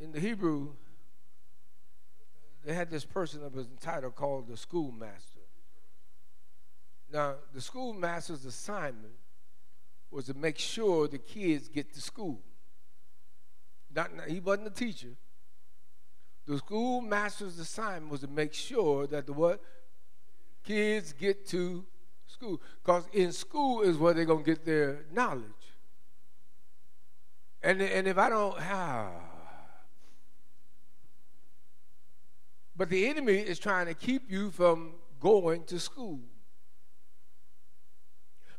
In 0.00 0.12
the 0.12 0.20
Hebrew, 0.20 0.70
they 2.64 2.74
had 2.74 2.90
this 2.90 3.04
person 3.04 3.42
that 3.42 3.54
was 3.54 3.66
entitled 3.66 4.16
called 4.16 4.48
the 4.48 4.56
schoolmaster. 4.56 5.40
Now, 7.12 7.34
the 7.52 7.60
schoolmaster's 7.60 8.44
assignment 8.44 9.14
was 10.10 10.26
to 10.26 10.34
make 10.34 10.58
sure 10.58 11.06
the 11.06 11.18
kids 11.18 11.68
get 11.68 11.92
to 11.94 12.00
school. 12.00 12.40
Not, 13.94 14.16
not, 14.16 14.28
he 14.28 14.40
wasn't 14.40 14.68
a 14.68 14.70
teacher. 14.70 15.14
The 16.46 16.58
schoolmaster's 16.58 17.58
assignment 17.58 18.10
was 18.10 18.20
to 18.20 18.28
make 18.28 18.54
sure 18.54 19.06
that 19.08 19.26
the 19.26 19.32
what 19.32 19.62
kids 20.64 21.12
get 21.12 21.46
to 21.48 21.84
school, 22.26 22.60
because 22.82 23.04
in 23.12 23.32
school 23.32 23.82
is 23.82 23.96
where 23.96 24.14
they're 24.14 24.24
gonna 24.24 24.42
get 24.42 24.64
their 24.64 25.04
knowledge. 25.12 25.44
And, 27.62 27.82
and 27.82 28.08
if 28.08 28.16
I 28.16 28.28
don't 28.30 28.58
have, 28.58 29.08
but 32.76 32.88
the 32.88 33.06
enemy 33.08 33.34
is 33.34 33.58
trying 33.58 33.86
to 33.86 33.94
keep 33.94 34.30
you 34.30 34.50
from 34.50 34.92
going 35.20 35.64
to 35.64 35.78
school. 35.78 36.20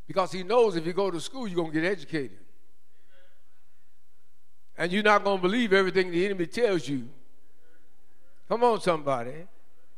Because 0.08 0.32
he 0.32 0.43
knows 0.43 0.76
if 0.76 0.86
you 0.86 0.93
go 0.93 1.10
to 1.10 1.20
school, 1.20 1.47
you're 1.47 1.56
going 1.56 1.72
to 1.72 1.82
get 1.82 1.89
educated. 1.89 2.38
And 4.78 4.91
you're 4.91 5.04
not 5.04 5.24
going 5.24 5.38
to 5.38 5.41
believe 5.41 5.74
everything 5.74 6.12
the 6.12 6.26
enemy 6.26 6.47
tells 6.47 6.88
you. 6.88 7.08
Come 8.49 8.64
on, 8.64 8.82
somebody. 8.82 9.47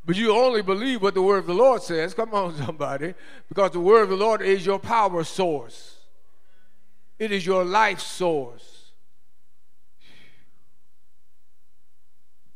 But 0.05 0.15
you 0.15 0.35
only 0.35 0.61
believe 0.61 1.01
what 1.01 1.13
the 1.13 1.21
word 1.21 1.39
of 1.39 1.47
the 1.47 1.53
Lord 1.53 1.81
says. 1.81 2.13
Come 2.13 2.33
on, 2.33 2.55
somebody. 2.65 3.13
Because 3.49 3.71
the 3.71 3.79
word 3.79 4.03
of 4.03 4.09
the 4.09 4.15
Lord 4.15 4.41
is 4.41 4.65
your 4.65 4.79
power 4.79 5.23
source, 5.23 5.97
it 7.19 7.31
is 7.31 7.45
your 7.45 7.63
life 7.63 7.99
source. 7.99 8.72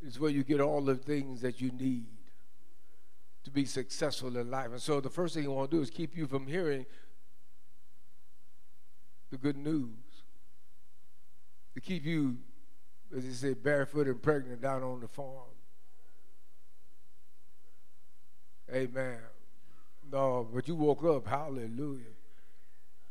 Is 0.08 0.20
where 0.20 0.32
you 0.32 0.44
get 0.44 0.62
all 0.62 0.82
the 0.82 0.96
things 0.96 1.42
that 1.42 1.60
you 1.60 1.70
need 1.72 2.06
to 3.44 3.52
be 3.52 3.66
successful 3.66 4.36
in 4.38 4.50
life. 4.50 4.72
And 4.72 4.82
so 4.82 5.02
the 5.02 5.10
first 5.10 5.36
thing 5.36 5.44
you 5.44 5.52
want 5.52 5.70
to 5.70 5.78
do 5.78 5.84
is 5.84 5.90
keep 5.90 6.16
you 6.16 6.28
from 6.28 6.48
hearing 6.48 6.86
the 9.30 9.38
good 9.38 9.58
news. 9.58 9.90
To 11.76 11.82
keep 11.82 12.06
you, 12.06 12.38
as 13.16 13.26
they 13.26 13.50
say, 13.50 13.54
barefoot 13.54 14.08
and 14.08 14.22
pregnant 14.22 14.62
down 14.62 14.82
on 14.82 15.02
the 15.02 15.08
farm. 15.08 15.52
Amen. 18.74 19.20
No, 20.10 20.48
but 20.54 20.68
you 20.68 20.76
woke 20.76 21.04
up, 21.04 21.28
hallelujah. 21.28 22.04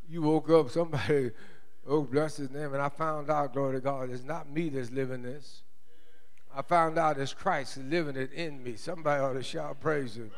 You 0.08 0.22
woke 0.22 0.48
up, 0.48 0.70
somebody, 0.70 1.30
oh, 1.86 2.02
bless 2.02 2.36
his 2.36 2.50
name. 2.50 2.72
And 2.72 2.82
I 2.82 2.88
found 2.88 3.30
out, 3.30 3.52
glory 3.52 3.76
to 3.76 3.80
God, 3.80 4.10
it's 4.10 4.24
not 4.24 4.50
me 4.50 4.70
that's 4.70 4.90
living 4.90 5.22
this. 5.22 5.62
I 6.56 6.62
found 6.62 6.98
out 6.98 7.18
it's 7.18 7.34
Christ 7.34 7.76
living 7.76 8.16
it 8.16 8.32
in 8.32 8.62
me. 8.62 8.76
Somebody 8.76 9.20
ought 9.20 9.34
to 9.34 9.42
shout 9.42 9.78
praise 9.78 10.16
him. 10.16 10.30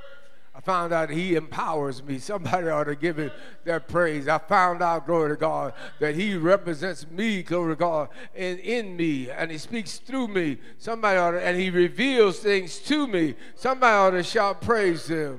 I 0.52 0.60
found 0.60 0.92
out 0.92 1.10
he 1.10 1.36
empowers 1.36 2.02
me. 2.02 2.18
Somebody 2.18 2.68
ought 2.68 2.84
to 2.84 2.96
give 2.96 3.16
him 3.18 3.30
that 3.64 3.86
praise. 3.86 4.26
I 4.26 4.38
found 4.38 4.82
out, 4.82 5.06
glory 5.06 5.30
to 5.30 5.36
God, 5.36 5.74
that 6.00 6.16
he 6.16 6.36
represents 6.36 7.08
me, 7.08 7.44
glory 7.44 7.74
to 7.74 7.78
God, 7.78 8.08
and 8.34 8.58
in 8.58 8.96
me, 8.96 9.30
and 9.30 9.52
he 9.52 9.58
speaks 9.58 9.98
through 9.98 10.26
me. 10.26 10.58
Somebody 10.78 11.16
ought 11.16 11.30
to, 11.30 11.40
and 11.40 11.56
he 11.56 11.70
reveals 11.70 12.40
things 12.40 12.80
to 12.80 13.06
me. 13.06 13.36
Somebody 13.54 13.94
ought 13.94 14.10
to 14.10 14.24
shout 14.24 14.60
praise 14.60 15.06
him. 15.06 15.38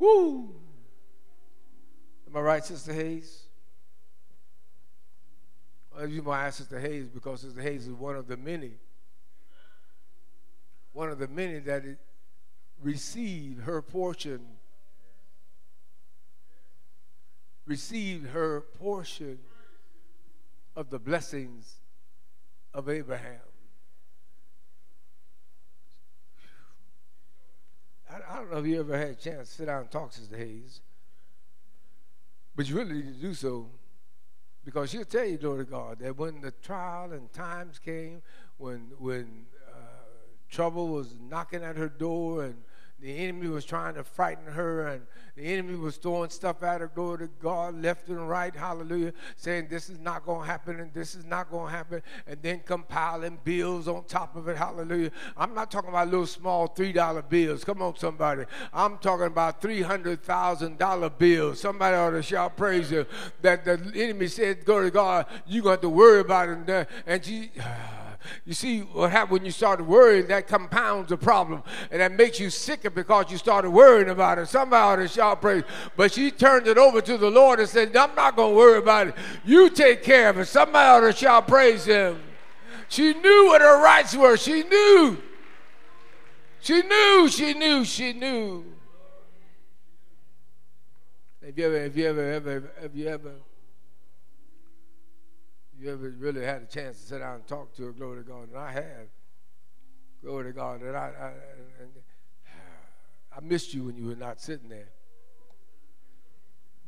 Woo! 0.00 0.56
Am 2.26 2.36
I 2.36 2.40
right, 2.40 2.64
Sister 2.64 2.92
Hayes? 2.92 3.42
Well, 5.94 6.08
you 6.08 6.22
might 6.22 6.46
ask 6.46 6.58
Sister 6.58 6.80
Hayes 6.80 7.06
because 7.06 7.42
Sister 7.42 7.62
Hayes 7.62 7.86
is 7.86 7.92
one 7.92 8.16
of 8.16 8.26
the 8.26 8.36
many, 8.36 8.72
one 10.98 11.10
of 11.10 11.20
the 11.20 11.28
many 11.28 11.60
that 11.60 11.84
received 12.82 13.62
her 13.62 13.80
portion, 13.80 14.40
received 17.66 18.30
her 18.30 18.62
portion 18.80 19.38
of 20.74 20.90
the 20.90 20.98
blessings 20.98 21.76
of 22.74 22.88
Abraham. 22.88 23.38
I, 28.12 28.38
don't 28.38 28.50
know 28.50 28.58
if 28.58 28.66
you 28.66 28.80
ever 28.80 28.98
had 28.98 29.10
a 29.10 29.14
chance 29.14 29.50
to 29.50 29.54
sit 29.54 29.66
down 29.66 29.82
and 29.82 29.90
talk 29.92 30.10
to 30.10 30.18
Sister 30.18 30.36
Hayes, 30.36 30.80
but 32.56 32.68
you 32.68 32.74
really 32.74 32.94
need 32.94 33.14
to 33.14 33.20
do 33.20 33.34
so 33.34 33.68
because 34.64 34.90
she'll 34.90 35.04
tell 35.04 35.24
you, 35.24 35.38
glory 35.38 35.64
to 35.64 35.70
God, 35.70 36.00
that 36.00 36.16
when 36.16 36.40
the 36.40 36.50
trial 36.50 37.12
and 37.12 37.32
times 37.32 37.78
came, 37.78 38.20
when 38.56 38.90
when 38.98 39.46
trouble 40.50 40.88
was 40.88 41.14
knocking 41.20 41.62
at 41.62 41.76
her 41.76 41.88
door 41.88 42.44
and 42.44 42.56
the 43.00 43.16
enemy 43.16 43.46
was 43.46 43.64
trying 43.64 43.94
to 43.94 44.02
frighten 44.02 44.52
her, 44.52 44.88
and 44.88 45.06
the 45.36 45.44
enemy 45.44 45.76
was 45.76 45.96
throwing 45.98 46.30
stuff 46.30 46.64
at 46.64 46.80
her, 46.80 46.88
glory 46.88 47.18
to 47.18 47.30
God, 47.40 47.80
left 47.80 48.08
and 48.08 48.28
right, 48.28 48.54
hallelujah, 48.54 49.12
saying 49.36 49.68
this 49.70 49.88
is 49.88 50.00
not 50.00 50.26
going 50.26 50.40
to 50.40 50.46
happen 50.46 50.80
and 50.80 50.92
this 50.92 51.14
is 51.14 51.24
not 51.24 51.48
going 51.48 51.70
to 51.70 51.76
happen, 51.76 52.02
and 52.26 52.42
then 52.42 52.60
compiling 52.64 53.38
bills 53.44 53.86
on 53.86 54.02
top 54.04 54.34
of 54.34 54.48
it, 54.48 54.56
hallelujah. 54.56 55.12
I'm 55.36 55.54
not 55.54 55.70
talking 55.70 55.90
about 55.90 56.08
little 56.08 56.26
small 56.26 56.68
$3 56.68 57.28
bills. 57.28 57.62
Come 57.62 57.82
on, 57.82 57.96
somebody. 57.96 58.46
I'm 58.72 58.98
talking 58.98 59.26
about 59.26 59.62
$300,000 59.62 61.18
bills. 61.18 61.60
Somebody 61.60 61.96
ought 61.96 62.10
to 62.10 62.22
shout 62.22 62.56
praise 62.56 62.90
you. 62.90 63.06
That 63.42 63.64
the 63.64 63.92
enemy 63.94 64.26
said, 64.26 64.64
glory 64.64 64.88
to 64.88 64.90
God, 64.90 65.26
you're 65.46 65.62
going 65.62 65.78
to 65.78 65.78
have 65.78 65.80
to 65.82 65.88
worry 65.88 66.20
about 66.20 66.48
it. 66.68 66.88
And 67.06 67.24
she. 67.24 67.52
You 68.44 68.54
see, 68.54 68.80
what 68.80 69.10
happens 69.10 69.32
when 69.32 69.44
you 69.44 69.50
start 69.50 69.84
worrying, 69.84 70.26
that 70.28 70.46
compounds 70.46 71.08
the 71.08 71.16
problem. 71.16 71.62
And 71.90 72.00
that 72.00 72.12
makes 72.12 72.40
you 72.40 72.50
sicker 72.50 72.90
because 72.90 73.30
you 73.30 73.38
started 73.38 73.70
worrying 73.70 74.08
about 74.08 74.38
it. 74.38 74.48
Somebody 74.48 74.80
ought 74.80 74.96
to 74.96 75.08
shout 75.08 75.40
praise. 75.40 75.64
But 75.96 76.12
she 76.12 76.30
turned 76.30 76.66
it 76.66 76.78
over 76.78 77.00
to 77.00 77.18
the 77.18 77.30
Lord 77.30 77.60
and 77.60 77.68
said, 77.68 77.96
I'm 77.96 78.14
not 78.14 78.36
going 78.36 78.52
to 78.52 78.56
worry 78.56 78.78
about 78.78 79.08
it. 79.08 79.14
You 79.44 79.70
take 79.70 80.02
care 80.02 80.30
of 80.30 80.38
it. 80.38 80.46
Somebody 80.46 80.86
ought 80.86 81.10
to 81.10 81.16
shout 81.16 81.48
praise 81.48 81.84
him. 81.84 82.20
She 82.88 83.12
knew 83.14 83.46
what 83.46 83.60
her 83.60 83.82
rights 83.82 84.16
were. 84.16 84.36
She 84.36 84.62
knew. 84.62 85.18
She 86.60 86.82
knew, 86.82 87.28
she 87.28 87.54
knew, 87.54 87.84
she 87.84 88.12
knew. 88.12 88.64
Have 91.44 91.56
you 91.56 91.64
ever, 91.66 91.80
have 91.80 91.96
you 91.96 92.06
ever, 92.06 92.32
ever, 92.32 92.72
have 92.82 92.94
you 92.94 93.08
ever 93.08 93.32
you 95.80 95.92
ever 95.92 96.14
really 96.18 96.44
had 96.44 96.62
a 96.62 96.66
chance 96.66 97.00
to 97.00 97.06
sit 97.06 97.18
down 97.20 97.36
and 97.36 97.46
talk 97.46 97.74
to 97.76 97.84
her, 97.84 97.92
glory 97.92 98.22
to 98.22 98.28
God, 98.28 98.48
and 98.48 98.58
I 98.58 98.72
have. 98.72 99.08
Glory 100.22 100.46
to 100.46 100.52
God. 100.52 100.82
And 100.82 100.96
I, 100.96 101.12
I, 101.20 101.26
and 101.80 101.90
I 103.36 103.40
missed 103.40 103.72
you 103.72 103.84
when 103.84 103.96
you 103.96 104.06
were 104.06 104.16
not 104.16 104.40
sitting 104.40 104.68
there. 104.68 104.90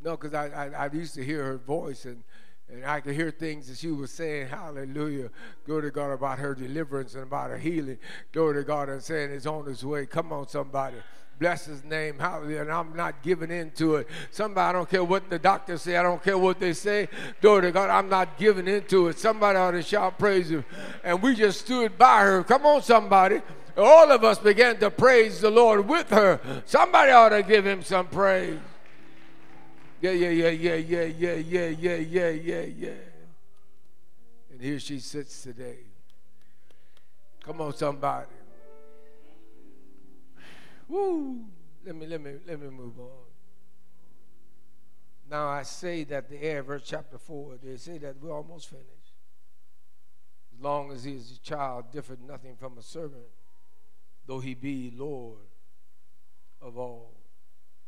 No, 0.03 0.17
because 0.17 0.35
I, 0.35 0.47
I, 0.49 0.87
I, 0.87 0.91
used 0.93 1.15
to 1.15 1.25
hear 1.25 1.45
her 1.45 1.59
voice 1.59 2.07
and, 2.07 2.25
and 2.71 2.85
I 2.87 3.01
could 3.01 3.15
hear 3.15 3.31
things 3.31 3.69
that 3.69 3.77
she 3.77 3.89
was 3.89 4.11
saying, 4.11 4.49
hallelujah, 4.49 5.31
glory 5.67 5.83
to 5.83 5.91
God, 5.91 6.11
about 6.11 6.39
her 6.39 6.55
deliverance 6.55 7.15
and 7.15 7.23
about 7.23 7.51
her 7.51 7.59
healing. 7.59 7.99
Glory 8.33 8.63
to 8.63 8.65
God, 8.65 8.89
and 8.89 9.03
saying 9.03 9.31
it's 9.31 9.47
on 9.47 9.69
its 9.69 9.85
way. 9.85 10.07
Come 10.07 10.33
on, 10.33 10.49
somebody. 10.49 10.97
Bless 11.41 11.65
his 11.65 11.83
name. 11.85 12.19
Hallelujah. 12.19 12.61
And 12.61 12.71
I'm 12.71 12.95
not 12.95 13.23
giving 13.23 13.51
in 13.51 13.71
to 13.73 13.97
it. 13.97 14.09
Somebody, 14.31 14.69
I 14.69 14.73
don't 14.73 14.89
care 14.89 15.03
what 15.03 15.31
the 15.31 15.39
doctors 15.39 15.81
say. 15.81 15.97
I 15.97 16.03
don't 16.03 16.23
care 16.23 16.37
what 16.37 16.61
they 16.61 16.75
say. 16.75 17.09
Glory 17.41 17.63
to 17.63 17.73
God. 17.73 17.89
I'm 17.89 18.11
not 18.11 18.37
giving 18.37 18.69
into 18.69 19.09
it. 19.09 19.19
Somebody 19.19 19.57
ought 19.57 19.71
to 19.71 19.81
shout 19.83 20.19
praise 20.19 20.51
him. 20.51 20.67
And 21.03 21.23
we 21.23 21.35
just 21.35 21.61
stood 21.61 21.97
by 21.97 22.21
her. 22.21 22.45
Come 22.45 22.67
on, 22.67 22.83
somebody. 22.83 23.41
All 23.75 24.13
of 24.13 24.23
us 24.23 24.39
began 24.39 24.77
to 24.81 24.91
praise 24.91 25.41
the 25.41 25.51
Lord 25.51 25.89
with 25.89 26.11
her. 26.11 26.41
Somebody 26.67 27.13
ought 27.13 27.31
to 27.31 27.43
give 27.43 27.67
him 27.67 27.83
some 27.83 28.09
praise. 28.09 28.59
Yeah, 30.03 30.11
yeah, 30.11 30.29
yeah, 30.29 30.49
yeah, 30.51 30.75
yeah, 30.75 31.05
yeah, 31.05 31.35
yeah, 31.35 31.67
yeah, 31.69 31.97
yeah, 31.97 32.29
yeah, 32.29 32.61
yeah. 32.61 32.91
And 34.53 34.61
here 34.61 34.79
she 34.79 34.99
sits 34.99 35.43
today. 35.43 35.79
Come 37.43 37.63
on, 37.63 37.75
somebody. 37.75 38.27
Woo! 40.91 41.45
Let 41.87 41.95
me 41.95 42.07
let 42.07 42.21
me 42.21 42.33
let 42.47 42.61
me 42.61 42.69
move 42.69 42.99
on. 42.99 43.29
Now 45.31 45.47
I 45.47 45.63
say 45.63 46.03
that 46.05 46.29
the 46.29 46.43
heir, 46.43 46.65
verse 46.65 46.83
chapter 46.85 47.17
four, 47.17 47.57
they 47.63 47.77
say 47.77 47.99
that 47.99 48.17
we're 48.21 48.35
almost 48.35 48.69
finished. 48.69 49.15
As 50.53 50.61
long 50.61 50.91
as 50.91 51.05
he 51.05 51.13
is 51.15 51.39
a 51.39 51.49
child, 51.49 51.93
different 51.93 52.27
nothing 52.27 52.57
from 52.57 52.77
a 52.77 52.83
servant, 52.83 53.23
though 54.27 54.41
he 54.41 54.55
be 54.55 54.93
Lord 54.95 55.39
of 56.61 56.77
all. 56.77 57.15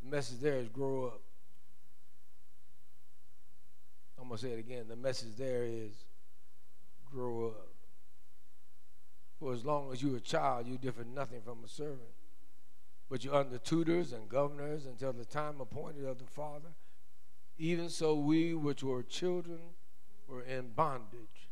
The 0.05 0.09
message 0.09 0.38
there 0.38 0.59
is 0.59 0.68
grow 0.68 1.07
up. 1.07 1.20
I'm 4.16 4.28
gonna 4.28 4.38
say 4.38 4.53
it 4.53 4.61
again. 4.61 4.84
The 4.88 4.94
message 4.94 5.34
there 5.36 5.64
is 5.64 6.05
grow 7.11 7.48
up. 7.48 7.74
For 9.40 9.53
as 9.53 9.64
long 9.64 9.92
as 9.92 10.00
you're 10.00 10.18
a 10.18 10.20
child, 10.20 10.68
you 10.68 10.78
differ 10.78 11.05
nothing 11.05 11.40
from 11.42 11.64
a 11.64 11.68
servant 11.68 12.12
but 13.12 13.22
you're 13.22 13.34
under 13.34 13.58
tutors 13.58 14.14
and 14.14 14.26
governors 14.26 14.86
until 14.86 15.12
the 15.12 15.26
time 15.26 15.60
appointed 15.60 16.06
of 16.06 16.16
the 16.18 16.24
Father. 16.24 16.70
Even 17.58 17.90
so, 17.90 18.14
we 18.14 18.54
which 18.54 18.82
were 18.82 19.02
children 19.02 19.58
were 20.26 20.40
in 20.40 20.70
bondage 20.70 21.50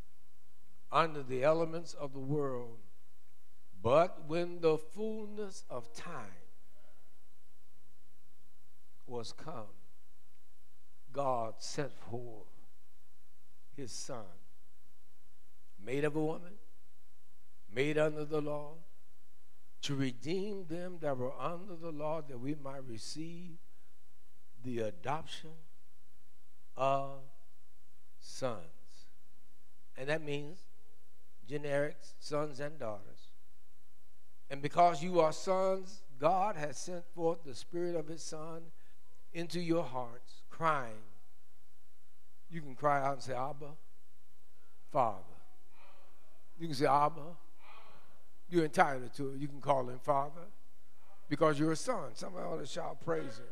under 0.91 1.21
the 1.21 1.43
elements 1.43 1.93
of 1.93 2.13
the 2.13 2.19
world. 2.19 2.79
But 3.79 4.27
when 4.27 4.61
the 4.61 4.79
fullness 4.79 5.63
of 5.69 5.93
time 5.93 6.49
was 9.05 9.31
come, 9.31 9.75
God 11.13 11.53
sent 11.59 11.91
forth 12.09 12.47
his 13.77 13.91
Son, 13.91 14.25
made 15.85 16.05
of 16.05 16.15
a 16.15 16.25
woman, 16.25 16.53
made 17.71 17.99
under 17.99 18.25
the 18.25 18.41
law 18.41 18.77
to 19.83 19.95
redeem 19.95 20.65
them 20.67 20.97
that 21.01 21.17
were 21.17 21.33
under 21.39 21.75
the 21.75 21.91
law, 21.91 22.21
that 22.21 22.39
we 22.39 22.55
might 22.55 22.85
receive 22.87 23.57
the 24.63 24.79
adoption 24.79 25.51
of 26.77 27.19
sons. 28.19 28.61
And 29.97 30.09
that 30.09 30.23
means 30.23 30.59
generic 31.47 31.97
sons 32.19 32.59
and 32.59 32.77
daughters. 32.77 33.31
And 34.49 34.61
because 34.61 35.01
you 35.01 35.19
are 35.19 35.33
sons, 35.33 36.03
God 36.19 36.55
has 36.55 36.77
sent 36.77 37.03
forth 37.15 37.39
the 37.43 37.55
Spirit 37.55 37.95
of 37.95 38.07
His 38.07 38.21
Son 38.21 38.61
into 39.33 39.59
your 39.59 39.83
hearts, 39.83 40.43
crying. 40.49 41.03
You 42.49 42.61
can 42.61 42.75
cry 42.75 43.01
out 43.01 43.13
and 43.13 43.23
say, 43.23 43.33
Abba, 43.33 43.71
Father. 44.91 45.23
You 46.59 46.67
can 46.67 46.75
say, 46.75 46.85
Abba, 46.85 47.21
you're 48.51 48.65
entitled 48.65 49.13
to 49.15 49.31
it. 49.31 49.39
You 49.39 49.47
can 49.47 49.61
call 49.61 49.87
him 49.87 49.99
Father 49.99 50.41
because 51.29 51.57
you're 51.57 51.71
a 51.71 51.77
son. 51.77 52.11
Somebody 52.13 52.45
ought 52.45 52.59
to 52.59 52.65
shout 52.65 52.99
praise 53.03 53.37
him. 53.37 53.45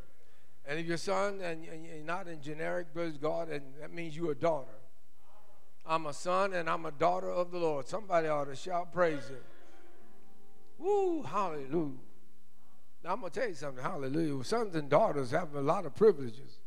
And 0.67 0.79
if 0.79 0.85
you're 0.85 0.95
a 0.95 0.97
son 0.97 1.39
and 1.41 1.63
you're 1.63 2.03
not 2.05 2.27
in 2.27 2.41
generic, 2.41 2.93
praise 2.93 3.17
God, 3.17 3.49
and 3.49 3.63
that 3.81 3.93
means 3.93 4.15
you're 4.15 4.33
a 4.33 4.35
daughter. 4.35 4.67
I'm 5.85 6.05
a 6.05 6.13
son 6.13 6.53
and 6.53 6.69
I'm 6.69 6.85
a 6.85 6.91
daughter 6.91 7.31
of 7.31 7.51
the 7.51 7.57
Lord. 7.57 7.87
Somebody 7.87 8.27
ought 8.27 8.45
to 8.45 8.55
shout 8.55 8.93
praise 8.93 9.27
him. 9.27 9.37
Woo, 10.77 11.23
hallelujah. 11.23 11.97
Now 13.03 13.13
I'm 13.13 13.21
going 13.21 13.31
to 13.31 13.39
tell 13.39 13.49
you 13.49 13.55
something. 13.55 13.83
Hallelujah. 13.83 14.43
Sons 14.43 14.75
and 14.75 14.89
daughters 14.89 15.31
have 15.31 15.55
a 15.55 15.61
lot 15.61 15.85
of 15.85 15.95
privileges 15.95 16.59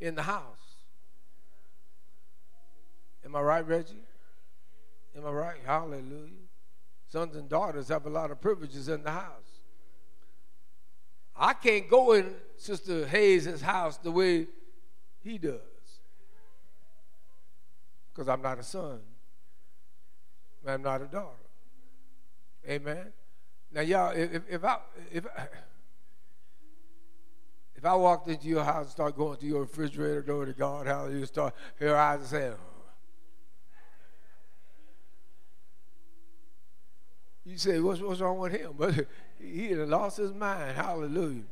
in 0.00 0.14
the 0.14 0.22
house. 0.22 0.42
Am 3.24 3.36
I 3.36 3.40
right, 3.40 3.66
Reggie? 3.66 4.02
Am 5.16 5.26
I 5.26 5.30
right? 5.30 5.60
Hallelujah. 5.64 6.30
Sons 7.08 7.36
and 7.36 7.48
daughters 7.48 7.88
have 7.88 8.06
a 8.06 8.10
lot 8.10 8.30
of 8.30 8.40
privileges 8.40 8.88
in 8.88 9.02
the 9.02 9.10
house. 9.10 9.60
I 11.36 11.52
can't 11.54 11.88
go 11.88 12.12
in 12.12 12.34
Sister 12.56 13.06
Hayes' 13.06 13.60
house 13.60 13.96
the 13.98 14.10
way 14.10 14.46
he 15.22 15.38
does 15.38 15.60
because 18.12 18.28
I'm 18.28 18.42
not 18.42 18.58
a 18.58 18.62
son. 18.62 19.00
I'm 20.66 20.82
not 20.82 21.02
a 21.02 21.06
daughter. 21.06 21.36
Amen. 22.68 23.06
Now, 23.72 23.80
y'all, 23.80 24.12
if, 24.12 24.42
if 24.48 24.64
I 24.64 24.78
if 25.10 25.26
if 27.74 27.84
I 27.84 27.94
walked 27.94 28.28
into 28.28 28.46
your 28.46 28.62
house 28.62 28.84
and 28.84 28.90
start 28.92 29.16
going 29.16 29.38
to 29.38 29.46
your 29.46 29.62
refrigerator, 29.62 30.22
glory 30.22 30.46
to 30.46 30.52
God, 30.52 30.86
you 31.10 31.26
start 31.26 31.54
your 31.80 31.96
eyes 31.96 32.20
and 32.20 32.28
saying, 32.28 32.54
You 37.44 37.58
say, 37.58 37.80
what's, 37.80 38.00
what's 38.00 38.20
wrong 38.20 38.38
with 38.38 38.52
him? 38.52 38.72
But 38.78 39.06
he 39.38 39.74
lost 39.74 40.18
his 40.18 40.32
mind. 40.32 40.76
Hallelujah. 40.76 41.42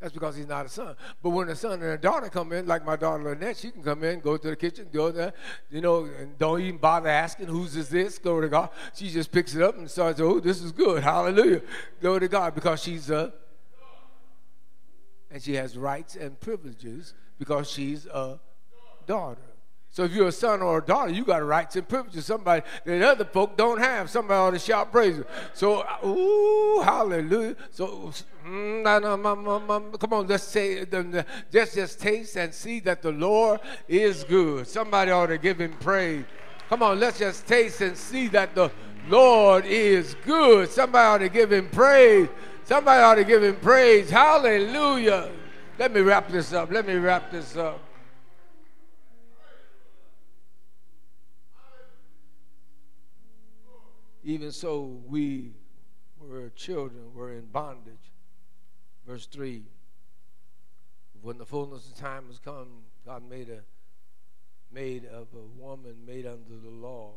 That's 0.00 0.12
because 0.12 0.36
he's 0.36 0.48
not 0.48 0.66
a 0.66 0.68
son. 0.68 0.96
But 1.22 1.30
when 1.30 1.48
a 1.48 1.54
son 1.54 1.74
and 1.74 1.84
a 1.84 1.96
daughter 1.96 2.28
come 2.28 2.52
in, 2.52 2.66
like 2.66 2.84
my 2.84 2.96
daughter 2.96 3.22
Lynette, 3.22 3.56
she 3.56 3.70
can 3.70 3.84
come 3.84 4.02
in, 4.02 4.18
go 4.18 4.36
to 4.36 4.50
the 4.50 4.56
kitchen, 4.56 4.88
go 4.92 5.12
there, 5.12 5.32
you 5.70 5.80
know, 5.80 6.04
and 6.04 6.36
don't 6.38 6.60
even 6.60 6.78
bother 6.78 7.08
asking 7.08 7.46
whose 7.46 7.76
is 7.76 7.88
this. 7.88 8.18
Glory 8.18 8.46
to 8.46 8.48
God. 8.48 8.70
She 8.94 9.10
just 9.10 9.30
picks 9.30 9.54
it 9.54 9.62
up 9.62 9.76
and 9.76 9.88
starts, 9.88 10.20
oh, 10.20 10.40
this 10.40 10.60
is 10.60 10.72
good. 10.72 11.04
Hallelujah. 11.04 11.62
Glory 12.00 12.20
to 12.20 12.28
God 12.28 12.52
because 12.56 12.82
she's 12.82 13.10
a, 13.10 13.32
and 15.30 15.40
she 15.40 15.54
has 15.54 15.78
rights 15.78 16.16
and 16.16 16.38
privileges 16.40 17.14
because 17.38 17.70
she's 17.70 18.06
a 18.06 18.40
daughter. 19.06 19.51
So 19.92 20.04
if 20.04 20.12
you're 20.12 20.28
a 20.28 20.32
son 20.32 20.62
or 20.62 20.78
a 20.78 20.82
daughter, 20.82 21.12
you 21.12 21.22
got 21.22 21.44
rights 21.44 21.76
and 21.76 21.86
privileges. 21.86 22.24
Somebody 22.24 22.62
that 22.86 23.02
other 23.02 23.26
folk 23.26 23.58
don't 23.58 23.78
have. 23.78 24.08
Somebody 24.08 24.38
ought 24.38 24.50
to 24.52 24.58
shout 24.58 24.90
praise. 24.90 25.20
So, 25.52 25.86
ooh, 26.02 26.80
hallelujah. 26.80 27.56
So, 27.70 28.10
mm, 28.46 30.00
come 30.00 30.12
on, 30.14 30.26
let's 30.26 30.44
say, 30.44 30.86
just 31.52 31.74
just 31.74 32.00
taste 32.00 32.36
and 32.36 32.54
see 32.54 32.80
that 32.80 33.02
the 33.02 33.12
Lord 33.12 33.60
is 33.86 34.24
good. 34.24 34.66
Somebody 34.66 35.10
ought 35.10 35.26
to 35.26 35.36
give 35.36 35.60
him 35.60 35.74
praise. 35.78 36.24
Come 36.70 36.82
on, 36.82 36.98
let's 36.98 37.18
just 37.18 37.46
taste 37.46 37.82
and 37.82 37.94
see 37.94 38.28
that 38.28 38.54
the 38.54 38.70
Lord 39.08 39.66
is 39.66 40.16
good. 40.24 40.70
Somebody 40.70 41.04
ought 41.06 41.18
to 41.18 41.28
give 41.28 41.52
him 41.52 41.68
praise. 41.68 42.30
Somebody 42.64 43.02
ought 43.02 43.16
to 43.16 43.24
give 43.24 43.42
him 43.42 43.56
praise. 43.56 44.08
Hallelujah. 44.08 45.30
Let 45.78 45.92
me 45.92 46.00
wrap 46.00 46.30
this 46.30 46.54
up. 46.54 46.70
Let 46.70 46.86
me 46.86 46.94
wrap 46.94 47.30
this 47.30 47.58
up. 47.58 47.78
Even 54.24 54.52
so, 54.52 55.00
we 55.06 55.52
were 56.18 56.50
children, 56.50 57.14
were 57.14 57.32
in 57.32 57.46
bondage. 57.46 58.12
Verse 59.06 59.26
3 59.26 59.62
When 61.20 61.38
the 61.38 61.46
fullness 61.46 61.88
of 61.88 61.96
time 61.96 62.26
has 62.28 62.38
come, 62.38 62.84
God 63.04 63.28
made 63.28 63.48
a 63.48 63.60
made 64.72 65.04
of 65.04 65.28
a 65.34 65.60
woman 65.60 65.94
made 66.06 66.24
under 66.24 66.56
the 66.62 66.70
law 66.70 67.12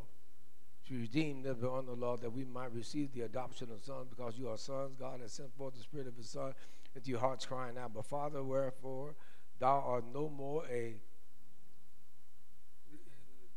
to 0.88 0.94
redeem 0.94 1.42
them 1.42 1.58
under 1.64 1.92
the 1.92 2.00
law 2.00 2.18
that 2.18 2.30
we 2.30 2.44
might 2.44 2.72
receive 2.74 3.14
the 3.14 3.22
adoption 3.22 3.70
of 3.72 3.84
sons 3.84 4.08
because 4.10 4.38
you 4.38 4.50
are 4.50 4.58
sons. 4.58 4.96
God 5.00 5.22
has 5.22 5.32
sent 5.32 5.56
forth 5.56 5.74
the 5.74 5.82
Spirit 5.82 6.08
of 6.08 6.16
His 6.16 6.30
Son 6.30 6.54
into 6.96 7.10
your 7.10 7.20
hearts, 7.20 7.46
crying 7.46 7.78
out, 7.78 7.94
But 7.94 8.06
Father, 8.06 8.44
wherefore 8.44 9.16
thou 9.60 9.84
art 9.86 10.06
no 10.14 10.30
more 10.30 10.64
a 10.72 10.96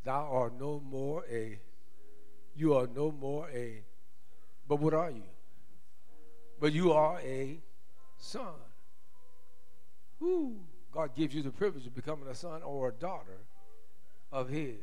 thou 0.04 0.28
art 0.30 0.58
no 0.58 0.80
more 0.80 1.24
a 1.30 1.58
you 2.58 2.74
are 2.74 2.88
no 2.88 3.12
more 3.12 3.48
a, 3.50 3.82
but 4.66 4.80
what 4.80 4.92
are 4.92 5.10
you? 5.10 5.22
But 6.60 6.72
you 6.72 6.92
are 6.92 7.20
a 7.20 7.60
son. 8.18 8.54
Who 10.18 10.56
God 10.92 11.14
gives 11.14 11.34
you 11.34 11.42
the 11.42 11.50
privilege 11.50 11.86
of 11.86 11.94
becoming 11.94 12.28
a 12.28 12.34
son 12.34 12.62
or 12.62 12.88
a 12.88 12.92
daughter 12.92 13.38
of 14.32 14.48
His. 14.48 14.74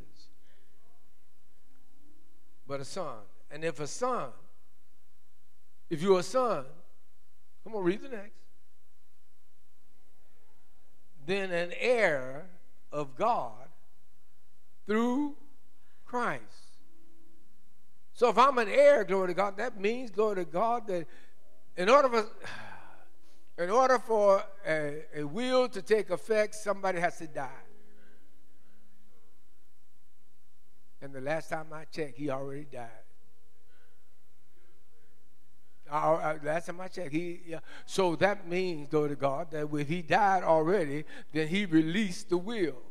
But 2.67 2.80
a 2.80 2.86
son. 2.86 3.17
And 3.51 3.63
if 3.63 3.80
a 3.80 3.88
son, 3.88 4.30
if 5.89 6.01
you're 6.01 6.19
a 6.19 6.23
son, 6.23 6.65
come 7.63 7.76
on, 7.76 7.84
read 7.84 8.01
the 8.01 8.09
next. 8.09 8.32
Then 11.26 11.51
an 11.51 11.73
heir 11.78 12.45
of 12.91 13.15
God 13.15 13.67
through 14.88 15.36
Christ. 16.05 16.64
So 18.16 18.30
if 18.30 18.38
I'm 18.38 18.57
an 18.59 18.70
heir, 18.70 19.03
glory 19.03 19.28
to 19.28 19.34
God, 19.34 19.57
that 19.57 19.78
means, 19.78 20.09
glory 20.09 20.38
to 20.38 20.45
God, 20.45 20.88
that 20.88 21.05
in 21.76 21.89
order 21.89 22.07
for 22.07 22.26
in 23.61 23.70
order 23.70 23.99
for 23.99 24.41
a, 24.66 25.03
a 25.18 25.24
will 25.24 25.68
to 25.70 25.82
take 25.82 26.09
effect, 26.09 26.55
somebody 26.55 26.99
has 26.99 27.18
to 27.18 27.28
die. 27.28 27.49
And 31.01 31.13
the 31.13 31.20
last 31.20 31.49
time 31.49 31.68
I 31.74 31.84
checked, 31.86 32.18
he 32.18 32.30
already 32.30 32.66
died. 32.72 32.89
Uh, 35.91 36.36
last 36.41 36.68
time 36.68 36.80
I 36.80 36.88
checked, 36.88 37.11
he 37.11 37.41
yeah. 37.45 37.59
so 37.86 38.16
that 38.16 38.47
means, 38.47 38.88
glory 38.88 39.09
to 39.09 39.16
God, 39.16 39.51
that 39.51 39.68
if 39.72 39.88
he 39.89 40.01
died 40.01 40.43
already, 40.43 41.03
then 41.34 41.49
he 41.49 41.66
released 41.66 42.30
the 42.30 42.38
will. 42.38 42.82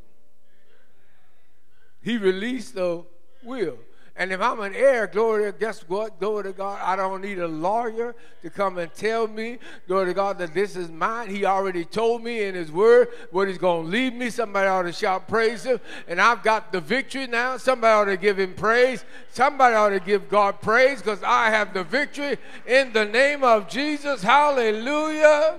He 2.03 2.18
released 2.18 2.75
the 2.75 3.05
will. 3.43 3.79
And 4.17 4.31
if 4.31 4.41
I'm 4.41 4.61
an 4.61 4.75
heir, 4.77 5.09
glory 5.09 5.53
guess 5.59 5.81
what? 5.89 6.21
Glory 6.21 6.45
to 6.45 6.53
God. 6.53 6.79
I 6.81 6.95
don't 6.95 7.21
need 7.21 7.41
a 7.41 7.49
lawyer 7.49 8.15
to 8.43 8.51
come 8.51 8.79
and 8.79 8.93
tell 8.95 9.27
me, 9.27 9.59
glory 9.89 10.07
to 10.07 10.15
God, 10.15 10.39
that 10.39 10.55
this 10.55 10.77
is 10.77 10.89
mine. 10.89 11.29
He 11.29 11.45
already 11.45 11.85
told 11.85 12.23
me 12.23 12.45
in 12.45 12.55
his 12.55 12.71
word 12.71 13.09
what 13.33 13.49
he's 13.49 13.59
going 13.59 13.87
to 13.87 13.91
leave 13.91 14.15
me. 14.15 14.31
Somebody 14.31 14.69
ought 14.69 14.83
to 14.83 14.93
shout 14.93 15.27
praise 15.27 15.65
him. 15.65 15.81
And 16.07 16.21
I've 16.21 16.45
got 16.45 16.71
the 16.71 16.81
victory 16.81 17.27
now. 17.27 17.57
Somebody 17.57 17.93
ought 17.93 18.12
to 18.12 18.17
give 18.17 18.39
him 18.39 18.55
praise. 18.55 19.05
Somebody 19.33 19.75
ought 19.75 19.89
to 19.89 20.01
give 20.01 20.29
God 20.29 20.61
praise 20.61 21.01
because 21.03 21.23
I 21.25 21.51
have 21.51 21.75
the 21.75 21.83
victory 21.83 22.37
in 22.67 22.93
the 22.93 23.07
name 23.07 23.43
of 23.43 23.69
Jesus. 23.69 24.23
Hallelujah. 24.23 25.59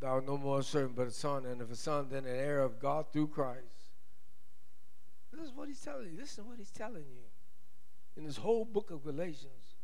Thou 0.00 0.20
no 0.26 0.36
more 0.36 0.62
servant 0.62 0.96
but 0.96 1.06
a 1.06 1.10
son, 1.12 1.44
and 1.44 1.60
if 1.60 1.70
a 1.70 1.76
son, 1.76 2.08
then 2.10 2.24
an 2.24 2.34
heir 2.34 2.62
of 2.62 2.80
God 2.80 3.04
through 3.12 3.28
Christ. 3.28 3.79
This 5.40 5.48
is 5.48 5.56
what 5.56 5.68
he's 5.68 5.80
telling 5.80 6.10
you. 6.12 6.18
Listen 6.18 6.44
to 6.44 6.50
what 6.50 6.58
he's 6.58 6.70
telling 6.70 7.04
you 7.08 7.24
in 8.16 8.24
this 8.24 8.36
whole 8.36 8.66
book 8.66 8.90
of 8.90 9.02
Galatians. 9.02 9.74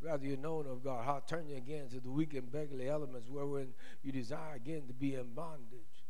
Rather, 0.00 0.24
you're 0.24 0.38
known 0.38 0.66
of 0.66 0.82
God. 0.82 1.04
How 1.04 1.22
turn 1.26 1.48
you 1.48 1.56
again 1.56 1.88
to 1.90 2.00
the 2.00 2.10
weak 2.10 2.32
and 2.32 2.50
beggarly 2.50 2.88
elements 2.88 3.28
wherein 3.28 3.74
you 4.02 4.10
desire 4.10 4.54
again 4.54 4.84
to 4.86 4.94
be 4.94 5.16
in 5.16 5.34
bondage. 5.34 6.04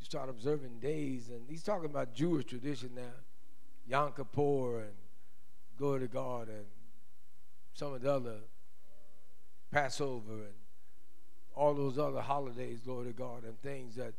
You 0.00 0.04
start 0.04 0.28
observing 0.28 0.80
days, 0.80 1.28
and 1.28 1.42
he's 1.48 1.62
talking 1.62 1.90
about 1.90 2.12
Jewish 2.12 2.46
tradition 2.46 2.90
now. 2.96 3.12
Yom 3.86 4.12
Kippur 4.12 4.80
and 4.80 4.94
go 5.78 5.96
to 5.96 6.08
God 6.08 6.48
and 6.48 6.64
some 7.74 7.94
of 7.94 8.02
the 8.02 8.12
other 8.12 8.36
Passover 9.70 10.32
and 10.32 10.54
all 11.54 11.74
those 11.74 11.98
other 11.98 12.20
holidays, 12.20 12.80
glory 12.84 13.08
to 13.08 13.12
God, 13.12 13.44
and 13.44 13.60
things 13.60 13.94
that 13.94 14.14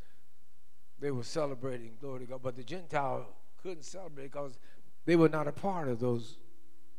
they 1.04 1.12
were 1.12 1.24
celebrating, 1.24 1.91
glory 1.99 2.22
to 2.22 2.26
God. 2.26 2.39
But 2.41 2.56
the 2.56 2.64
Gentile 2.64 3.28
couldn't 3.62 3.84
celebrate 3.84 4.32
because 4.32 4.58
they 5.06 5.18
were 5.18 5.28
not 5.28 5.49
a 5.49 5.51
part 5.51 5.89
of 5.89 5.99
those 5.99 6.38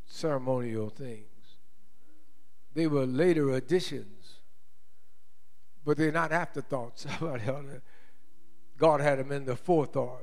ceremonial 0.05 0.91
things. 0.91 1.25
They 2.75 2.87
were 2.87 3.07
later 3.07 3.53
additions, 3.53 4.41
but 5.87 5.97
they're 5.97 6.13
not 6.13 6.33
afterthoughts. 6.33 7.07
God 8.77 9.01
had 9.01 9.19
them 9.19 9.33
in 9.33 9.47
the 9.47 9.57
forethought. 9.57 10.21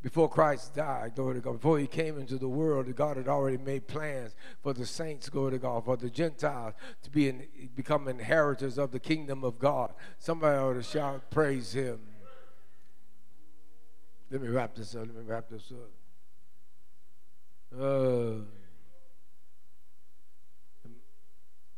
Before 0.00 0.28
Christ 0.28 0.76
died, 0.76 1.16
glory 1.16 1.34
to 1.34 1.40
God, 1.40 1.54
before 1.54 1.80
he 1.80 1.88
came 1.88 2.18
into 2.18 2.38
the 2.38 2.48
world, 2.48 2.94
God 2.94 3.16
had 3.16 3.26
already 3.26 3.56
made 3.56 3.88
plans 3.88 4.36
for 4.62 4.72
the 4.72 4.86
saints, 4.86 5.28
glory 5.28 5.52
to 5.52 5.58
God, 5.58 5.84
for 5.84 5.96
the 5.96 6.08
Gentiles 6.08 6.74
to 7.02 7.10
be 7.10 7.28
in, 7.28 7.48
become 7.74 8.06
inheritors 8.06 8.78
of 8.78 8.92
the 8.92 9.00
kingdom 9.00 9.42
of 9.42 9.58
God. 9.58 9.92
Somebody 10.18 10.56
ought 10.56 10.74
to 10.74 10.84
shout, 10.84 11.28
praise 11.32 11.72
him. 11.72 11.98
Let 14.30 14.42
me 14.42 14.48
wrap 14.48 14.74
this 14.74 14.94
up. 14.94 15.06
Let 15.06 15.14
me 15.14 15.22
wrap 15.24 15.48
this 15.48 15.72
up. 15.72 15.90
Uh, 17.80 18.44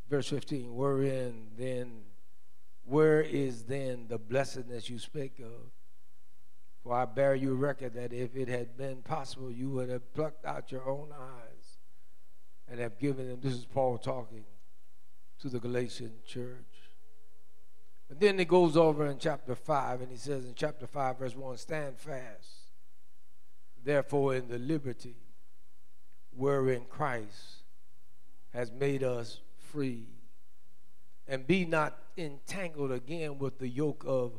verse 0.09 0.29
15, 0.29 0.75
wherein 0.75 1.49
then, 1.57 2.03
where 2.85 3.21
is 3.21 3.65
then 3.65 4.07
the 4.09 4.19
blessedness 4.19 4.89
you 4.91 4.99
spake 4.99 5.39
of? 5.39 5.71
For 6.83 6.95
I 6.95 7.05
bear 7.05 7.35
you 7.35 7.55
record 7.55 7.95
that 7.95 8.13
if 8.13 8.37
it 8.37 8.49
had 8.49 8.77
been 8.77 9.03
possible, 9.03 9.51
you 9.51 9.69
would 9.71 9.91
have 9.91 10.13
plucked 10.15 10.45
out 10.45 10.73
your 10.73 10.89
own 10.89 11.11
eyes 11.13 11.79
and 12.69 12.81
have 12.81 12.99
given 12.99 13.29
them. 13.29 13.41
This 13.43 13.53
is 13.53 13.67
Paul 13.67 13.99
talking 13.99 14.45
to 15.41 15.49
the 15.49 15.61
Galatian 15.61 16.15
church. 16.27 16.70
And 18.11 18.19
then 18.19 18.39
he 18.39 18.45
goes 18.45 18.77
over 18.77 19.07
in 19.07 19.19
chapter 19.19 19.55
5, 19.55 20.01
and 20.01 20.11
he 20.11 20.17
says 20.17 20.45
in 20.45 20.55
chapter 20.57 20.87
5, 20.87 21.19
verse 21.19 21.37
1 21.37 21.57
Stand 21.57 21.97
fast, 21.97 22.49
therefore, 23.85 24.35
in 24.35 24.49
the 24.49 24.59
liberty 24.59 25.15
wherein 26.37 26.85
Christ 26.91 27.63
has 28.53 28.73
made 28.73 29.05
us 29.05 29.39
free, 29.73 30.09
and 31.29 31.47
be 31.47 31.65
not 31.65 31.97
entangled 32.19 32.91
again 32.91 33.39
with 33.39 33.61
the 33.61 33.69
yoke 33.69 34.05
of 34.05 34.33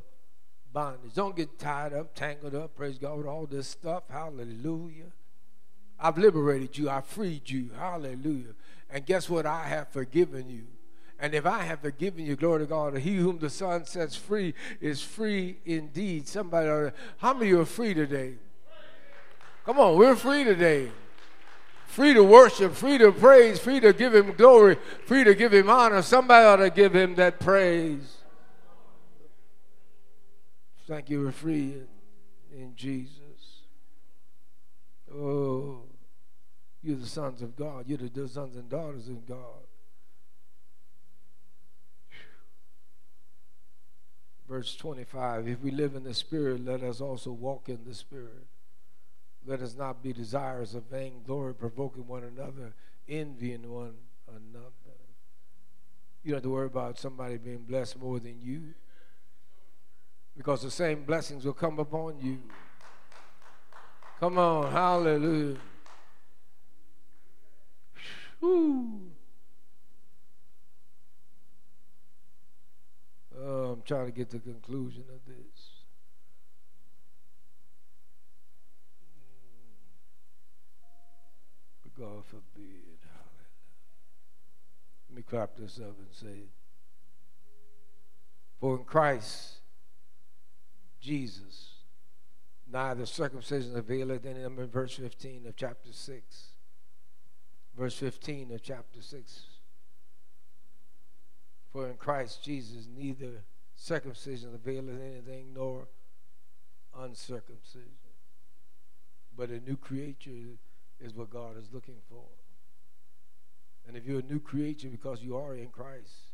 bondage. 0.73 1.13
Don't 1.13 1.35
get 1.35 1.57
tied 1.57 1.93
up, 1.93 2.13
tangled 2.13 2.55
up, 2.55 2.75
praise 2.75 2.97
God, 2.97 3.17
with 3.19 3.25
all 3.25 3.45
this 3.45 3.69
stuff. 3.69 4.03
Hallelujah. 4.09 5.13
I've 5.97 6.17
liberated 6.17 6.77
you. 6.77 6.89
I 6.89 6.99
freed 7.01 7.49
you. 7.49 7.69
Hallelujah. 7.77 8.55
And 8.89 9.05
guess 9.05 9.29
what? 9.29 9.45
I 9.45 9.67
have 9.67 9.89
forgiven 9.89 10.49
you. 10.49 10.65
And 11.21 11.35
if 11.35 11.45
I 11.45 11.59
have 11.59 11.81
forgiven 11.81 12.25
you, 12.25 12.35
glory 12.35 12.61
to 12.61 12.65
God, 12.65 12.97
he 12.97 13.15
whom 13.17 13.37
the 13.37 13.49
Son 13.49 13.85
sets 13.85 14.15
free 14.15 14.55
is 14.81 15.03
free 15.03 15.59
indeed. 15.65 16.27
Somebody, 16.27 16.91
how 17.17 17.35
many 17.35 17.51
are 17.53 17.63
free 17.63 17.93
today? 17.93 18.33
Come 19.63 19.79
on, 19.79 19.99
we're 19.99 20.15
free 20.15 20.43
today. 20.43 20.89
Free 21.85 22.15
to 22.15 22.23
worship, 22.23 22.73
free 22.73 22.97
to 22.97 23.11
praise, 23.11 23.59
free 23.59 23.79
to 23.81 23.93
give 23.93 24.15
him 24.15 24.33
glory, 24.33 24.77
free 25.05 25.23
to 25.23 25.35
give 25.35 25.53
him 25.53 25.69
honor. 25.69 26.01
Somebody 26.01 26.43
ought 26.43 26.55
to 26.55 26.71
give 26.71 26.95
him 26.95 27.13
that 27.15 27.39
praise. 27.39 28.17
Thank 30.87 31.11
you, 31.11 31.21
we're 31.21 31.31
free 31.31 31.73
in, 31.73 31.87
in 32.51 32.75
Jesus. 32.75 33.11
Oh, 35.13 35.83
you're 36.81 36.95
the 36.95 37.05
sons 37.05 37.43
of 37.43 37.55
God. 37.55 37.85
You're 37.87 37.99
the 37.99 38.27
sons 38.27 38.55
and 38.55 38.67
daughters 38.67 39.07
of 39.07 39.27
God. 39.27 39.67
Verse 44.51 44.75
25 44.75 45.47
If 45.47 45.61
we 45.61 45.71
live 45.71 45.95
in 45.95 46.03
the 46.03 46.13
Spirit, 46.13 46.65
let 46.65 46.83
us 46.83 46.99
also 46.99 47.31
walk 47.31 47.69
in 47.69 47.79
the 47.87 47.95
Spirit. 47.95 48.45
Let 49.45 49.61
us 49.61 49.77
not 49.77 50.03
be 50.03 50.11
desirous 50.11 50.73
of 50.73 50.83
vain 50.91 51.21
glory, 51.25 51.55
provoking 51.55 52.05
one 52.05 52.23
another, 52.23 52.73
envying 53.07 53.71
one 53.71 53.93
another. 54.27 54.97
You 56.21 56.31
don't 56.31 56.39
have 56.39 56.43
to 56.43 56.49
worry 56.49 56.65
about 56.67 56.99
somebody 56.99 57.37
being 57.37 57.63
blessed 57.63 57.97
more 58.01 58.19
than 58.19 58.41
you 58.41 58.73
because 60.35 60.63
the 60.63 60.69
same 60.69 61.05
blessings 61.05 61.45
will 61.45 61.53
come 61.53 61.79
upon 61.79 62.19
you. 62.19 62.39
Come 64.19 64.37
on, 64.37 64.69
hallelujah. 64.69 65.59
Whew. 68.41 69.11
I'm 73.43 73.81
trying 73.83 74.05
to 74.05 74.11
get 74.11 74.29
the 74.29 74.39
conclusion 74.39 75.05
of 75.09 75.25
this. 75.25 75.83
Mm. 79.03 79.71
But 81.83 81.99
God 81.99 82.25
forbid. 82.25 82.99
Hallelujah. 83.03 83.49
Let 85.09 85.15
me 85.15 85.23
clap 85.23 85.55
this 85.55 85.79
up 85.79 85.97
and 85.97 86.07
say, 86.11 86.49
For 88.59 88.77
in 88.77 88.83
Christ 88.83 89.55
Jesus, 90.99 91.77
neither 92.71 93.07
circumcision 93.07 93.75
availeth 93.75 94.25
any 94.25 94.43
number 94.43 94.63
in 94.63 94.69
verse 94.69 94.95
15 94.95 95.47
of 95.47 95.55
chapter 95.55 95.91
6. 95.91 96.45
Verse 97.75 97.95
15 97.95 98.51
of 98.51 98.61
chapter 98.61 99.01
6. 99.01 99.43
For 101.71 101.87
in 101.87 101.95
Christ 101.95 102.43
Jesus 102.43 102.87
neither 102.93 103.43
circumcision 103.75 104.53
availeth 104.53 105.01
anything 105.01 105.53
nor 105.53 105.87
uncircumcision. 106.97 107.91
But 109.35 109.49
a 109.49 109.59
new 109.59 109.77
creature 109.77 110.57
is 110.99 111.15
what 111.15 111.29
God 111.29 111.57
is 111.57 111.69
looking 111.73 112.01
for. 112.09 112.25
And 113.87 113.97
if 113.97 114.05
you're 114.05 114.19
a 114.19 114.23
new 114.23 114.39
creature 114.39 114.89
because 114.89 115.23
you 115.23 115.37
are 115.37 115.55
in 115.55 115.69
Christ, 115.69 116.31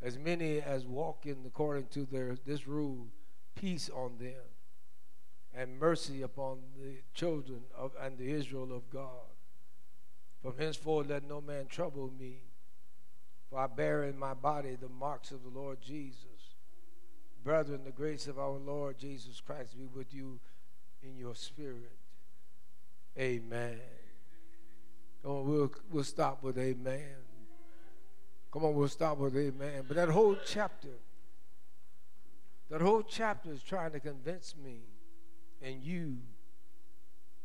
as 0.00 0.18
many 0.18 0.60
as 0.60 0.86
walk 0.86 1.26
in 1.26 1.38
according 1.46 1.86
to 1.88 2.04
their 2.04 2.36
this 2.46 2.68
rule, 2.68 3.08
peace 3.56 3.90
on 3.92 4.18
them 4.18 4.44
and 5.54 5.78
mercy 5.78 6.22
upon 6.22 6.58
the 6.80 6.98
children 7.14 7.62
of 7.76 7.92
and 8.00 8.16
the 8.16 8.30
Israel 8.30 8.72
of 8.72 8.88
God. 8.90 9.34
From 10.40 10.56
henceforth 10.56 11.08
let 11.08 11.28
no 11.28 11.40
man 11.40 11.66
trouble 11.66 12.12
me, 12.16 12.42
for 13.50 13.58
I 13.58 13.66
bear 13.66 14.04
in 14.04 14.18
my 14.18 14.34
body 14.34 14.76
the 14.80 14.88
marks 14.88 15.30
of 15.30 15.42
the 15.42 15.58
Lord 15.58 15.80
Jesus. 15.80 16.54
Brethren, 17.42 17.80
the 17.84 17.92
grace 17.92 18.26
of 18.26 18.38
our 18.38 18.58
Lord 18.58 18.98
Jesus 18.98 19.40
Christ 19.40 19.78
be 19.78 19.86
with 19.86 20.12
you 20.12 20.40
in 21.02 21.16
your 21.16 21.34
spirit. 21.34 21.96
Amen. 23.18 23.80
Come 25.22 25.32
on, 25.32 25.48
we'll, 25.48 25.72
we'll 25.90 26.04
stop 26.04 26.42
with 26.42 26.58
amen. 26.58 27.16
Come 28.52 28.64
on, 28.64 28.74
we'll 28.74 28.88
stop 28.88 29.18
with 29.18 29.36
amen. 29.36 29.84
But 29.86 29.96
that 29.96 30.08
whole 30.08 30.36
chapter, 30.46 30.96
that 32.70 32.80
whole 32.80 33.02
chapter 33.02 33.50
is 33.52 33.62
trying 33.62 33.92
to 33.92 34.00
convince 34.00 34.54
me 34.62 34.80
and 35.62 35.82
you 35.82 36.18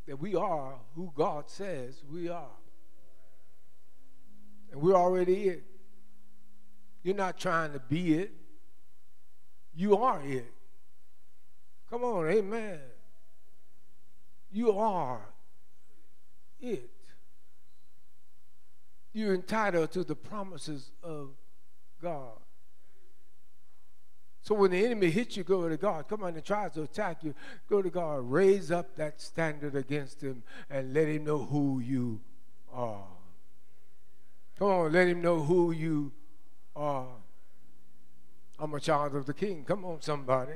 that 0.05 0.19
we 0.19 0.35
are 0.35 0.75
who 0.95 1.11
God 1.15 1.49
says 1.49 2.03
we 2.11 2.29
are. 2.29 2.57
And 4.71 4.81
we're 4.81 4.95
already 4.95 5.49
it. 5.49 5.63
You're 7.03 7.15
not 7.15 7.37
trying 7.37 7.73
to 7.73 7.79
be 7.79 8.15
it. 8.15 8.31
You 9.75 9.97
are 9.97 10.21
it. 10.23 10.51
Come 11.89 12.03
on, 12.03 12.27
amen. 12.27 12.79
You 14.51 14.77
are 14.77 15.21
it. 16.61 16.89
You're 19.11 19.35
entitled 19.35 19.91
to 19.91 20.03
the 20.03 20.15
promises 20.15 20.91
of 21.03 21.29
God. 22.01 22.39
So 24.41 24.55
when 24.55 24.71
the 24.71 24.85
enemy 24.85 25.09
hits 25.09 25.37
you, 25.37 25.43
go 25.43 25.69
to 25.69 25.77
God. 25.77 26.07
Come 26.09 26.23
on 26.23 26.33
and 26.33 26.43
tries 26.43 26.73
to 26.73 26.83
attack 26.83 27.23
you, 27.23 27.33
go 27.69 27.81
to 27.81 27.89
God. 27.89 28.29
Raise 28.29 28.71
up 28.71 28.95
that 28.97 29.21
standard 29.21 29.75
against 29.75 30.21
him 30.21 30.43
and 30.69 30.93
let 30.93 31.07
him 31.07 31.23
know 31.23 31.39
who 31.39 31.79
you 31.79 32.19
are. 32.73 33.05
Come 34.59 34.67
on, 34.67 34.91
let 34.91 35.07
him 35.07 35.21
know 35.21 35.39
who 35.41 35.71
you 35.71 36.11
are. 36.75 37.07
I'm 38.59 38.73
a 38.73 38.79
child 38.79 39.15
of 39.15 39.25
the 39.25 39.33
king. 39.33 39.63
Come 39.65 39.83
on, 39.85 40.01
somebody. 40.01 40.53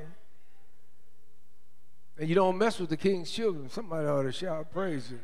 And 2.18 2.28
you 2.28 2.34
don't 2.34 2.58
mess 2.58 2.78
with 2.78 2.90
the 2.90 2.96
king's 2.96 3.30
children. 3.30 3.68
Somebody 3.68 4.06
ought 4.06 4.22
to 4.22 4.32
shout 4.32 4.72
praise 4.72 5.10
him. 5.10 5.20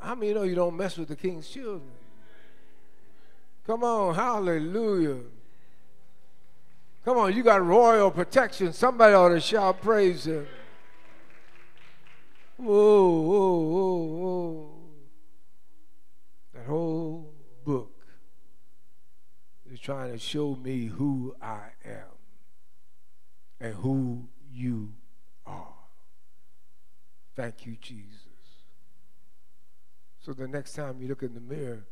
How 0.00 0.14
many 0.14 0.34
know 0.34 0.42
you 0.42 0.54
don't 0.54 0.76
mess 0.76 0.96
with 0.96 1.08
the 1.08 1.16
king's 1.16 1.48
children? 1.48 1.90
Come 3.66 3.84
on, 3.84 4.14
hallelujah. 4.14 5.20
Come 7.04 7.18
on, 7.18 7.34
you 7.34 7.42
got 7.42 7.64
royal 7.64 8.10
protection. 8.10 8.72
Somebody 8.72 9.14
ought 9.14 9.30
to 9.30 9.40
shout 9.40 9.80
praise 9.80 10.26
him. 10.26 10.46
Whoa, 12.56 13.20
whoa, 13.20 13.56
whoa, 13.56 13.96
whoa. 13.96 14.70
That 16.54 16.66
whole 16.66 17.32
book 17.64 17.93
is 19.74 19.80
trying 19.80 20.12
to 20.12 20.18
show 20.18 20.54
me 20.54 20.86
who 20.86 21.34
I 21.42 21.62
am 21.84 22.14
and 23.60 23.74
who 23.74 24.28
you 24.52 24.92
are. 25.44 25.74
Thank 27.34 27.66
you, 27.66 27.76
Jesus. 27.80 28.20
So 30.20 30.32
the 30.32 30.46
next 30.46 30.74
time 30.74 31.02
you 31.02 31.08
look 31.08 31.24
in 31.24 31.34
the 31.34 31.40
mirror, 31.40 31.84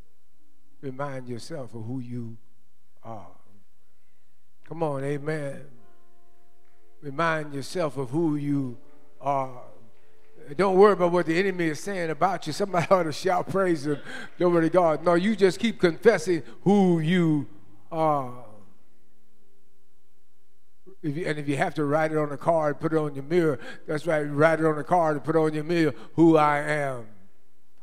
remind 0.80 1.28
yourself 1.28 1.74
of 1.74 1.82
who 1.84 1.98
you 1.98 2.36
are. 3.02 3.36
Come 4.64 4.84
on, 4.84 5.02
amen. 5.02 5.62
Remind 7.00 7.52
yourself 7.52 7.96
of 7.96 8.10
who 8.10 8.36
you 8.36 8.78
are. 9.20 9.60
Don't 10.56 10.76
worry 10.76 10.92
about 10.92 11.10
what 11.10 11.26
the 11.26 11.36
enemy 11.36 11.66
is 11.66 11.80
saying 11.80 12.10
about 12.10 12.46
you. 12.46 12.52
Somebody 12.52 12.86
ought 12.90 13.02
to 13.02 13.12
shout 13.12 13.48
praise 13.48 13.86
him. 13.86 13.98
Glory 14.38 14.68
to 14.68 14.70
God. 14.70 15.04
No, 15.04 15.14
you 15.14 15.34
just 15.34 15.58
keep 15.58 15.80
confessing 15.80 16.44
who 16.62 17.00
you 17.00 17.48
are. 17.92 18.44
If 21.02 21.16
you, 21.16 21.26
and 21.26 21.38
if 21.38 21.48
you 21.48 21.56
have 21.56 21.74
to 21.74 21.84
write 21.84 22.12
it 22.12 22.18
on 22.18 22.32
a 22.32 22.36
card, 22.36 22.80
put 22.80 22.92
it 22.92 22.96
on 22.96 23.14
your 23.14 23.24
mirror. 23.24 23.58
That's 23.86 24.06
right. 24.06 24.22
Write 24.22 24.60
it 24.60 24.66
on 24.66 24.78
a 24.78 24.84
card 24.84 25.16
and 25.16 25.24
put 25.24 25.36
on 25.36 25.52
your 25.52 25.64
mirror. 25.64 25.94
Who 26.14 26.36
I 26.36 26.58
am. 26.60 27.06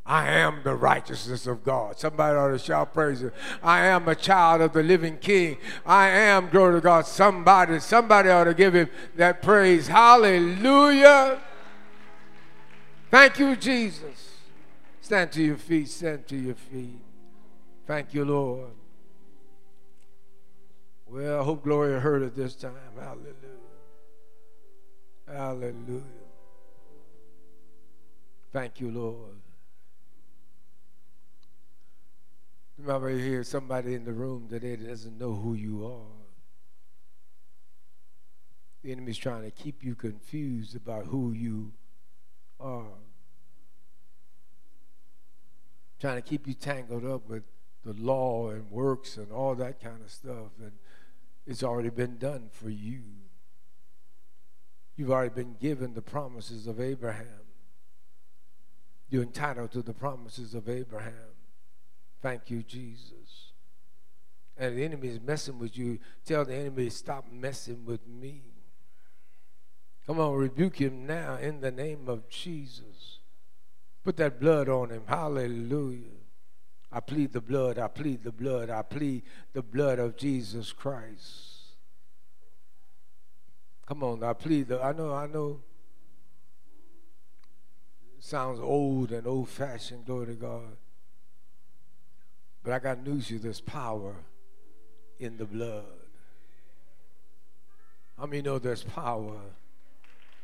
I 0.05 0.27
am 0.29 0.61
the 0.63 0.73
righteousness 0.73 1.45
of 1.45 1.63
God. 1.63 1.99
Somebody 1.99 2.35
ought 2.35 2.47
to 2.47 2.57
shout 2.57 2.95
praise 2.95 3.21
it. 3.21 3.31
I 3.61 3.85
am 3.85 4.07
a 4.07 4.15
child 4.15 4.61
of 4.61 4.73
the 4.73 4.81
living 4.81 5.19
King. 5.19 5.57
I 5.85 6.07
am, 6.07 6.49
glory 6.49 6.75
to 6.75 6.81
God. 6.81 7.05
Somebody, 7.05 7.79
somebody 7.79 8.29
ought 8.29 8.45
to 8.45 8.55
give 8.55 8.73
him 8.73 8.89
that 9.17 9.43
praise. 9.43 9.87
Hallelujah. 9.87 11.39
Thank 13.11 13.37
you, 13.37 13.55
Jesus. 13.55 14.37
Stand 15.01 15.31
to 15.33 15.43
your 15.43 15.57
feet. 15.57 15.89
Stand 15.89 16.27
to 16.27 16.35
your 16.35 16.55
feet. 16.55 17.01
Thank 17.85 18.13
you, 18.13 18.25
Lord. 18.25 18.78
Well, 21.11 21.41
I 21.41 21.43
hope 21.43 21.63
Gloria 21.63 21.99
heard 21.99 22.21
it 22.21 22.35
this 22.35 22.55
time. 22.55 22.73
Hallelujah. 22.95 23.33
Hallelujah. 25.27 26.03
Thank 28.51 28.79
you, 28.79 28.91
Lord. 28.91 29.41
Remember, 32.77 33.09
hear 33.09 33.43
somebody 33.43 33.95
in 33.95 34.05
the 34.05 34.13
room 34.13 34.47
today 34.49 34.75
doesn't 34.75 35.17
know 35.17 35.33
who 35.33 35.53
you 35.55 35.85
are. 35.85 36.19
The 38.83 38.91
enemy's 38.91 39.17
trying 39.17 39.43
to 39.43 39.51
keep 39.51 39.83
you 39.83 39.95
confused 39.95 40.75
about 40.75 41.07
who 41.07 41.33
you 41.33 41.73
are. 42.59 42.85
Trying 45.99 46.15
to 46.15 46.21
keep 46.21 46.47
you 46.47 46.53
tangled 46.53 47.03
up 47.03 47.27
with 47.27 47.43
the 47.83 47.93
law 47.93 48.49
and 48.49 48.69
works 48.71 49.17
and 49.17 49.31
all 49.31 49.55
that 49.55 49.81
kind 49.81 50.01
of 50.01 50.11
stuff. 50.11 50.51
And 50.61 50.71
it's 51.49 51.63
already 51.63 51.89
been 51.89 52.19
done 52.19 52.47
for 52.51 52.69
you. 52.69 53.01
You've 54.95 55.09
already 55.09 55.33
been 55.33 55.55
given 55.59 55.95
the 55.95 56.01
promises 56.01 56.67
of 56.67 56.79
Abraham. 56.79 57.25
You're 59.09 59.23
entitled 59.23 59.71
to 59.71 59.81
the 59.81 59.93
promises 59.93 60.53
of 60.53 60.69
Abraham. 60.69 61.33
Thank 62.21 62.51
you, 62.51 62.61
Jesus. 62.61 63.53
And 64.57 64.77
the 64.77 64.85
enemy 64.85 65.07
is 65.07 65.19
messing 65.19 65.57
with 65.57 65.75
you. 65.75 65.97
Tell 66.23 66.45
the 66.45 66.53
enemy, 66.53 66.91
stop 66.91 67.25
messing 67.31 67.83
with 67.83 68.05
me. 68.05 68.43
Come 70.05 70.19
on, 70.19 70.35
rebuke 70.35 70.79
him 70.79 71.07
now 71.07 71.37
in 71.37 71.61
the 71.61 71.71
name 71.71 72.07
of 72.07 72.29
Jesus. 72.29 73.19
Put 74.03 74.17
that 74.17 74.39
blood 74.39 74.69
on 74.69 74.91
him. 74.91 75.01
Hallelujah. 75.07 76.18
I 76.91 76.99
plead 76.99 77.33
the 77.33 77.41
blood, 77.41 77.77
I 77.77 77.87
plead 77.87 78.23
the 78.23 78.31
blood, 78.31 78.69
I 78.69 78.81
plead 78.81 79.21
the 79.53 79.61
blood 79.61 79.99
of 79.99 80.17
Jesus 80.17 80.71
Christ. 80.71 81.75
Come 83.85 84.03
on, 84.03 84.23
I 84.23 84.33
plead 84.33 84.69
the 84.69 84.81
I 84.81 84.93
know, 84.93 85.13
I 85.13 85.27
know. 85.27 85.61
Sounds 88.19 88.59
old 88.59 89.11
and 89.11 89.27
old 89.27 89.49
fashioned, 89.49 90.05
glory 90.05 90.27
to 90.27 90.33
God. 90.33 90.77
But 92.63 92.73
I 92.73 92.79
got 92.79 93.05
news 93.05 93.29
you, 93.29 93.39
there's 93.39 93.61
power 93.61 94.15
in 95.19 95.37
the 95.37 95.45
blood. 95.45 95.85
How 98.17 98.25
many 98.25 98.41
know 98.41 98.59
there's 98.59 98.83
power 98.83 99.39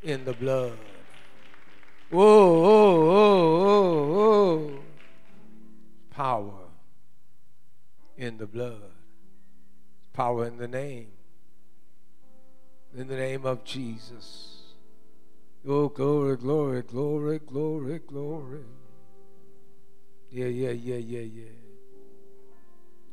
in 0.01 0.23
the 0.25 0.33
blood? 0.33 0.77
Whoa, 2.09 2.61
whoa, 2.61 3.05
whoa, 3.05 3.63
whoa, 3.63 4.67
whoa 4.67 4.84
power 6.15 6.69
in 8.17 8.37
the 8.37 8.47
blood, 8.47 8.91
power 10.13 10.45
in 10.45 10.57
the 10.57 10.67
name, 10.67 11.09
in 12.95 13.07
the 13.07 13.17
name 13.17 13.45
of 13.45 13.65
Jesus. 13.65 14.61
Oh, 15.67 15.89
glory, 15.89 16.37
glory, 16.37 16.83
glory, 16.83 17.39
glory, 17.39 17.99
glory. 17.99 18.63
Yeah, 20.31 20.45
yeah, 20.45 20.71
yeah, 20.71 20.97
yeah, 20.97 21.19
yeah. 21.19 21.43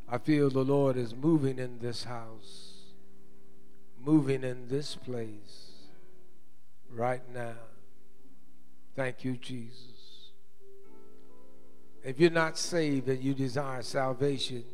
I 0.09 0.19
feel 0.19 0.51
the 0.51 0.65
Lord 0.65 0.97
is 0.97 1.15
moving 1.15 1.59
in 1.59 1.79
this 1.81 2.05
house, 2.05 2.75
moving 3.99 4.45
in 4.45 4.69
this 4.69 4.95
place 4.95 5.73
right 6.91 7.23
now. 7.35 7.57
Thank 8.95 9.25
you, 9.25 9.37
Jesus. 9.37 9.91
If 12.05 12.19
you're 12.19 12.31
not 12.31 12.59
saved 12.59 13.09
and 13.09 13.23
you 13.23 13.35
desire 13.35 13.83
salvation 13.83 14.65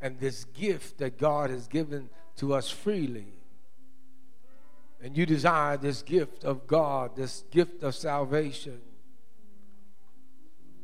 and 0.00 0.18
this 0.18 0.44
gift 0.44 0.98
that 0.98 1.18
God 1.18 1.50
has 1.50 1.66
given 1.66 2.10
to 2.36 2.54
us 2.54 2.70
freely, 2.70 3.32
and 5.02 5.16
you 5.16 5.26
desire 5.26 5.76
this 5.76 6.02
gift 6.02 6.44
of 6.44 6.66
God, 6.66 7.16
this 7.16 7.44
gift 7.50 7.82
of 7.82 7.94
salvation, 7.94 8.80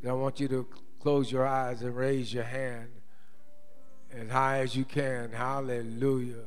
then 0.01 0.11
I 0.11 0.15
want 0.15 0.39
you 0.39 0.47
to 0.49 0.67
close 0.99 1.31
your 1.31 1.47
eyes 1.47 1.81
and 1.81 1.95
raise 1.95 2.33
your 2.33 2.43
hand 2.43 2.89
as 4.11 4.29
high 4.29 4.59
as 4.59 4.75
you 4.75 4.85
can. 4.85 5.31
Hallelujah. 5.31 6.45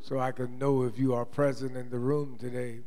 So 0.00 0.18
I 0.18 0.32
can 0.32 0.58
know 0.58 0.82
if 0.82 0.98
you 0.98 1.14
are 1.14 1.24
present 1.24 1.76
in 1.76 1.90
the 1.90 1.98
room 1.98 2.36
today. 2.38 2.80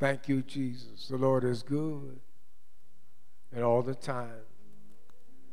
Thank 0.00 0.28
you, 0.28 0.42
Jesus. 0.42 1.06
The 1.08 1.16
Lord 1.16 1.44
is 1.44 1.62
good 1.62 2.18
and 3.52 3.62
all 3.62 3.82
the 3.82 3.94
time. 3.94 4.49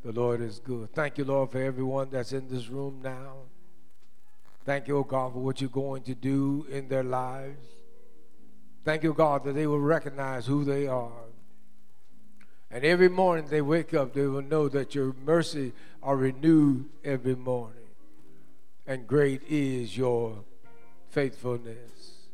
The 0.07 0.13
Lord 0.13 0.39
is 0.39 0.59
good. 0.59 0.93
Thank 0.93 1.17
you, 1.17 1.25
Lord, 1.25 1.51
for 1.51 1.61
everyone 1.61 2.07
that's 2.09 2.31
in 2.31 2.47
this 2.47 2.69
room 2.69 3.01
now. 3.03 3.39
Thank 4.63 4.87
you, 4.87 4.99
oh 4.99 5.03
God, 5.03 5.33
for 5.33 5.39
what 5.39 5.59
you're 5.59 5.69
going 5.69 6.03
to 6.03 6.15
do 6.15 6.65
in 6.71 6.87
their 6.87 7.03
lives. 7.03 7.67
Thank 8.85 9.03
you, 9.03 9.11
God, 9.13 9.43
that 9.43 9.51
they 9.51 9.67
will 9.67 9.81
recognize 9.81 10.45
who 10.45 10.63
they 10.63 10.87
are. 10.87 11.25
And 12.71 12.85
every 12.85 13.09
morning 13.09 13.47
they 13.49 13.61
wake 13.61 13.93
up, 13.93 14.13
they 14.13 14.27
will 14.27 14.41
know 14.41 14.69
that 14.69 14.95
your 14.95 15.13
mercy 15.25 15.73
are 16.01 16.15
renewed 16.15 16.85
every 17.03 17.35
morning. 17.35 17.89
And 18.85 19.07
great 19.07 19.41
is 19.49 19.97
your 19.97 20.45
faithfulness. 21.09 22.29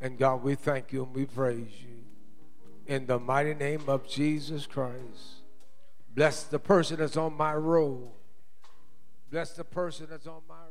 And 0.00 0.16
God, 0.16 0.44
we 0.44 0.54
thank 0.54 0.92
you 0.92 1.02
and 1.02 1.12
we 1.12 1.26
praise 1.26 1.72
you. 1.82 2.04
In 2.86 3.06
the 3.06 3.18
mighty 3.18 3.54
name 3.54 3.82
of 3.88 4.08
Jesus 4.08 4.64
Christ. 4.64 5.39
Bless 6.14 6.44
the 6.44 6.58
person 6.58 6.98
that's 6.98 7.16
on 7.16 7.36
my 7.36 7.54
road. 7.54 8.10
Bless 9.30 9.52
the 9.52 9.64
person 9.64 10.08
that's 10.10 10.26
on 10.26 10.42
my 10.48 10.69